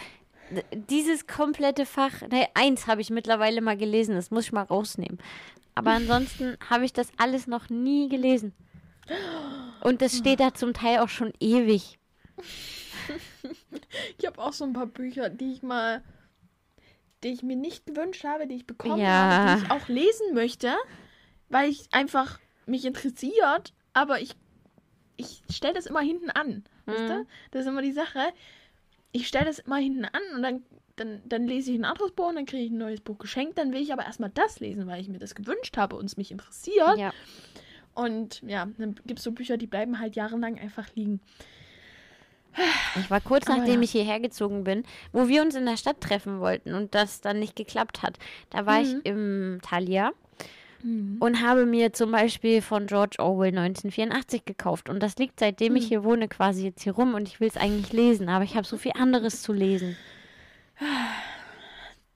dieses 0.72 1.26
komplette 1.26 1.86
Fach, 1.86 2.22
ne, 2.22 2.46
eins 2.54 2.86
habe 2.86 3.00
ich 3.00 3.10
mittlerweile 3.10 3.60
mal 3.60 3.76
gelesen, 3.76 4.14
das 4.14 4.30
muss 4.30 4.44
ich 4.46 4.52
mal 4.52 4.62
rausnehmen. 4.62 5.18
Aber 5.74 5.90
ansonsten 5.96 6.56
habe 6.70 6.84
ich 6.84 6.92
das 6.92 7.08
alles 7.16 7.46
noch 7.46 7.68
nie 7.68 8.08
gelesen. 8.08 8.52
Und 9.82 10.02
das 10.02 10.16
steht 10.16 10.40
da 10.40 10.54
zum 10.54 10.72
Teil 10.72 10.98
auch 10.98 11.08
schon 11.08 11.32
ewig. 11.40 11.98
Ich 14.18 14.26
habe 14.26 14.40
auch 14.42 14.52
so 14.52 14.64
ein 14.64 14.72
paar 14.72 14.86
Bücher, 14.86 15.28
die 15.30 15.52
ich 15.52 15.62
mal, 15.62 16.02
die 17.22 17.28
ich 17.28 17.42
mir 17.42 17.56
nicht 17.56 17.86
gewünscht 17.86 18.24
habe, 18.24 18.46
die 18.46 18.56
ich 18.56 18.66
bekommen 18.66 18.98
Ja. 18.98 19.06
habe, 19.08 19.58
die 19.58 19.64
ich 19.64 19.70
auch 19.70 19.88
lesen 19.88 20.34
möchte, 20.34 20.74
weil 21.48 21.70
ich 21.70 21.88
einfach 21.92 22.40
mich 22.66 22.84
interessiert, 22.84 23.72
aber 23.92 24.20
ich, 24.20 24.34
ich 25.16 25.42
stelle 25.50 25.74
das 25.74 25.86
immer 25.86 26.00
hinten 26.00 26.30
an. 26.30 26.64
Weißt 26.86 27.00
Mhm. 27.02 27.08
du? 27.08 27.26
Das 27.50 27.62
ist 27.62 27.68
immer 27.68 27.82
die 27.82 27.92
Sache. 27.92 28.20
Ich 29.12 29.28
stelle 29.28 29.46
das 29.46 29.58
immer 29.60 29.76
hinten 29.76 30.04
an 30.04 30.20
und 30.34 30.42
dann, 30.42 30.62
dann, 30.96 31.22
dann 31.24 31.46
lese 31.46 31.70
ich 31.72 31.78
ein 31.78 31.84
anderes 31.84 32.12
Buch 32.12 32.28
und 32.28 32.36
dann 32.36 32.46
kriege 32.46 32.64
ich 32.64 32.70
ein 32.70 32.78
neues 32.78 33.00
Buch 33.00 33.18
geschenkt. 33.18 33.58
Dann 33.58 33.72
will 33.72 33.80
ich 33.80 33.92
aber 33.92 34.04
erstmal 34.04 34.30
das 34.30 34.60
lesen, 34.60 34.86
weil 34.86 35.00
ich 35.00 35.08
mir 35.08 35.18
das 35.18 35.34
gewünscht 35.34 35.76
habe 35.76 35.96
und 35.96 36.04
es 36.06 36.16
mich 36.16 36.30
interessiert. 36.30 36.98
Ja. 36.98 37.12
Und 37.94 38.42
ja, 38.46 38.68
dann 38.76 38.94
gibt 39.06 39.18
es 39.20 39.24
so 39.24 39.32
Bücher, 39.32 39.56
die 39.56 39.66
bleiben 39.66 39.98
halt 40.00 40.16
jahrelang 40.16 40.58
einfach 40.58 40.86
liegen. 40.94 41.20
Ich 42.98 43.10
war 43.10 43.20
kurz 43.20 43.46
Aber 43.46 43.58
nachdem 43.58 43.80
ja. 43.80 43.84
ich 43.84 43.90
hierher 43.92 44.18
gezogen 44.20 44.64
bin, 44.64 44.84
wo 45.12 45.28
wir 45.28 45.42
uns 45.42 45.54
in 45.54 45.66
der 45.66 45.76
Stadt 45.76 46.00
treffen 46.00 46.40
wollten 46.40 46.72
und 46.74 46.94
das 46.94 47.20
dann 47.20 47.38
nicht 47.38 47.54
geklappt 47.54 48.02
hat. 48.02 48.18
Da 48.50 48.64
war 48.64 48.80
Mhm. 48.80 48.84
ich 48.84 49.06
im 49.06 49.58
Thalia 49.62 50.12
und 50.82 51.42
habe 51.42 51.66
mir 51.66 51.92
zum 51.92 52.12
Beispiel 52.12 52.62
von 52.62 52.86
George 52.86 53.16
Orwell 53.18 53.48
1984 53.56 54.44
gekauft. 54.44 54.88
Und 54.88 55.02
das 55.02 55.16
liegt 55.16 55.40
seitdem 55.40 55.76
ich 55.76 55.84
Mhm. 55.84 55.88
hier 55.88 56.04
wohne 56.04 56.28
quasi 56.28 56.64
jetzt 56.64 56.82
hier 56.82 56.92
rum 56.92 57.14
und 57.14 57.26
ich 57.28 57.40
will 57.40 57.48
es 57.48 57.56
eigentlich 57.56 57.92
lesen, 57.92 58.28
aber 58.28 58.44
ich 58.44 58.56
habe 58.56 58.66
so 58.66 58.76
viel 58.76 58.92
anderes 58.94 59.42
zu 59.42 59.52
lesen. 59.52 59.96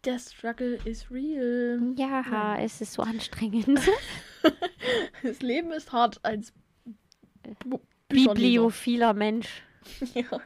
Der 0.05 0.19
Struggle 0.19 0.79
is 0.85 1.11
real. 1.11 1.81
Ja, 1.97 2.57
es 2.59 2.81
ist 2.81 2.93
so 2.95 3.03
anstrengend. 3.03 3.81
Das 5.23 5.41
Leben 5.43 5.71
ist 5.73 5.93
hart 5.93 6.19
als 6.23 6.53
Bücherleser. 8.09 8.35
Bibliophiler 8.35 9.15
Mensch. 9.15 9.63
Ja. 10.15 10.41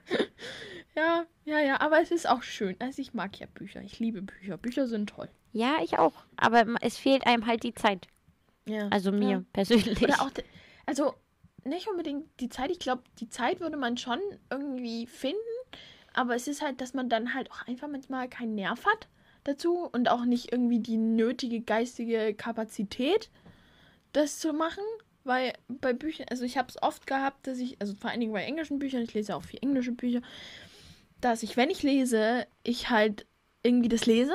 Ja, 0.97 1.27
ja, 1.45 1.59
ja, 1.61 1.81
aber 1.81 2.01
es 2.01 2.11
ist 2.11 2.29
auch 2.29 2.43
schön. 2.43 2.77
Also 2.79 3.03
ich 3.03 3.15
mag 3.15 3.39
ja 3.39 3.47
Bücher. 3.53 3.83
Ich 3.83 3.99
liebe 3.99 4.23
Bücher. 4.23 4.57
Bücher 4.57 4.87
sind 4.87 5.11
toll. 5.11 5.29
Ja, 5.53 5.77
ich 5.83 5.99
auch. 5.99 6.25
Aber 6.37 6.67
es 6.81 6.97
fehlt 6.97 7.27
einem 7.27 7.47
halt 7.47 7.63
die 7.63 7.75
Zeit. 7.75 8.07
Ja. 8.67 8.89
Also 8.89 9.13
mir 9.13 9.29
Ja. 9.31 9.45
persönlich. 9.53 10.03
Oder 10.03 10.21
auch, 10.23 10.31
also 10.87 11.15
nicht 11.65 11.89
unbedingt 11.89 12.27
die 12.41 12.49
Zeit. 12.49 12.71
Ich 12.71 12.79
glaube, 12.79 13.03
die 13.19 13.29
Zeit 13.29 13.61
würde 13.61 13.77
man 13.77 13.97
schon 13.97 14.19
irgendwie 14.51 15.07
finden. 15.07 15.39
Aber 16.13 16.35
es 16.35 16.47
ist 16.49 16.63
halt, 16.63 16.81
dass 16.81 16.95
man 16.95 17.09
dann 17.09 17.35
halt 17.35 17.51
auch 17.51 17.67
einfach 17.67 17.89
manchmal 17.89 18.29
keinen 18.29 18.55
Nerv 18.55 18.85
hat 18.87 19.09
dazu 19.45 19.89
und 19.93 20.09
auch 20.09 20.25
nicht 20.25 20.53
irgendwie 20.53 20.79
die 20.79 20.97
nötige 20.97 21.61
geistige 21.61 22.35
Kapazität, 22.35 23.31
das 24.13 24.39
zu 24.39 24.53
machen. 24.53 24.85
Weil 25.25 25.55
bei 25.69 25.93
Büchern, 25.95 26.27
also 26.31 26.45
ich 26.45 26.59
habe 26.59 26.69
es 26.69 26.83
oft 26.83 27.07
gehabt, 27.07 27.47
dass 27.47 27.59
ich, 27.59 27.81
also 27.81 27.95
vor 27.95 28.11
allen 28.11 28.21
Dingen 28.21 28.33
bei 28.33 28.45
englischen 28.45 28.79
Büchern, 28.79 29.03
ich 29.03 29.15
lese 29.15 29.35
auch 29.35 29.43
viel 29.43 29.59
englische 29.63 29.93
Bücher, 29.93 30.21
dass 31.25 31.43
ich, 31.43 31.57
wenn 31.57 31.71
ich 31.71 31.83
lese, 31.83 32.47
ich 32.63 32.91
halt 32.91 33.27
irgendwie 33.63 33.89
das 33.89 34.07
lese, 34.07 34.35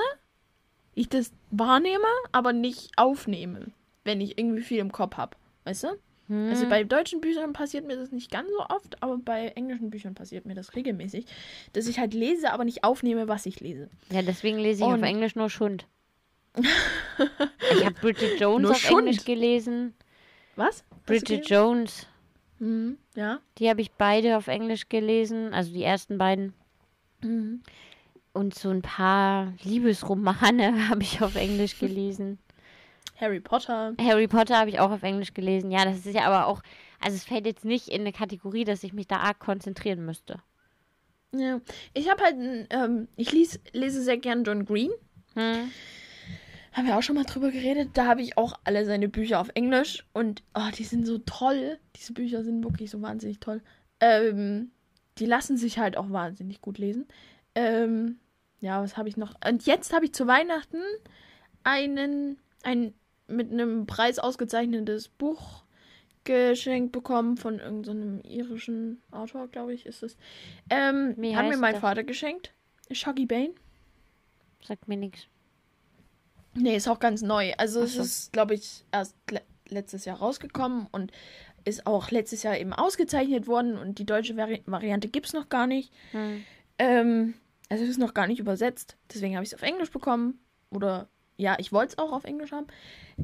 ich 0.95 1.07
das 1.09 1.31
wahrnehme, 1.51 2.07
aber 2.31 2.51
nicht 2.53 2.91
aufnehme, 2.97 3.67
wenn 4.03 4.21
ich 4.21 4.37
irgendwie 4.37 4.61
viel 4.63 4.79
im 4.79 4.91
Kopf 4.91 5.17
habe. 5.17 5.37
Weißt 5.65 5.83
du? 5.83 5.87
Hm. 6.27 6.49
Also 6.49 6.67
bei 6.67 6.83
deutschen 6.83 7.21
Büchern 7.21 7.53
passiert 7.53 7.85
mir 7.87 7.95
das 7.95 8.11
nicht 8.11 8.31
ganz 8.31 8.49
so 8.49 8.59
oft, 8.75 9.01
aber 9.01 9.17
bei 9.17 9.49
englischen 9.49 9.89
Büchern 9.89 10.13
passiert 10.15 10.45
mir 10.45 10.55
das 10.55 10.75
regelmäßig, 10.75 11.25
dass 11.73 11.87
ich 11.87 11.99
halt 11.99 12.13
lese, 12.13 12.51
aber 12.51 12.65
nicht 12.65 12.83
aufnehme, 12.83 13.27
was 13.27 13.45
ich 13.45 13.59
lese. 13.59 13.89
ja, 14.11 14.21
deswegen 14.21 14.57
lese 14.57 14.81
ich 14.83 14.87
Und- 14.89 14.95
auf 14.95 15.01
Englisch 15.03 15.35
nur 15.35 15.49
Schund. 15.49 15.85
ich 17.71 17.85
habe 17.85 17.95
Bridget 18.01 18.39
Jones 18.39 18.61
Nur 18.63 18.71
auf 18.71 18.77
Schund? 18.79 19.07
Englisch 19.07 19.23
gelesen. 19.25 19.93
Was? 20.55 20.83
Bridget? 21.05 21.47
Jones, 21.49 22.07
Mhm, 22.59 22.97
ja. 23.15 23.39
die 23.57 23.69
habe 23.69 23.81
ich 23.81 23.91
beide 23.91 24.35
auf 24.35 24.47
Englisch 24.47 24.89
gelesen. 24.89 25.53
Also 25.53 25.71
die 25.71 25.83
ersten 25.83 26.17
beiden. 26.17 26.53
Mhm. 27.21 27.61
Und 28.33 28.53
so 28.53 28.69
ein 28.69 28.81
paar 28.81 29.53
Liebesromane 29.63 30.87
habe 30.89 31.03
ich 31.03 31.21
auf 31.21 31.35
Englisch 31.35 31.79
gelesen. 31.79 32.39
Harry 33.19 33.39
Potter. 33.39 33.95
Harry 33.99 34.27
Potter 34.27 34.57
habe 34.57 34.69
ich 34.69 34.79
auch 34.79 34.91
auf 34.91 35.03
Englisch 35.03 35.33
gelesen. 35.33 35.71
Ja, 35.71 35.83
das 35.83 36.05
ist 36.05 36.15
ja 36.15 36.23
aber 36.23 36.47
auch, 36.47 36.61
also 37.01 37.15
es 37.15 37.25
fällt 37.25 37.45
jetzt 37.45 37.65
nicht 37.65 37.89
in 37.89 38.01
eine 38.01 38.13
Kategorie, 38.13 38.63
dass 38.63 38.83
ich 38.83 38.93
mich 38.93 39.07
da 39.07 39.17
arg 39.17 39.39
konzentrieren 39.39 40.05
müsste. 40.05 40.41
Ja. 41.35 41.59
Ich 41.93 42.09
habe 42.09 42.23
halt, 42.23 42.67
ähm, 42.69 43.07
ich 43.15 43.31
lies, 43.31 43.59
lese 43.73 44.01
sehr 44.01 44.17
gern 44.17 44.43
John 44.43 44.65
Green. 44.65 44.91
Hm. 45.35 45.71
Haben 46.71 46.87
wir 46.87 46.97
auch 46.97 47.03
schon 47.03 47.15
mal 47.15 47.25
drüber 47.25 47.51
geredet. 47.51 47.89
Da 47.93 48.05
habe 48.05 48.21
ich 48.21 48.37
auch 48.37 48.53
alle 48.63 48.85
seine 48.85 49.09
Bücher 49.09 49.39
auf 49.39 49.49
Englisch. 49.53 50.05
Und 50.13 50.43
oh, 50.53 50.69
die 50.77 50.83
sind 50.83 51.05
so 51.05 51.17
toll. 51.19 51.77
Diese 51.95 52.13
Bücher 52.13 52.43
sind 52.43 52.63
wirklich 52.63 52.89
so 52.91 53.01
wahnsinnig 53.01 53.39
toll. 53.39 53.61
Ähm, 53.99 54.71
die 55.19 55.25
lassen 55.25 55.57
sich 55.57 55.79
halt 55.79 55.97
auch 55.97 56.11
wahnsinnig 56.11 56.61
gut 56.61 56.77
lesen. 56.77 57.07
Ähm, 57.55 58.19
ja, 58.59 58.81
was 58.81 58.97
habe 58.97 59.09
ich 59.09 59.17
noch? 59.17 59.35
Und 59.47 59.65
jetzt 59.65 59.93
habe 59.93 60.05
ich 60.05 60.13
zu 60.13 60.27
Weihnachten 60.27 60.81
einen, 61.63 62.37
ein 62.63 62.93
mit 63.27 63.51
einem 63.51 63.85
Preis 63.85 64.19
ausgezeichnetes 64.19 65.07
Buch 65.09 65.63
geschenkt 66.23 66.91
bekommen 66.91 67.37
von 67.37 67.59
irgendeinem 67.59 68.21
irischen 68.21 69.01
Autor, 69.11 69.47
glaube 69.47 69.73
ich, 69.73 69.85
ist 69.85 70.03
es. 70.03 70.17
Ähm, 70.69 71.15
Wie 71.17 71.35
hat 71.35 71.47
mir 71.47 71.57
mein 71.57 71.73
der? 71.73 71.81
Vater 71.81 72.03
geschenkt. 72.03 72.53
Shoggy 72.91 73.25
Bane. 73.25 73.53
Sagt 74.61 74.87
mir 74.87 74.97
nichts. 74.97 75.27
Nee, 76.53 76.75
ist 76.75 76.87
auch 76.87 76.99
ganz 76.99 77.21
neu. 77.21 77.53
Also 77.57 77.81
Ach 77.81 77.85
es 77.85 77.93
so. 77.95 78.01
ist, 78.01 78.33
glaube 78.33 78.55
ich, 78.55 78.85
erst 78.91 79.15
le 79.31 79.41
letztes 79.71 80.05
Jahr 80.05 80.17
rausgekommen 80.17 80.87
und 80.91 81.11
ist 81.69 81.87
auch 81.87 82.11
letztes 82.11 82.43
Jahr 82.43 82.57
eben 82.57 82.73
ausgezeichnet 82.73 83.47
worden 83.47 83.77
und 83.77 83.99
die 83.99 84.05
deutsche 84.05 84.35
Vari 84.35 84.63
Variante 84.65 85.07
gibt 85.07 85.27
es 85.27 85.33
noch 85.33 85.49
gar 85.49 85.67
nicht. 85.67 85.93
Hm. 86.11 86.43
Ähm, 86.77 87.33
also 87.69 87.83
es 87.83 87.91
ist 87.91 87.99
noch 87.99 88.13
gar 88.13 88.27
nicht 88.27 88.39
übersetzt, 88.39 88.97
deswegen 89.13 89.35
habe 89.35 89.43
ich 89.43 89.51
es 89.51 89.55
auf 89.55 89.61
Englisch 89.61 89.91
bekommen. 89.91 90.39
Oder 90.71 91.09
ja, 91.37 91.55
ich 91.59 91.71
wollte 91.71 91.93
es 91.93 91.97
auch 91.97 92.11
auf 92.11 92.25
Englisch 92.25 92.51
haben. 92.51 92.67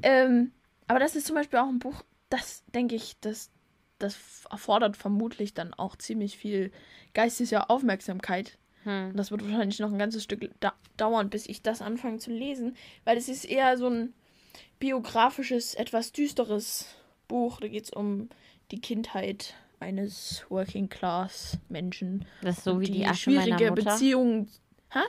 Ähm, 0.01 0.51
aber 0.87 0.99
das 0.99 1.15
ist 1.15 1.27
zum 1.27 1.35
Beispiel 1.35 1.59
auch 1.59 1.67
ein 1.67 1.79
Buch, 1.79 2.03
das 2.29 2.63
denke 2.73 2.95
ich, 2.95 3.19
das, 3.21 3.51
das 3.99 4.17
erfordert 4.49 4.97
vermutlich 4.97 5.53
dann 5.53 5.73
auch 5.73 5.95
ziemlich 5.95 6.37
viel 6.37 6.71
geistige 7.13 7.69
Aufmerksamkeit. 7.69 8.57
Hm. 8.83 9.13
Das 9.15 9.31
wird 9.31 9.43
wahrscheinlich 9.43 9.79
noch 9.79 9.91
ein 9.91 9.99
ganzes 9.99 10.23
Stück 10.23 10.49
da 10.59 10.73
dauern, 10.97 11.29
bis 11.29 11.47
ich 11.47 11.61
das 11.61 11.81
anfange 11.81 12.19
zu 12.19 12.31
lesen, 12.31 12.75
weil 13.03 13.17
es 13.17 13.27
ist 13.27 13.45
eher 13.45 13.77
so 13.77 13.87
ein 13.87 14.13
biografisches, 14.79 15.73
etwas 15.73 16.11
düsteres 16.11 16.87
Buch. 17.27 17.59
Da 17.59 17.67
geht 17.67 17.83
es 17.85 17.89
um 17.91 18.29
die 18.71 18.79
Kindheit 18.81 19.53
eines 19.79 20.45
Working 20.49 20.89
Class 20.89 21.57
Menschen. 21.69 22.25
Das 22.41 22.57
ist 22.59 22.63
so 22.63 22.79
wie 22.79 22.85
die, 22.85 23.05
Asche 23.05 23.29
meiner 23.29 23.43
schwierige 23.43 23.69
Mutter. 23.71 23.91
Beziehung. 23.91 24.47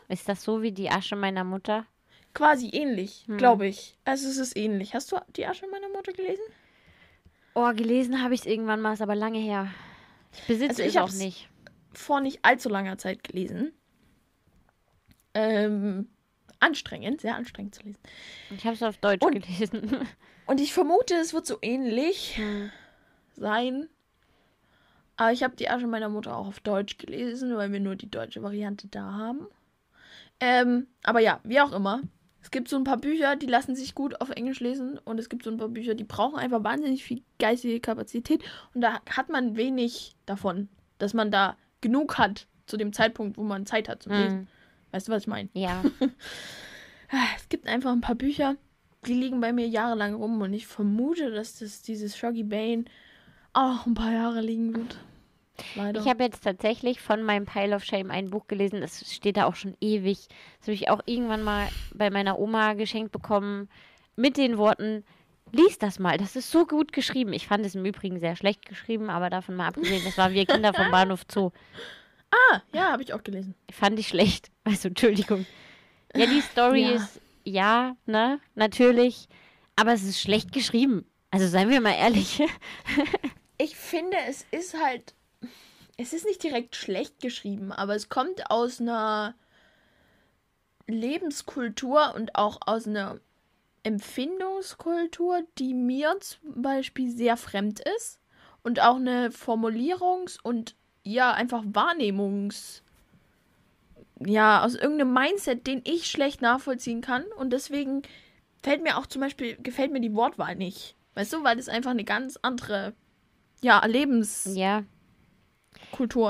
Ist 0.09 0.29
das 0.29 0.43
so 0.43 0.62
wie 0.62 0.73
die 0.73 0.91
Asche 0.91 1.14
meiner 1.17 1.45
Mutter? 1.45 1.87
Quasi 2.35 2.69
ähnlich, 2.71 3.25
Hm. 3.27 3.39
glaube 3.39 3.67
ich. 3.67 3.97
Also 4.05 4.29
es 4.29 4.37
ist 4.37 4.57
ähnlich. 4.57 4.95
Hast 4.95 5.12
du 5.12 5.17
die 5.37 5.47
Asche 5.47 5.67
meiner 5.69 5.89
Mutter 5.89 6.12
gelesen? 6.12 6.43
Oh, 7.55 7.73
gelesen 7.73 8.23
habe 8.23 8.35
ich 8.35 8.41
es 8.41 8.47
irgendwann 8.47 8.81
mal, 8.83 8.93
ist 8.93 9.01
aber 9.01 9.14
lange 9.14 9.39
her. 9.39 9.71
Ich 10.35 10.43
besitze 10.47 10.69
Also 10.69 10.83
ich 10.83 10.89
es 10.89 10.97
auch 10.99 11.12
nicht. 11.25 11.49
Vor 11.95 12.21
nicht 12.21 12.41
allzu 12.43 12.69
langer 12.69 12.99
Zeit 12.99 13.25
gelesen. 13.25 13.73
Ähm, 15.35 16.09
anstrengend, 16.61 17.21
sehr 17.21 17.37
anstrengend 17.37 17.75
zu 17.75 17.83
lesen. 17.85 18.01
Ich 18.57 18.64
habe 18.64 18.75
es 18.75 18.83
auf 18.83 18.99
Deutsch 18.99 19.25
Und- 19.25 19.33
gelesen. 19.43 20.07
Und 20.47 20.61
ich 20.61 20.73
vermute, 20.73 21.15
es 21.15 21.35
wird 21.35 21.47
so 21.47 21.59
ähnlich 21.63 22.37
Hm. 22.37 22.71
sein. 23.37 23.89
Aber 25.17 25.33
ich 25.33 25.43
habe 25.43 25.57
die 25.57 25.69
Asche 25.71 25.87
meiner 25.87 26.09
Mutter 26.09 26.37
auch 26.37 26.47
auf 26.47 26.61
Deutsch 26.61 26.99
gelesen, 26.99 27.57
weil 27.57 27.73
wir 27.73 27.81
nur 27.81 27.97
die 27.97 28.11
deutsche 28.11 28.43
Variante 28.43 28.87
da 28.89 29.13
haben. 29.13 29.47
Ähm, 30.41 30.87
aber 31.03 31.21
ja, 31.21 31.41
wie 31.45 31.61
auch 31.61 31.73
immer. 31.73 32.03
Es 32.43 32.51
gibt 32.51 32.69
so 32.69 32.77
ein 32.77 32.85
paar 32.85 32.99
Bücher, 32.99 33.35
die 33.35 33.47
lassen 33.47 33.75
sich 33.75 33.95
gut 33.95 34.21
auf 34.21 34.31
Englisch 34.31 34.61
lesen. 34.61 34.99
Und 34.99 35.19
es 35.19 35.29
gibt 35.29 35.43
so 35.43 35.51
ein 35.51 35.57
paar 35.57 35.69
Bücher, 35.71 35.95
die 35.95 36.05
brauchen 36.05 36.39
einfach 36.39 36.63
wahnsinnig 36.63 37.03
viel 37.03 37.23
geistige 37.41 37.81
Kapazität. 37.81 38.45
Und 38.75 38.83
da 38.83 39.01
hat 39.11 39.31
man 39.31 39.57
wenig 39.57 40.15
davon, 40.27 40.69
dass 40.99 41.13
man 41.15 41.31
da 41.31 41.57
genug 41.81 42.19
hat 42.19 42.47
zu 42.67 42.77
dem 42.77 42.93
Zeitpunkt, 42.93 43.37
wo 43.39 43.43
man 43.43 43.67
Zeit 43.67 43.89
hat 43.89 44.03
zu 44.03 44.11
lesen. 44.11 44.39
Hm. 44.41 44.47
Weißt 44.93 45.09
du, 45.09 45.13
was 45.13 45.23
ich 45.23 45.29
meine? 45.29 45.49
Ja. 45.55 45.83
Es 47.37 47.49
gibt 47.49 47.69
einfach 47.69 47.93
ein 47.93 48.01
paar 48.01 48.17
Bücher, 48.17 48.57
die 49.07 49.15
liegen 49.15 49.41
bei 49.41 49.53
mir 49.53 49.67
jahrelang 49.67 50.15
rum 50.15 50.41
und 50.41 50.53
ich 50.53 50.67
vermute, 50.67 51.31
dass 51.31 51.59
das 51.59 51.83
dieses 51.83 52.17
Shoggy 52.17 52.43
Bane 52.45 52.85
auch 53.53 53.87
ein 53.87 53.95
paar 53.95 54.13
Jahre 54.13 54.41
liegen 54.41 54.75
wird. 54.75 54.99
Leider. 55.75 56.01
Ich 56.01 56.07
habe 56.07 56.23
jetzt 56.25 56.45
tatsächlich 56.45 57.01
von 57.01 57.23
meinem 57.23 57.47
Pile 57.47 57.75
of 57.75 57.83
Shame 57.85 58.11
ein 58.11 58.29
Buch 58.29 58.47
gelesen. 58.47 58.83
Das 58.83 59.11
steht 59.15 59.39
da 59.39 59.47
auch 59.47 59.55
schon 59.55 59.75
ewig. 59.81 60.29
Das 60.59 60.69
habe 60.69 60.75
ich 60.75 60.91
auch 60.91 61.01
irgendwann 61.07 61.43
mal 61.43 61.67
bei 61.95 62.11
meiner 62.11 62.39
Oma 62.39 62.75
geschenkt 62.75 63.11
bekommen. 63.11 63.71
Mit 64.17 64.37
den 64.37 64.59
Worten, 64.59 65.03
lies 65.53 65.79
das 65.79 65.99
mal. 65.99 66.19
Das 66.19 66.37
ist 66.37 66.51
so 66.51 66.67
gut 66.67 66.93
geschrieben. 66.93 67.33
Ich 67.33 67.47
fand 67.47 67.65
es 67.65 67.75
im 67.75 67.87
Übrigen 67.87 68.21
sehr 68.21 68.37
schlecht 68.37 68.67
geschrieben, 68.67 69.09
aber 69.09 69.31
davon 69.31 69.57
mal 69.57 69.69
abgesehen, 69.69 70.03
das 70.05 70.19
war 70.19 70.33
Wir 70.33 70.45
Kinder 70.47 70.75
vom 70.75 70.91
Bahnhof 70.91 71.23
Zoo. 71.33 71.51
ah, 72.53 72.61
ja, 72.75 72.93
habe 72.93 73.03
ich 73.03 73.15
auch 73.15 73.23
gelesen. 73.25 73.55
Fand 73.73 73.99
ich 73.99 74.09
schlecht. 74.09 74.51
Also, 74.65 74.89
Entschuldigung. 74.89 75.47
Ja, 76.15 76.27
die 76.27 76.41
Story 76.43 76.83
Ja. 76.83 76.97
ist, 76.97 77.21
ja, 77.47 77.97
ne, 78.07 78.41
natürlich. 78.55 79.29
Aber 79.77 79.93
es 79.93 80.03
ist 80.03 80.21
schlecht 80.21 80.53
geschrieben. 80.53 81.07
Also, 81.31 81.47
seien 81.49 81.71
wir 81.71 81.81
mal 81.81 81.95
ehrlich. 81.95 82.43
Ich 83.59 83.75
finde, 83.75 84.19
es 84.29 84.45
ist 84.51 84.79
halt. 84.79 85.15
Es 85.97 86.13
ist 86.13 86.27
nicht 86.27 86.43
direkt 86.43 86.77
schlecht 86.77 87.21
geschrieben, 87.21 87.73
aber 87.73 87.95
es 87.95 88.11
kommt 88.11 88.51
aus 88.51 88.83
einer 88.83 89.35
Lebenskultur 90.87 92.13
und 92.15 92.35
auch 92.35 92.59
aus 92.67 92.87
einer 92.87 93.19
Empfindungskultur, 93.83 95.41
die 95.57 95.73
mir 95.73 96.19
zum 96.21 96.61
Beispiel 96.61 97.11
sehr 97.11 97.39
fremd 97.39 97.81
ist. 97.97 98.21
Und 98.63 98.81
auch 98.81 98.97
eine 98.97 99.31
Formulierungs- 99.31 100.39
und 100.43 100.77
ja, 101.03 101.33
einfach 101.33 101.63
Wahrnehmungs- 101.65 102.83
ja, 104.25 104.64
aus 104.64 104.75
irgendeinem 104.75 105.12
Mindset, 105.12 105.67
den 105.67 105.83
ich 105.85 106.11
schlecht 106.11 106.43
nachvollziehen 106.43 107.01
kann. 107.01 107.25
Und 107.37 107.53
deswegen 107.53 108.03
fällt 108.62 108.83
mir 108.83 108.97
auch 108.99 109.07
zum 109.07 109.21
Beispiel, 109.21 109.57
gefällt 109.62 109.93
mir 109.93 110.01
die 110.01 110.14
Wortwahl 110.14 110.57
nicht. 110.57 110.97
Weißt 111.14 111.33
du, 111.33 111.45
weil 111.45 111.59
es 111.59 111.69
einfach 111.69 111.91
eine 111.91 112.05
ganz 112.05 112.39
andere, 112.43 112.95
ja, 113.62 113.85
Lebenskultur 113.87 114.89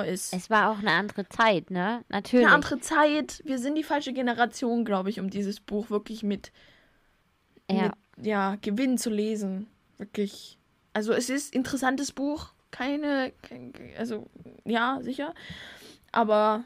ja, 0.05 0.11
ist. 0.11 0.33
es 0.33 0.49
war 0.49 0.71
auch 0.71 0.79
eine 0.79 0.93
andere 0.93 1.29
Zeit, 1.29 1.71
ne? 1.71 2.05
Natürlich. 2.09 2.47
Eine 2.47 2.55
andere 2.55 2.81
Zeit. 2.81 3.43
Wir 3.45 3.59
sind 3.59 3.75
die 3.75 3.83
falsche 3.83 4.13
Generation, 4.13 4.85
glaube 4.85 5.11
ich, 5.11 5.19
um 5.21 5.31
dieses 5.31 5.61
Buch 5.61 5.91
wirklich 5.91 6.23
mit, 6.23 6.53
ja. 7.71 7.93
mit 8.17 8.27
ja, 8.27 8.57
Gewinn 8.61 8.99
zu 8.99 9.11
lesen. 9.11 9.67
Wirklich. 9.99 10.59
Also 10.93 11.13
es 11.13 11.31
ist 11.31 11.55
ein 11.55 11.59
interessantes 11.59 12.13
Buch. 12.13 12.53
Keine, 12.71 13.33
kein, 13.43 13.73
also 13.99 14.29
ja, 14.65 14.99
sicher. 15.03 15.35
Aber 16.13 16.65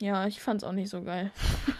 ja, 0.00 0.26
ich 0.26 0.40
fand 0.40 0.62
es 0.62 0.68
auch 0.68 0.72
nicht 0.72 0.90
so 0.90 1.02
geil. 1.02 1.30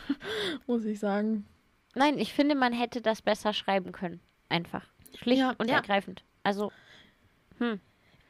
Muss 0.67 0.85
ich 0.85 0.99
sagen. 0.99 1.47
Nein, 1.95 2.19
ich 2.19 2.33
finde, 2.33 2.55
man 2.55 2.73
hätte 2.73 3.01
das 3.01 3.23
besser 3.23 3.53
schreiben 3.53 3.93
können. 3.93 4.21
Einfach. 4.49 4.87
Schlicht 5.19 5.41
Ja, 5.41 5.55
und 5.59 5.69
ja. 5.69 5.77
ergreifend. 5.77 6.23
Also, 6.43 6.71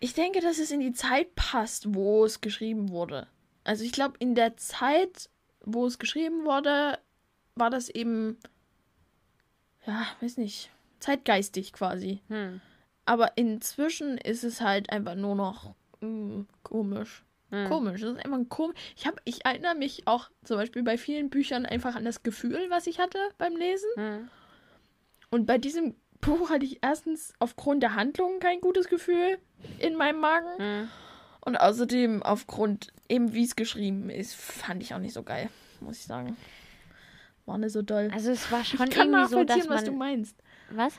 Ich 0.00 0.14
denke, 0.14 0.40
dass 0.40 0.58
es 0.58 0.70
in 0.70 0.80
die 0.80 0.92
Zeit 0.92 1.34
passt, 1.34 1.94
wo 1.94 2.24
es 2.24 2.40
geschrieben 2.40 2.90
wurde. 2.90 3.26
Also 3.64 3.82
ich 3.84 3.92
glaube, 3.92 4.14
in 4.20 4.34
der 4.36 4.56
Zeit, 4.56 5.28
wo 5.64 5.86
es 5.86 5.98
geschrieben 5.98 6.44
wurde, 6.44 6.98
war 7.56 7.70
das 7.70 7.88
eben, 7.88 8.38
ja, 9.86 10.06
weiß 10.20 10.36
nicht, 10.36 10.70
zeitgeistig 11.00 11.72
quasi. 11.72 12.20
hm, 12.28 12.60
Aber 13.04 13.36
inzwischen 13.36 14.18
ist 14.18 14.44
es 14.44 14.60
halt 14.60 14.90
einfach 14.90 15.16
nur 15.16 15.34
noch 15.34 15.74
mm, 16.00 16.42
komisch. 16.62 17.24
Hm. 17.50 17.68
Komisch. 17.68 18.00
Das 18.00 18.10
ist 18.10 18.24
einfach 18.24 18.38
ein 18.38 18.48
komisch. 18.48 18.76
Ich, 18.96 19.06
hab, 19.06 19.20
ich 19.24 19.44
erinnere 19.44 19.74
mich 19.74 20.06
auch 20.06 20.30
zum 20.44 20.56
Beispiel 20.56 20.82
bei 20.82 20.98
vielen 20.98 21.30
Büchern 21.30 21.64
einfach 21.66 21.94
an 21.94 22.04
das 22.04 22.22
Gefühl, 22.22 22.66
was 22.70 22.86
ich 22.86 22.98
hatte 22.98 23.18
beim 23.38 23.56
Lesen. 23.56 23.88
Hm. 23.94 24.28
Und 25.30 25.46
bei 25.46 25.58
diesem 25.58 25.94
Buch 26.20 26.50
hatte 26.50 26.64
ich 26.64 26.80
erstens 26.82 27.32
aufgrund 27.38 27.82
der 27.82 27.94
Handlung 27.94 28.40
kein 28.40 28.60
gutes 28.60 28.88
Gefühl 28.88 29.38
in 29.78 29.96
meinem 29.96 30.20
Magen. 30.20 30.48
Hm. 30.58 30.88
Und 31.40 31.56
außerdem 31.56 32.24
aufgrund 32.24 32.92
eben 33.08 33.32
wie 33.32 33.44
es 33.44 33.54
geschrieben 33.54 34.10
ist, 34.10 34.34
fand 34.34 34.82
ich 34.82 34.94
auch 34.94 34.98
nicht 34.98 35.14
so 35.14 35.22
geil, 35.22 35.48
muss 35.80 35.98
ich 35.98 36.04
sagen. 36.04 36.36
War 37.44 37.58
nicht 37.58 37.72
so 37.72 37.82
doll. 37.82 38.10
Also 38.12 38.32
es 38.32 38.50
war 38.50 38.64
schon 38.64 38.84
ich 38.88 38.90
kann 38.90 39.12
irgendwie 39.12 39.30
so, 39.30 39.44
dass 39.44 39.68
was 39.68 39.84
du 39.84 39.92
man. 39.92 39.98
meinst. 39.98 40.36
Was? 40.70 40.94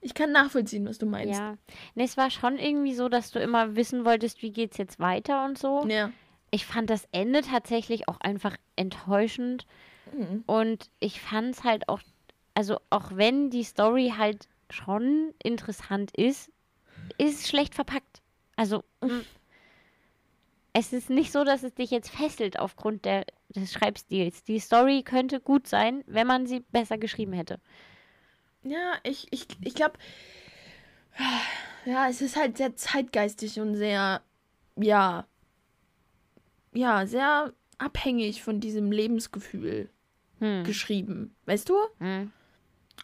Ich 0.00 0.14
kann 0.14 0.32
nachvollziehen, 0.32 0.86
was 0.86 0.98
du 0.98 1.06
meinst. 1.06 1.38
Ja. 1.38 1.56
Nee, 1.94 2.04
es 2.04 2.16
war 2.16 2.30
schon 2.30 2.58
irgendwie 2.58 2.94
so, 2.94 3.08
dass 3.08 3.30
du 3.30 3.38
immer 3.38 3.76
wissen 3.76 4.04
wolltest, 4.04 4.42
wie 4.42 4.50
geht's 4.50 4.78
jetzt 4.78 4.98
weiter 4.98 5.44
und 5.44 5.58
so. 5.58 5.86
Ja. 5.86 6.10
Ich 6.50 6.66
fand 6.66 6.90
das 6.90 7.06
Ende 7.12 7.42
tatsächlich 7.42 8.08
auch 8.08 8.18
einfach 8.20 8.56
enttäuschend. 8.76 9.66
Mhm. 10.12 10.42
Und 10.46 10.90
ich 11.00 11.20
fand 11.20 11.54
es 11.54 11.64
halt 11.64 11.88
auch, 11.88 12.00
also 12.54 12.78
auch 12.88 13.12
wenn 13.14 13.50
die 13.50 13.62
Story 13.62 14.14
halt 14.16 14.48
schon 14.70 15.34
interessant 15.42 16.16
ist, 16.16 16.50
ist 17.18 17.40
es 17.40 17.48
schlecht 17.48 17.74
verpackt. 17.74 18.22
Also 18.56 18.84
mm, 19.00 19.20
es 20.72 20.92
ist 20.92 21.10
nicht 21.10 21.32
so, 21.32 21.44
dass 21.44 21.62
es 21.62 21.74
dich 21.74 21.90
jetzt 21.90 22.10
fesselt 22.10 22.58
aufgrund 22.58 23.04
der, 23.04 23.26
des 23.48 23.72
Schreibstils. 23.72 24.44
Die 24.44 24.60
Story 24.60 25.02
könnte 25.02 25.40
gut 25.40 25.66
sein, 25.66 26.04
wenn 26.06 26.26
man 26.26 26.46
sie 26.46 26.60
besser 26.60 26.98
geschrieben 26.98 27.32
hätte. 27.32 27.60
Ja, 28.62 28.94
ich, 29.02 29.26
ich, 29.30 29.46
ich 29.62 29.74
glaube, 29.74 29.98
ja, 31.86 32.08
es 32.08 32.20
ist 32.20 32.36
halt 32.36 32.56
sehr 32.56 32.76
zeitgeistig 32.76 33.60
und 33.60 33.74
sehr, 33.76 34.22
ja, 34.76 35.26
ja, 36.72 37.06
sehr 37.06 37.52
abhängig 37.78 38.42
von 38.42 38.60
diesem 38.60 38.92
Lebensgefühl 38.92 39.88
Hm. 40.40 40.64
geschrieben. 40.64 41.34
Weißt 41.46 41.68
du? 41.68 41.74
Hm. 41.98 42.32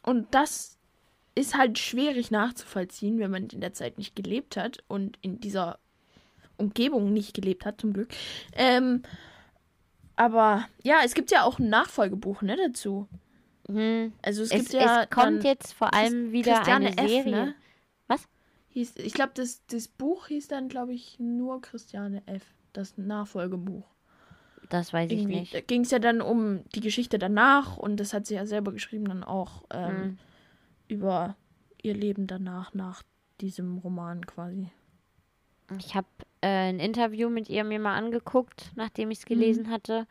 Und 0.03 0.35
das 0.35 0.79
ist 1.35 1.57
halt 1.57 1.79
schwierig 1.79 2.31
nachzuvollziehen, 2.31 3.19
wenn 3.19 3.31
man 3.31 3.49
in 3.49 3.61
der 3.61 3.75
Zeit 3.75 3.99
nicht 3.99 4.17
gelebt 4.17 4.57
hat 4.57 4.83
und 4.89 5.19
in 5.21 5.39
dieser 5.41 5.79
Umgebung 6.57 7.13
nicht 7.13 7.35
gelebt 7.35 7.67
hat, 7.67 7.81
zum 7.81 7.93
Glück. 7.93 8.09
Ähm, 8.55 9.03
aber 10.17 10.67
ja, 10.83 11.01
es 11.05 11.13
gibt 11.13 11.31
ja 11.31 11.45
auch 11.45 11.59
ein 11.59 11.69
Nachfolgebuch, 11.69 12.41
ne, 12.41 12.57
dazu. 12.57 13.07
Hm. 13.69 14.13
Also 14.23 14.43
es, 14.43 14.51
Es, 14.53 14.61
gibt 14.71 14.73
ja 14.75 15.03
es 15.03 15.11
kommt 15.11 15.45
jetzt 15.45 15.73
vor 15.73 15.93
allem 15.95 16.33
wieder 16.33 16.55
Christiane 16.55 16.87
eine 16.89 16.99
F, 16.99 17.09
Serie. 17.11 17.31
ne? 17.31 17.55
Was? 18.07 18.29
Hieß, 18.69 18.97
ich 18.97 19.13
glaube, 19.15 19.33
das, 19.35 19.65
das 19.67 19.89
Buch 19.89 20.27
hieß 20.29 20.49
dann, 20.49 20.69
glaube 20.69 20.93
ich, 20.93 21.19
nur 21.19 21.61
Christiane 21.63 22.23
F., 22.27 22.43
das 22.73 22.97
Nachfolgebuch. 22.99 23.85
Das 24.69 24.93
weiß 24.93 25.11
ich 25.11 25.21
Irgendwie. 25.21 25.41
nicht. 25.41 25.55
Da 25.55 25.61
ging 25.61 25.83
es 25.83 25.91
ja 25.91 25.99
dann 25.99 26.21
um 26.21 26.63
die 26.75 26.81
Geschichte 26.81 27.19
danach 27.19 27.77
und 27.77 27.99
das 27.99 28.13
hat 28.13 28.27
sie 28.27 28.35
ja 28.35 28.47
selber 28.47 28.73
geschrieben, 28.73 29.07
dann 29.07 29.25
auch 29.25 29.65
ähm, 29.71 29.89
Hm. 29.97 30.19
über 30.89 31.37
ihr 31.83 31.95
Leben 31.95 32.27
danach, 32.27 32.75
nach 32.75 33.03
diesem 33.41 33.79
Roman 33.79 34.27
quasi. 34.27 34.69
Ich 35.79 35.95
habe 35.95 36.07
äh, 36.43 36.69
ein 36.69 36.79
Interview 36.81 37.29
mit 37.29 37.49
ihr 37.49 37.65
mir 37.65 37.79
mal 37.79 37.97
angeguckt, 37.97 38.73
nachdem 38.77 39.11
ich 39.11 39.19
es 39.19 39.25
gelesen 39.25 39.71
hatte. 39.71 40.07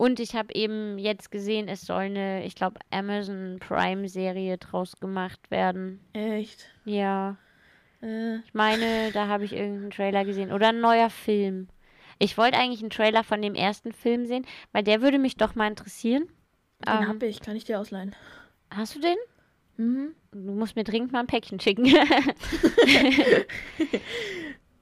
Und 0.00 0.18
ich 0.18 0.34
habe 0.34 0.54
eben 0.54 0.96
jetzt 0.96 1.30
gesehen, 1.30 1.68
es 1.68 1.82
soll 1.82 2.04
eine, 2.04 2.42
ich 2.46 2.54
glaube, 2.54 2.80
Amazon 2.90 3.58
Prime-Serie 3.60 4.56
draus 4.56 4.96
gemacht 4.98 5.50
werden. 5.50 6.00
Echt? 6.14 6.70
Ja. 6.86 7.36
Äh, 8.00 8.36
Ich 8.36 8.54
meine, 8.54 9.12
da 9.12 9.28
habe 9.28 9.44
ich 9.44 9.52
irgendeinen 9.52 9.90
Trailer 9.90 10.24
gesehen. 10.24 10.52
Oder 10.52 10.68
ein 10.68 10.80
neuer 10.80 11.10
Film. 11.10 11.68
Ich 12.18 12.38
wollte 12.38 12.56
eigentlich 12.56 12.80
einen 12.80 12.88
Trailer 12.88 13.22
von 13.24 13.42
dem 13.42 13.54
ersten 13.54 13.92
Film 13.92 14.24
sehen, 14.24 14.46
weil 14.72 14.84
der 14.84 15.02
würde 15.02 15.18
mich 15.18 15.36
doch 15.36 15.54
mal 15.54 15.68
interessieren. 15.68 16.22
den 16.86 16.94
Ähm, 16.94 17.06
hab 17.08 17.22
ich, 17.22 17.40
kann 17.40 17.56
ich 17.56 17.64
dir 17.64 17.78
ausleihen. 17.78 18.16
Hast 18.70 18.94
du 18.96 19.00
den? 19.00 19.16
Mhm. 19.76 20.14
Du 20.32 20.52
musst 20.52 20.76
mir 20.76 20.84
dringend 20.84 21.12
mal 21.12 21.20
ein 21.20 21.26
Päckchen 21.26 21.60
schicken. 21.60 21.84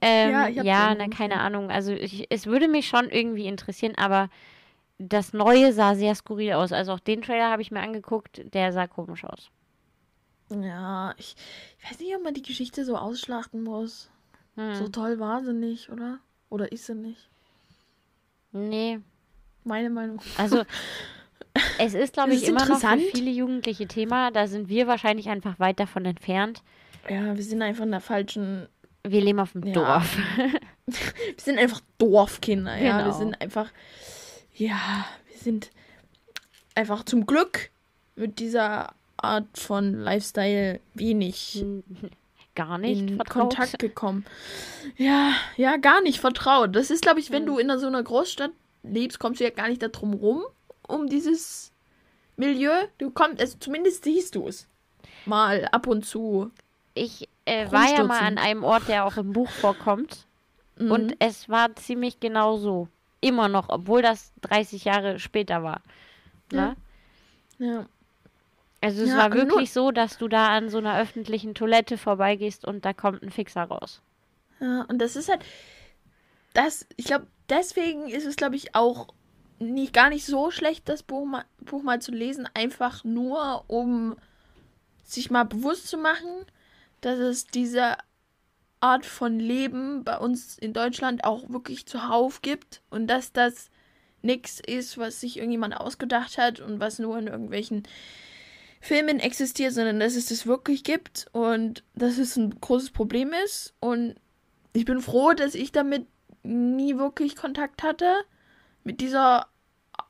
ähm, 0.01 0.31
Ja, 0.31 0.47
ja, 0.47 0.95
na, 0.97 1.09
keine 1.09 1.41
Ahnung. 1.41 1.71
Also 1.71 1.91
ich, 1.91 2.27
es 2.29 2.45
würde 2.45 2.69
mich 2.69 2.87
schon 2.87 3.09
irgendwie 3.09 3.47
interessieren, 3.47 3.95
aber 3.97 4.29
das 4.99 5.33
Neue 5.33 5.73
sah 5.73 5.95
sehr 5.95 6.13
skurril 6.13 6.53
aus. 6.53 6.71
Also 6.71 6.91
auch 6.93 6.99
den 6.99 7.21
Trailer 7.21 7.49
habe 7.49 7.61
ich 7.61 7.71
mir 7.71 7.81
angeguckt, 7.81 8.41
der 8.53 8.71
sah 8.73 8.85
komisch 8.87 9.23
aus. 9.25 9.49
Ja, 10.51 11.13
ich, 11.17 11.35
ich 11.79 11.89
weiß 11.91 11.99
nicht, 11.99 12.15
ob 12.15 12.23
man 12.23 12.33
die 12.33 12.41
Geschichte 12.41 12.83
so 12.85 12.95
ausschlachten 12.97 13.63
muss. 13.63 14.09
Hm. 14.55 14.75
So 14.75 14.87
toll 14.89 15.19
war 15.19 15.43
sie 15.43 15.53
nicht, 15.53 15.89
oder? 15.89 16.19
Oder 16.49 16.71
ist 16.71 16.85
sie 16.87 16.95
nicht? 16.95 17.29
Nee, 18.51 18.99
Meine 19.63 19.89
Meinung. 19.89 20.19
also 20.37 20.63
es 21.79 21.93
ist, 21.93 22.13
glaube 22.13 22.33
ich, 22.33 22.41
ist 22.43 22.49
immer 22.49 22.65
noch 22.65 22.79
für 22.79 22.97
viele 22.97 23.29
Jugendliche 23.31 23.87
Thema. 23.87 24.31
Da 24.31 24.47
sind 24.47 24.69
wir 24.69 24.87
wahrscheinlich 24.87 25.29
einfach 25.29 25.59
weit 25.59 25.79
davon 25.79 26.05
entfernt. 26.05 26.63
Ja, 27.07 27.35
wir 27.35 27.43
sind 27.43 27.61
einfach 27.61 27.83
in 27.85 27.91
der 27.91 28.01
falschen. 28.01 28.67
Wir 29.07 29.21
leben 29.21 29.39
auf 29.39 29.53
dem 29.53 29.63
Ja. 29.63 29.73
Dorf. 29.73 30.17
Wir 30.89 30.95
sind 31.37 31.59
einfach 31.59 31.81
Dorfkinder, 31.99 32.75
ja. 32.75 32.97
Wir 32.97 33.03
Genau. 33.03 33.17
sind 33.17 33.39
einfach. 33.39 33.69
Ja, 34.59 35.05
wir 35.29 35.37
sind 35.37 35.71
einfach 36.75 37.03
zum 37.03 37.25
Glück 37.25 37.69
mit 38.15 38.39
dieser 38.39 38.93
Art 39.17 39.57
von 39.57 39.93
Lifestyle 39.93 40.79
wenig 40.93 41.65
Gar 42.55 42.77
nicht 42.77 42.99
in 42.99 43.15
vertraut. 43.15 43.55
Kontakt 43.55 43.79
gekommen. 43.79 44.25
Ja, 44.97 45.31
ja, 45.55 45.77
gar 45.77 46.01
nicht 46.01 46.19
vertraut. 46.19 46.75
Das 46.75 46.89
ist, 46.89 47.01
glaube 47.01 47.21
ich, 47.21 47.31
wenn 47.31 47.43
Hm. 47.43 47.47
du 47.47 47.57
in 47.57 47.79
so 47.79 47.87
einer 47.87 48.03
Großstadt 48.03 48.51
lebst, 48.83 49.17
kommst 49.17 49.39
du 49.39 49.45
ja 49.45 49.49
gar 49.49 49.69
nicht 49.69 49.81
darum 49.81 50.13
rum, 50.13 50.43
um 50.85 51.07
dieses 51.07 51.71
Milieu. 52.35 52.73
Du 52.97 53.11
kommst, 53.11 53.39
also 53.39 53.57
zumindest 53.59 54.03
siehst 54.03 54.35
du 54.35 54.47
es. 54.47 54.67
Mal 55.25 55.69
ab 55.71 55.87
und 55.87 56.05
zu. 56.05 56.51
Ich 56.95 57.29
äh, 57.45 57.71
war 57.71 57.89
ja 57.93 58.03
mal 58.03 58.19
an 58.19 58.37
einem 58.37 58.65
Ort, 58.65 58.89
der 58.89 59.05
auch 59.05 59.15
im 59.15 59.31
Buch 59.31 59.49
vorkommt. 59.49 60.25
Mhm. 60.77 60.91
Und 60.91 61.15
es 61.19 61.47
war 61.47 61.73
ziemlich 61.77 62.19
genau 62.19 62.57
so. 62.57 62.89
Immer 63.21 63.47
noch, 63.49 63.69
obwohl 63.69 64.01
das 64.01 64.33
30 64.41 64.85
Jahre 64.85 65.19
später 65.19 65.63
war. 65.63 65.81
Ne? 66.51 66.75
ja. 67.59 67.87
Also 68.81 69.03
es 69.03 69.07
Ja, 69.07 69.15
war 69.15 69.33
wirklich 69.33 69.71
so, 69.71 69.91
dass 69.91 70.17
du 70.17 70.27
da 70.27 70.49
an 70.49 70.69
so 70.69 70.79
einer 70.79 70.99
öffentlichen 70.99 71.55
Toilette 71.55 71.97
vorbeigehst 71.97 72.65
und 72.65 72.83
da 72.83 72.91
kommt 72.93 73.23
ein 73.23 73.31
Fixer 73.31 73.63
raus. 73.63 74.01
Ja, 74.59 74.81
und 74.83 74.99
das 74.99 75.15
ist 75.15 75.29
halt, 75.29 75.43
das, 76.53 76.85
ich 76.97 77.05
glaube, 77.05 77.27
deswegen 77.49 78.09
ist 78.09 78.25
es, 78.25 78.35
glaube 78.35 78.55
ich, 78.55 78.75
auch 78.75 79.07
nicht, 79.59 79.93
gar 79.93 80.09
nicht 80.09 80.25
so 80.25 80.51
schlecht, 80.51 80.87
das 80.89 81.03
Buch 81.03 81.25
mal, 81.25 81.45
Buch 81.59 81.83
mal 81.83 82.01
zu 82.01 82.11
lesen, 82.11 82.47
einfach 82.53 83.03
nur, 83.03 83.63
um 83.67 84.17
sich 85.03 85.31
mal 85.31 85.45
bewusst 85.45 85.87
zu 85.87 85.97
machen, 85.97 86.45
dass 87.01 87.19
es 87.19 87.47
diese 87.47 87.97
Art 88.79 89.05
von 89.05 89.39
Leben 89.39 90.03
bei 90.03 90.17
uns 90.17 90.57
in 90.57 90.73
Deutschland 90.73 91.23
auch 91.23 91.49
wirklich 91.49 91.85
zuhauf 91.85 92.41
gibt 92.41 92.81
und 92.89 93.07
dass 93.07 93.33
das 93.33 93.69
nichts 94.21 94.59
ist, 94.65 94.97
was 94.97 95.21
sich 95.21 95.37
irgendjemand 95.37 95.75
ausgedacht 95.75 96.37
hat 96.37 96.59
und 96.59 96.79
was 96.79 96.99
nur 96.99 97.17
in 97.17 97.27
irgendwelchen 97.27 97.83
Filmen 98.81 99.19
existiert, 99.19 99.73
sondern 99.73 99.99
dass 99.99 100.15
es 100.15 100.27
das 100.27 100.45
wirklich 100.45 100.83
gibt 100.83 101.27
und 101.31 101.83
dass 101.95 102.17
es 102.17 102.37
ein 102.37 102.59
großes 102.59 102.91
Problem 102.91 103.33
ist 103.45 103.73
und 103.79 104.15
ich 104.73 104.85
bin 104.85 105.01
froh, 105.01 105.33
dass 105.33 105.55
ich 105.55 105.71
damit 105.71 106.07
nie 106.43 106.97
wirklich 106.97 107.35
Kontakt 107.35 107.83
hatte 107.83 108.13
mit 108.83 109.01
dieser 109.01 109.47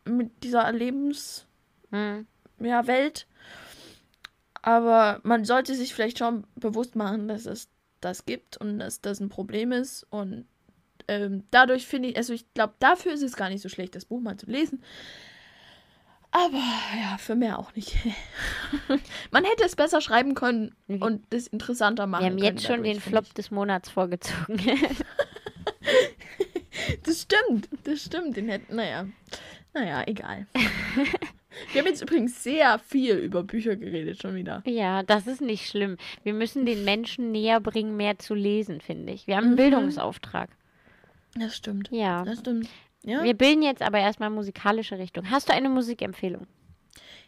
mit 0.06 0.44
dieser 0.44 0.72
Lebens 0.72 1.48
Hm. 1.92 2.28
ja, 2.60 2.88
Welt. 2.88 3.28
Aber 4.62 5.22
man 5.24 5.46
sollte 5.46 5.76
sich 5.76 5.94
vielleicht 5.94 6.20
schon 6.20 6.46
bewusst 6.56 6.96
machen, 6.96 7.28
dass 7.28 7.46
es 7.46 7.70
das 8.02 8.26
gibt 8.26 8.58
und 8.58 8.80
dass 8.80 9.02
das 9.02 9.20
ein 9.20 9.30
Problem 9.30 9.72
ist. 9.72 10.06
Und 10.10 10.46
ähm, 11.08 11.44
dadurch 11.52 11.88
finde 11.88 12.10
ich, 12.10 12.18
also 12.18 12.34
ich 12.34 12.52
glaube, 12.54 12.74
dafür 12.80 13.14
ist 13.14 13.24
es 13.24 13.36
gar 13.36 13.50
nicht 13.50 13.62
so 13.62 13.70
schlecht, 13.70 13.96
das 13.96 14.06
Buch 14.06 14.22
mal 14.22 14.38
zu 14.38 14.46
lesen. 14.48 14.84
Aber 16.32 16.62
ja, 17.02 17.18
für 17.18 17.34
mehr 17.36 17.58
auch 17.58 17.74
nicht. 17.74 17.98
man 19.32 19.44
hätte 19.44 19.64
es 19.64 19.76
besser 19.76 20.00
schreiben 20.00 20.36
können 20.36 20.76
Wir- 20.88 21.02
und 21.02 21.26
das 21.32 21.48
interessanter 21.48 22.06
machen 22.06 22.22
Wir 22.22 22.30
haben 22.30 22.38
können. 22.38 22.56
jetzt 22.56 22.66
schon 22.68 22.78
dadurch, 22.78 22.94
den 22.94 23.02
Flop 23.02 23.34
des 23.34 23.52
Monats 23.52 23.90
vorgezogen. 23.90 24.60
Das 27.04 27.22
stimmt, 27.22 27.70
das 27.84 28.02
stimmt. 28.04 28.38
Den 28.38 28.48
hätten, 28.50 28.76
naja. 28.76 29.06
Naja, 29.74 30.04
egal. 30.08 30.48
Wir 31.74 31.82
haben 31.82 31.88
jetzt 31.88 32.02
übrigens 32.02 32.44
sehr 32.44 32.80
viel 32.80 33.16
über 33.16 33.44
Bücher 33.44 33.76
geredet 33.76 34.22
schon 34.22 34.36
wieder. 34.36 34.62
ja, 34.66 35.04
das 35.04 35.28
ist 35.28 35.42
nicht 35.42 35.68
schlimm. 35.68 35.98
Wir 36.24 36.34
müssen 36.34 36.66
den 36.66 36.84
Menschen 36.86 37.32
näher 37.32 37.60
bringen, 37.60 37.96
mehr 37.98 38.18
zu 38.20 38.34
lesen, 38.36 38.82
finde 38.82 39.14
ich. 39.14 39.28
Wir 39.28 39.36
haben 39.38 39.46
einen 39.46 39.54
Mhm. 39.54 39.58
Bildungsauftrag. 39.58 40.50
Das 41.36 41.56
stimmt. 41.56 41.90
Ja. 41.92 42.24
Das 42.24 42.40
stimmt. 42.40 42.68
Ja. 43.04 43.24
Wir 43.24 43.34
bilden 43.34 43.62
jetzt 43.62 43.82
aber 43.82 44.00
erstmal 44.00 44.30
musikalische 44.30 44.98
Richtung. 44.98 45.30
Hast 45.30 45.50
du 45.50 45.54
eine 45.54 45.70
Musikempfehlung? 45.70 46.48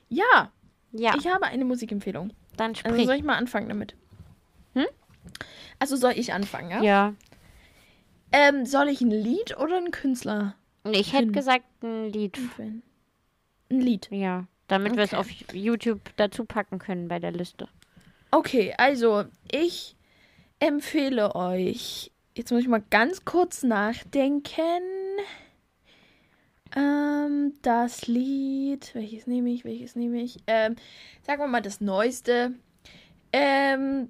ja, 0.10 0.52
Ja, 0.92 1.14
ich 1.18 1.28
habe 1.28 1.46
eine 1.46 1.64
Musikempfehlung. 1.64 2.34
dann 2.58 2.72
Also 2.72 2.90
sprich. 2.90 3.06
soll 3.06 3.16
ich 3.16 3.24
mal 3.24 3.38
anfangen 3.38 3.70
damit? 3.70 3.96
Hm? 4.74 4.86
Also 5.80 5.96
soll 5.96 6.12
ich 6.18 6.34
anfangen, 6.34 6.70
ja? 6.72 6.82
ja. 6.84 7.14
Ähm, 8.34 8.66
soll 8.66 8.90
ich 8.90 9.02
ein 9.02 9.12
Lied 9.12 9.58
oder 9.58 9.78
einen 9.78 9.92
Künstler 9.92 10.56
Ich 10.92 11.14
hätte 11.14 11.32
gesagt 11.32 11.66
ein 11.84 12.10
Lied. 12.12 12.38
empfehlen? 12.38 12.84
Ein 13.72 13.82
Lied. 13.82 14.08
Ja, 14.12 14.46
damit 14.68 14.96
wir 14.96 15.04
es 15.04 15.14
Okay. 15.14 15.20
auf 15.20 15.54
YouTube 15.54 16.02
dazu 16.18 16.46
packen 16.46 16.78
können 16.78 17.08
bei 17.08 17.20
der 17.20 17.32
Liste. 17.32 17.68
Okay, 18.32 18.74
also 18.78 19.26
ich 19.52 19.96
empfehle 20.60 21.36
euch. 21.36 22.12
Jetzt 22.36 22.52
muss 22.52 22.62
ich 22.62 22.68
mal 22.68 22.84
ganz 22.90 23.26
kurz 23.26 23.64
nachdenken. 23.64 24.82
Ähm, 26.76 27.54
das 27.62 28.08
Lied. 28.08 28.92
Welches 28.94 29.28
nehme 29.28 29.50
ich? 29.50 29.66
Welches 29.66 29.96
nehme 29.96 30.22
ich? 30.22 30.38
Ähm, 30.48 30.76
sagen 31.24 31.42
wir 31.42 31.48
mal 31.48 31.62
das 31.62 31.82
Neueste. 31.82 32.54
Ähm, 33.34 34.10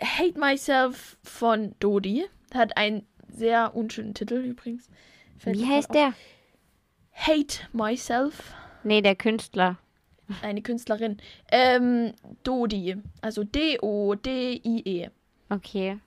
Hate 0.00 0.38
Myself 0.38 1.16
von 1.22 1.74
Dodi. 1.78 2.26
Hat 2.52 2.76
einen 2.76 3.06
sehr 3.28 3.74
unschönen 3.76 4.14
Titel 4.14 4.34
übrigens. 4.34 4.88
Fällt 5.38 5.58
Wie 5.58 5.66
heißt 5.66 5.88
gerade 5.90 5.98
der? 6.00 6.08
auf. 6.08 7.28
Hate 7.28 7.58
Myself. 7.72 8.54
Nee, 8.86 9.02
der 9.02 9.16
Künstler. 9.16 9.78
Eine 10.42 10.62
Künstlerin. 10.62 11.16
Ähm, 11.50 12.12
Dodi. 12.44 12.96
Also 13.20 13.42
D-O-D-I-E. 13.42 15.08
Okay. 15.48 15.98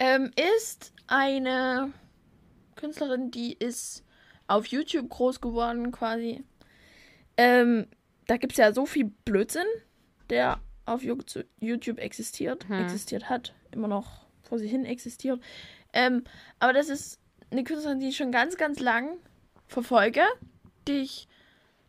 Ähm, 0.00 0.32
ist 0.58 0.92
eine 1.06 1.92
Künstlerin, 2.74 3.30
die 3.30 3.52
ist 3.52 4.04
auf 4.48 4.66
YouTube 4.66 5.08
groß 5.10 5.40
geworden 5.40 5.92
quasi. 5.92 6.42
Ähm, 7.36 7.86
da 8.26 8.36
gibt 8.36 8.54
es 8.54 8.58
ja 8.58 8.72
so 8.72 8.84
viel 8.84 9.12
Blödsinn, 9.24 9.62
der 10.28 10.58
auf 10.86 11.02
YouTube 11.04 11.98
existiert, 11.98 12.68
Hm. 12.68 12.82
existiert 12.82 13.28
hat, 13.30 13.54
immer 13.70 13.86
noch 13.86 14.26
vor 14.42 14.58
sich 14.58 14.72
hin 14.72 14.84
existiert. 14.84 15.40
Ähm, 15.92 16.24
aber 16.58 16.72
das 16.72 16.88
ist 16.88 17.20
eine 17.52 17.62
Künstlerin, 17.62 18.00
die 18.00 18.08
ich 18.08 18.16
schon 18.16 18.32
ganz, 18.32 18.56
ganz 18.56 18.80
lang 18.80 19.18
verfolge, 19.68 20.22
die 20.88 21.00
ich, 21.00 21.28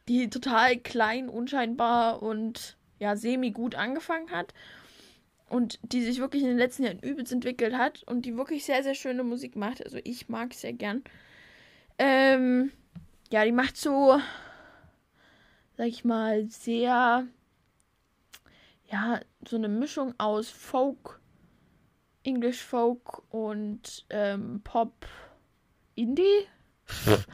die 0.07 0.29
total 0.29 0.77
klein, 0.77 1.29
unscheinbar 1.29 2.21
und 2.21 2.77
ja, 2.99 3.15
semi-gut 3.15 3.75
angefangen 3.75 4.31
hat 4.31 4.53
und 5.49 5.79
die 5.83 6.01
sich 6.01 6.19
wirklich 6.19 6.41
in 6.41 6.49
den 6.49 6.57
letzten 6.57 6.83
Jahren 6.83 6.99
übelst 6.99 7.31
entwickelt 7.31 7.75
hat 7.75 8.03
und 8.03 8.25
die 8.25 8.37
wirklich 8.37 8.65
sehr, 8.65 8.81
sehr 8.81 8.95
schöne 8.95 9.23
Musik 9.23 9.55
macht. 9.55 9.83
Also 9.83 9.99
ich 10.03 10.29
mag 10.29 10.53
sehr 10.53 10.73
gern. 10.73 11.03
Ähm, 11.99 12.71
ja, 13.29 13.45
die 13.45 13.51
macht 13.51 13.77
so, 13.77 14.19
sag 15.77 15.87
ich 15.87 16.03
mal, 16.05 16.47
sehr, 16.47 17.27
ja, 18.91 19.19
so 19.47 19.57
eine 19.57 19.69
Mischung 19.69 20.15
aus 20.17 20.49
Folk, 20.49 21.19
English 22.23 22.63
Folk 22.63 23.21
und 23.31 24.05
ähm, 24.09 24.61
Pop, 24.63 25.05
Indie. 25.95 26.47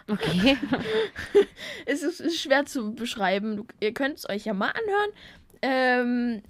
Okay. 0.07 0.57
es 1.85 2.03
ist, 2.03 2.19
ist 2.19 2.39
schwer 2.39 2.65
zu 2.65 2.93
beschreiben. 2.93 3.57
Du, 3.57 3.65
ihr 3.79 3.93
könnt 3.93 4.17
es 4.17 4.29
euch 4.29 4.45
ja 4.45 4.53
mal 4.53 4.71
anhören. 4.71 5.11
Ähm, 5.61 6.41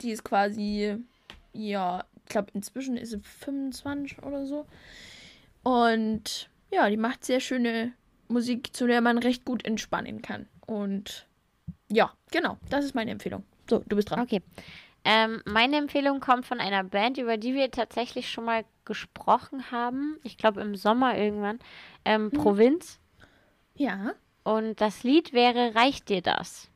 die 0.00 0.10
ist 0.10 0.24
quasi, 0.24 0.96
ja, 1.52 2.04
ich 2.16 2.30
glaube, 2.30 2.50
inzwischen 2.54 2.96
ist 2.96 3.10
sie 3.10 3.20
25 3.20 4.22
oder 4.22 4.46
so. 4.46 4.66
Und 5.62 6.50
ja, 6.70 6.88
die 6.88 6.96
macht 6.96 7.24
sehr 7.24 7.40
schöne 7.40 7.92
Musik, 8.28 8.74
zu 8.76 8.86
der 8.86 9.00
man 9.00 9.18
recht 9.18 9.44
gut 9.44 9.64
entspannen 9.64 10.22
kann. 10.22 10.46
Und 10.66 11.26
ja, 11.90 12.12
genau, 12.30 12.58
das 12.70 12.84
ist 12.84 12.94
meine 12.94 13.10
Empfehlung. 13.10 13.44
So, 13.68 13.82
du 13.86 13.96
bist 13.96 14.10
dran. 14.10 14.20
Okay. 14.20 14.42
Ähm, 15.10 15.40
meine 15.46 15.78
Empfehlung 15.78 16.20
kommt 16.20 16.44
von 16.44 16.60
einer 16.60 16.84
Band, 16.84 17.16
über 17.16 17.38
die 17.38 17.54
wir 17.54 17.70
tatsächlich 17.70 18.30
schon 18.30 18.44
mal 18.44 18.66
gesprochen 18.84 19.70
haben. 19.70 20.18
Ich 20.22 20.36
glaube 20.36 20.60
im 20.60 20.76
Sommer 20.76 21.16
irgendwann. 21.16 21.58
Ähm, 22.04 22.24
Mhm. 22.24 22.30
Provinz. 22.32 23.00
Ja. 23.74 24.12
Und 24.44 24.82
das 24.82 25.04
Lied 25.04 25.32
wäre 25.32 25.74
Reicht 25.74 26.10
dir 26.10 26.20
das? 26.20 26.68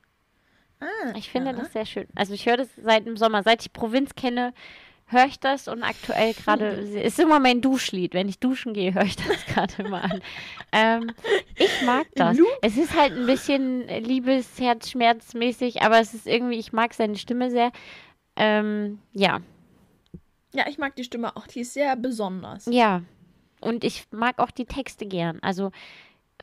Ah, 0.80 1.12
Ich 1.14 1.28
finde 1.30 1.50
ja. 1.50 1.56
das 1.58 1.74
sehr 1.74 1.84
schön. 1.84 2.06
Also 2.14 2.32
ich 2.32 2.46
höre 2.46 2.56
das 2.56 2.68
seit 2.82 3.04
dem 3.06 3.18
Sommer. 3.18 3.42
Seit 3.42 3.60
ich 3.60 3.72
Provinz 3.74 4.14
kenne, 4.14 4.54
höre 5.06 5.26
ich 5.26 5.38
das 5.38 5.68
und 5.68 5.82
aktuell 5.82 6.32
gerade 6.44 6.66
ist 6.68 7.20
immer 7.20 7.38
mein 7.38 7.60
Duschlied. 7.60 8.14
Wenn 8.14 8.30
ich 8.30 8.38
duschen 8.38 8.72
gehe, 8.72 8.94
höre 8.94 9.04
ich 9.04 9.16
das 9.16 9.44
gerade 9.46 9.82
immer 9.82 10.04
an. 10.04 10.22
Ähm, 10.72 11.12
ich 11.56 11.82
mag 11.84 12.06
das. 12.14 12.38
Es 12.62 12.78
ist 12.78 12.96
halt 12.98 13.12
ein 13.12 13.26
bisschen 13.26 13.86
Liebes, 13.88 14.58
Herzschmerzmäßig, 14.58 15.82
aber 15.82 16.00
es 16.00 16.14
ist 16.14 16.26
irgendwie, 16.26 16.58
ich 16.58 16.72
mag 16.72 16.94
seine 16.94 17.16
Stimme 17.16 17.50
sehr. 17.50 17.72
Ähm, 18.36 18.98
ja, 19.12 19.40
Ja, 20.54 20.66
ich 20.68 20.78
mag 20.78 20.96
die 20.96 21.04
Stimme 21.04 21.36
auch. 21.36 21.46
Die 21.46 21.60
ist 21.60 21.74
sehr 21.74 21.96
besonders. 21.96 22.66
ja. 22.66 23.02
Und 23.60 23.84
ich 23.84 24.06
mag 24.10 24.40
auch 24.40 24.50
die 24.50 24.64
Texte 24.64 25.06
gern. 25.06 25.38
Also 25.40 25.70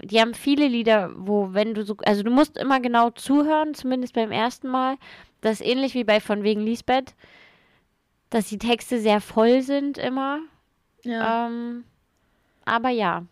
die 0.02 0.22
haben 0.22 0.34
viele 0.34 0.70
Lieder, 0.70 1.12
wo 1.18 1.54
wenn 1.54 1.74
du 1.74 1.84
so, 1.84 1.98
also 2.06 2.24
du 2.24 2.32
musst 2.32 2.56
immer 2.58 2.80
genau 2.80 3.10
zuhören, 3.10 3.74
zumindest 3.74 4.14
beim 4.14 4.32
ersten 4.32 4.70
Mal. 4.70 4.96
Das 5.42 5.60
ist 5.60 5.68
ähnlich 5.68 5.96
wie 5.96 6.06
bei 6.06 6.22
Von 6.22 6.44
wegen 6.44 6.62
Lisbeth, 6.62 7.16
dass 8.30 8.48
die 8.48 8.58
Texte 8.58 9.02
sehr 9.02 9.20
voll 9.20 9.62
sind 9.64 9.98
immer. 9.98 10.40
Ja. 11.04 11.48
Ähm, 11.48 11.84
aber 12.64 12.90
ja, 12.90 13.26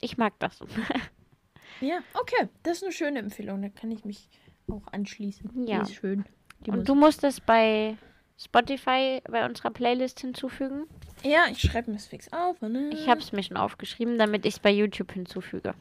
ich 0.00 0.16
mag 0.16 0.34
das. 0.38 0.60
Ja, 1.80 1.98
okay. 2.14 2.48
Das 2.62 2.76
ist 2.78 2.82
eine 2.84 2.92
schöne 2.92 3.18
Empfehlung. 3.18 3.60
Da 3.60 3.68
kann 3.68 3.90
ich 3.90 4.04
mich 4.04 4.28
auch 4.70 4.86
anschließen. 4.92 5.66
Ja. 5.66 5.78
Die 5.82 5.90
ist 5.90 5.96
schön. 5.96 6.24
Die 6.66 6.70
Und 6.70 6.76
Musik. 6.78 6.86
du 6.86 6.94
musst 6.94 7.24
es 7.24 7.40
bei 7.40 7.96
Spotify 8.38 9.20
bei 9.30 9.44
unserer 9.46 9.70
Playlist 9.70 10.20
hinzufügen. 10.20 10.86
Ja, 11.22 11.44
ich 11.50 11.60
schreibe 11.60 11.90
mir 11.90 11.96
das 11.96 12.06
fix 12.06 12.32
auf. 12.32 12.60
Ne? 12.60 12.90
Ich 12.92 13.08
habe 13.08 13.20
es 13.20 13.32
mir 13.32 13.42
schon 13.42 13.56
aufgeschrieben, 13.56 14.18
damit 14.18 14.44
ich 14.44 14.54
es 14.54 14.58
bei 14.58 14.70
YouTube 14.70 15.12
hinzufüge. 15.12 15.74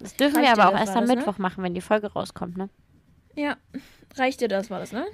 Das 0.00 0.14
dürfen 0.16 0.36
Reicht 0.36 0.56
wir 0.56 0.62
aber 0.64 0.74
auch 0.74 0.78
erst 0.78 0.94
am 0.94 1.02
das, 1.06 1.10
ne? 1.10 1.16
Mittwoch 1.16 1.38
machen, 1.38 1.62
wenn 1.64 1.74
die 1.74 1.80
Folge 1.80 2.12
rauskommt, 2.12 2.56
ne? 2.58 2.68
Ja. 3.34 3.56
Reicht 4.16 4.40
dir 4.40 4.48
das, 4.48 4.68
war 4.70 4.78
das, 4.80 4.92
ne? 4.92 5.06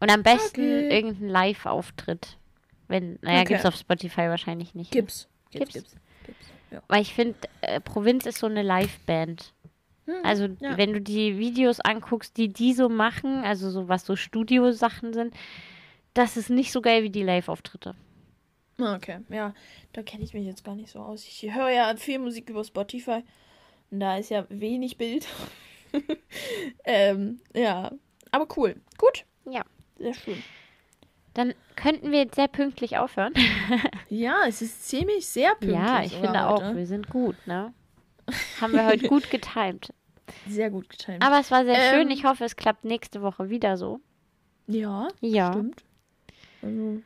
Und 0.00 0.10
am 0.10 0.22
besten 0.22 0.60
Okay. 0.62 0.88
irgendein 0.96 1.28
Live-Auftritt. 1.28 2.38
Wenn, 2.88 3.18
naja, 3.22 3.40
Okay. 3.40 3.48
gibt's 3.54 3.66
auf 3.66 3.76
Spotify 3.76 4.28
wahrscheinlich 4.28 4.74
nicht. 4.74 4.92
ne? 4.94 5.00
Gibt's. 5.00 5.28
Gibt's, 5.50 5.74
gibt's. 5.74 5.96
gibt's. 6.26 6.46
Ja. 6.70 6.82
Weil 6.88 7.02
ich 7.02 7.14
finde, 7.14 7.36
äh, 7.60 7.80
Provinz 7.80 8.24
ist 8.26 8.38
so 8.38 8.46
eine 8.46 8.62
Live-Band. 8.62 9.52
Hm, 10.10 10.24
Also, 10.24 10.44
ja. 10.60 10.76
wenn 10.76 10.92
du 10.92 11.00
die 11.00 11.38
Videos 11.38 11.80
anguckst, 11.80 12.36
die 12.36 12.48
die 12.48 12.72
so 12.74 12.88
machen, 12.88 13.44
also 13.44 13.70
so 13.70 13.88
was 13.88 14.04
so 14.06 14.16
Studiosachen 14.16 15.12
sind, 15.12 15.34
das 16.14 16.36
ist 16.36 16.50
nicht 16.50 16.72
so 16.72 16.80
geil 16.80 17.02
wie 17.02 17.10
die 17.10 17.22
Live-Auftritte. 17.22 17.94
Ah, 18.78 18.94
Okay, 18.96 19.18
ja, 19.28 19.54
da 19.92 20.02
kenne 20.02 20.24
ich 20.24 20.32
mich 20.34 20.46
jetzt 20.46 20.64
gar 20.64 20.74
nicht 20.74 20.90
so 20.90 21.00
aus. 21.00 21.24
Ich 21.24 21.54
höre 21.54 21.68
ja 21.70 21.94
viel 21.96 22.18
Musik 22.18 22.48
über 22.50 22.64
Spotify. 22.64 23.22
Und 23.90 24.00
da 24.00 24.16
ist 24.16 24.30
ja 24.30 24.46
wenig 24.48 24.96
Bild. 24.96 25.26
ähm, 26.84 27.40
ja, 27.54 27.90
aber 28.30 28.46
cool. 28.56 28.76
Gut. 28.98 29.24
Ja. 29.50 29.62
Sehr 29.98 30.14
schön. 30.14 30.42
Dann 31.34 31.54
könnten 31.76 32.10
wir 32.10 32.20
jetzt 32.20 32.34
sehr 32.36 32.48
pünktlich 32.48 32.98
aufhören. 32.98 33.34
Ja, 34.08 34.38
es 34.48 34.60
ist 34.60 34.88
ziemlich 34.88 35.26
sehr 35.28 35.50
pünktlich. 35.54 35.78
ja, 35.78 36.02
ich 36.02 36.14
finde 36.16 36.48
auch, 36.48 36.60
heute. 36.64 36.76
wir 36.76 36.86
sind 36.86 37.08
gut, 37.10 37.36
ne? 37.46 37.72
Haben 38.60 38.72
wir 38.72 38.84
heute 38.86 39.06
gut 39.06 39.30
getimt. 39.30 39.92
Sehr 40.48 40.70
gut 40.70 40.88
getimt. 40.88 41.24
Aber 41.24 41.38
es 41.40 41.50
war 41.50 41.64
sehr 41.64 41.74
Ähm, 41.76 41.94
schön. 41.94 42.10
Ich 42.10 42.24
hoffe, 42.24 42.44
es 42.44 42.56
klappt 42.56 42.84
nächste 42.84 43.22
Woche 43.22 43.50
wieder 43.50 43.76
so. 43.76 44.00
ja, 44.66 45.08
Ja. 45.20 45.52
stimmt. 45.52 45.82
Also, 46.62 47.02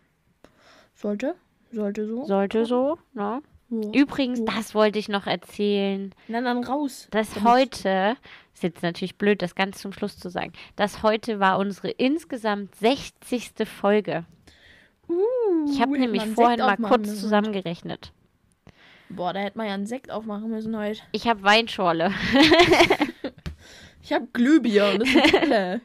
sollte. 0.95 1.35
Sollte 1.72 2.07
so. 2.07 2.25
Sollte 2.25 2.64
so, 2.66 2.99
ne? 3.14 3.43
Ja. 3.70 3.91
Übrigens, 3.93 4.41
Ja. 4.41 4.45
das 4.47 4.75
wollte 4.75 4.99
ich 4.99 5.09
noch 5.09 5.27
erzählen. 5.27 6.14
Na 6.29 6.41
dann 6.41 6.62
raus. 6.64 7.09
dass 7.11 7.33
Damit- 7.35 7.49
heute, 7.51 8.16
ist 8.53 8.62
jetzt 8.62 8.83
natürlich 8.83 9.16
blöd, 9.16 9.43
das 9.43 9.55
ganz 9.57 9.79
zum 9.81 9.93
Schluss 9.93 10.16
zu 10.18 10.29
sagen, 10.29 10.53
dass 10.77 11.03
heute 11.03 11.41
war 11.41 11.59
unsere 11.59 11.91
insgesamt 11.91 12.75
60. 12.77 13.66
Folge. 13.66 14.25
Uh, 15.09 15.14
Ich 15.70 15.81
habe 15.81 15.99
nämlich 15.99 16.25
vorhin 16.27 16.61
mal 16.61 16.77
kurz 16.77 17.09
müssen. 17.09 17.16
zusammengerechnet. 17.16 18.12
Boah, 19.09 19.33
da 19.33 19.41
hätte 19.41 19.59
man 19.59 19.66
ja 19.66 19.75
einen 19.75 19.87
Sekt 19.87 20.11
aufmachen 20.11 20.51
müssen 20.51 20.77
heute. 20.77 21.01
Ich 21.12 21.27
habe 21.29 21.43
Weinschorle. 21.43 22.12
Ich 24.05 24.13
habe 24.13 24.27
Glühbier 24.33 24.87
und 24.93 25.01
das 25.01 25.09
ist 25.09 25.31
tolle. 25.41 25.81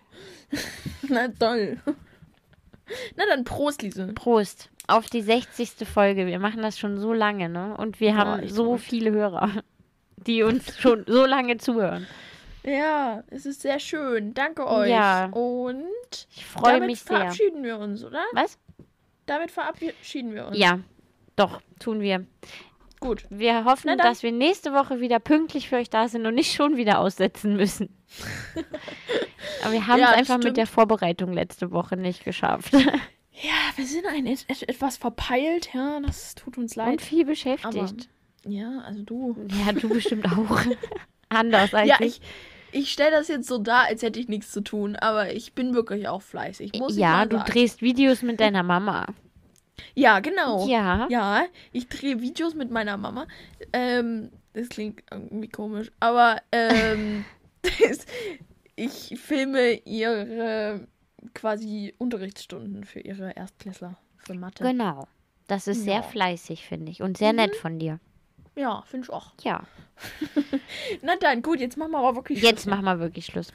Na 1.10 1.28
toll. 1.30 1.78
Na 3.16 3.24
dann 3.30 3.44
Prost, 3.44 3.82
Liese. 3.82 4.08
Prost 4.14 4.70
auf 4.88 5.08
die 5.10 5.22
60. 5.22 5.88
Folge. 5.88 6.26
Wir 6.26 6.40
machen 6.40 6.62
das 6.62 6.78
schon 6.80 7.00
so 7.00 7.14
lange, 7.14 7.48
ne? 7.50 7.76
Und 7.78 8.00
wir 8.00 8.16
haben 8.18 8.42
echt 8.42 8.54
so 8.54 8.66
verrückt. 8.66 8.84
viele 8.84 9.12
Hörer, 9.12 9.64
die 10.18 10.44
uns 10.44 10.78
schon 10.80 11.06
so 11.08 11.26
lange 11.26 11.58
zuhören. 11.58 12.08
Ja, 12.64 13.24
es 13.30 13.46
ist 13.46 13.62
sehr 13.62 13.80
schön. 13.80 14.34
Danke 14.34 14.68
euch. 14.68 14.90
Ja. 14.90 15.26
Und 15.28 16.28
Ich 16.36 16.46
freue 16.46 16.74
damit 16.74 16.88
mich 16.90 17.00
sehr. 17.02 17.18
verabschieden 17.18 17.64
wir 17.64 17.78
uns, 17.80 18.04
oder? 18.04 18.24
Was? 18.34 18.58
Damit 19.28 19.50
verabschieden 19.52 20.34
wir 20.34 20.48
uns. 20.48 20.58
Ja, 20.58 20.80
doch, 21.36 21.62
tun 21.80 22.02
wir. 22.02 22.26
Gut. 23.00 23.24
Wir 23.30 23.64
hoffen, 23.66 23.98
dass 23.98 24.24
wir 24.24 24.32
nächste 24.32 24.74
Woche 24.74 25.00
wieder 25.00 25.20
pünktlich 25.20 25.70
für 25.70 25.78
euch 25.78 25.90
da 25.90 26.08
sind 26.10 26.26
und 26.26 26.36
nicht 26.36 26.54
schon 26.54 26.76
wieder 26.78 27.00
aussetzen 27.00 27.56
müssen. 27.56 27.90
Aber 29.64 29.72
wir 29.74 29.88
haben 29.88 30.00
Ja, 30.00 30.12
es 30.12 30.18
einfach 30.18 30.36
mit 30.36 30.44
stimmt. 30.44 30.58
der 30.58 30.68
Vorbereitung 30.68 31.34
letzte 31.34 31.72
Woche 31.72 31.98
nicht 31.98 32.24
geschafft. 32.26 32.74
Ja, 33.42 33.54
wir 33.78 33.86
sind 33.86 34.06
ein 34.06 34.26
et 34.26 34.44
et 34.50 34.68
etwas 34.68 34.98
verpeilt, 34.98 35.70
ja, 35.74 36.02
das 36.06 36.36
tut 36.36 36.58
uns 36.58 36.76
Und 36.76 36.86
leid. 36.86 37.02
viel 37.02 37.24
beschäftigt. 37.24 38.10
Ja, 38.46 38.80
also 38.86 39.02
du. 39.04 39.34
ja, 39.66 39.72
du 39.72 39.88
bestimmt 39.88 40.26
auch. 40.26 40.60
Anders 41.30 41.74
als 41.74 41.88
Ja, 41.88 41.96
ich. 42.02 42.20
ich, 42.74 42.92
stelle 42.92 43.12
das 43.12 43.30
jetzt 43.30 43.48
so 43.48 43.58
dar, 43.58 43.86
als 43.86 44.02
hätte 44.02 44.20
ich 44.20 44.28
nichts 44.28 44.52
zu 44.52 44.60
tun, 44.60 44.98
aber 44.98 45.32
ich 45.34 45.54
bin 45.54 45.74
wirklich 45.74 46.10
auch 46.10 46.22
fleißig. 46.22 46.74
Muss 46.80 46.98
Ja, 46.98 47.26
du 47.26 47.38
drehst 47.38 47.82
Videos 47.82 48.24
mit 48.24 48.42
deiner 48.42 48.62
Mama. 48.64 49.06
Ja, 49.96 50.20
genau. 50.20 50.68
Ja. 50.68 51.08
Ja, 51.10 51.46
ich 51.72 51.88
drehe 51.88 52.22
Videos 52.22 52.54
mit 52.56 52.72
meiner 52.72 52.98
Mama. 52.98 53.28
Ähm, 53.74 54.32
das 54.54 54.70
klingt 54.70 55.04
irgendwie 55.12 55.50
komisch, 55.50 55.92
aber 56.00 56.42
ähm, 56.52 57.26
das, 57.62 58.06
ich 58.76 59.20
filme 59.20 59.74
ihre 59.86 60.88
quasi 61.34 61.94
Unterrichtsstunden 61.98 62.84
für 62.86 63.00
ihre 63.02 63.32
Erstklässler 63.36 63.98
für 64.18 64.34
Mathe. 64.36 64.64
Genau. 64.64 65.08
Das 65.48 65.68
ist 65.68 65.84
sehr 65.84 65.96
Ja. 65.96 66.02
fleißig, 66.04 66.66
finde 66.68 66.92
ich. 66.92 67.02
Und 67.02 67.18
sehr 67.18 67.34
nett 67.34 67.56
von 67.56 67.80
dir. 67.80 68.00
Ja, 68.56 68.84
finde 68.86 69.06
ich 69.06 69.14
auch. 69.14 69.34
Ja. 69.42 69.64
Na 71.02 71.16
dann, 71.18 71.42
gut, 71.42 71.60
jetzt 71.60 71.78
machen 71.78 71.92
wir 71.92 72.00
aber 72.00 72.16
wirklich 72.18 72.42
Jetzt 72.42 72.64
Schluss. 72.64 72.72
machen 72.76 72.86
wir 72.86 73.00
wirklich 73.00 73.26
Schluss. 73.26 73.52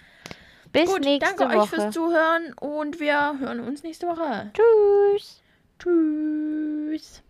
Bis 0.73 0.87
Gut, 0.91 1.05
nächste 1.05 1.37
danke 1.37 1.55
euch 1.55 1.61
Woche. 1.63 1.77
fürs 1.77 1.95
Zuhören 1.95 2.53
und 2.55 2.99
wir 2.99 3.39
hören 3.39 3.61
uns 3.61 3.83
nächste 3.85 4.09
Woche. 4.09 4.51
Tschüss. 4.55 5.41
Tschüss. 5.79 7.23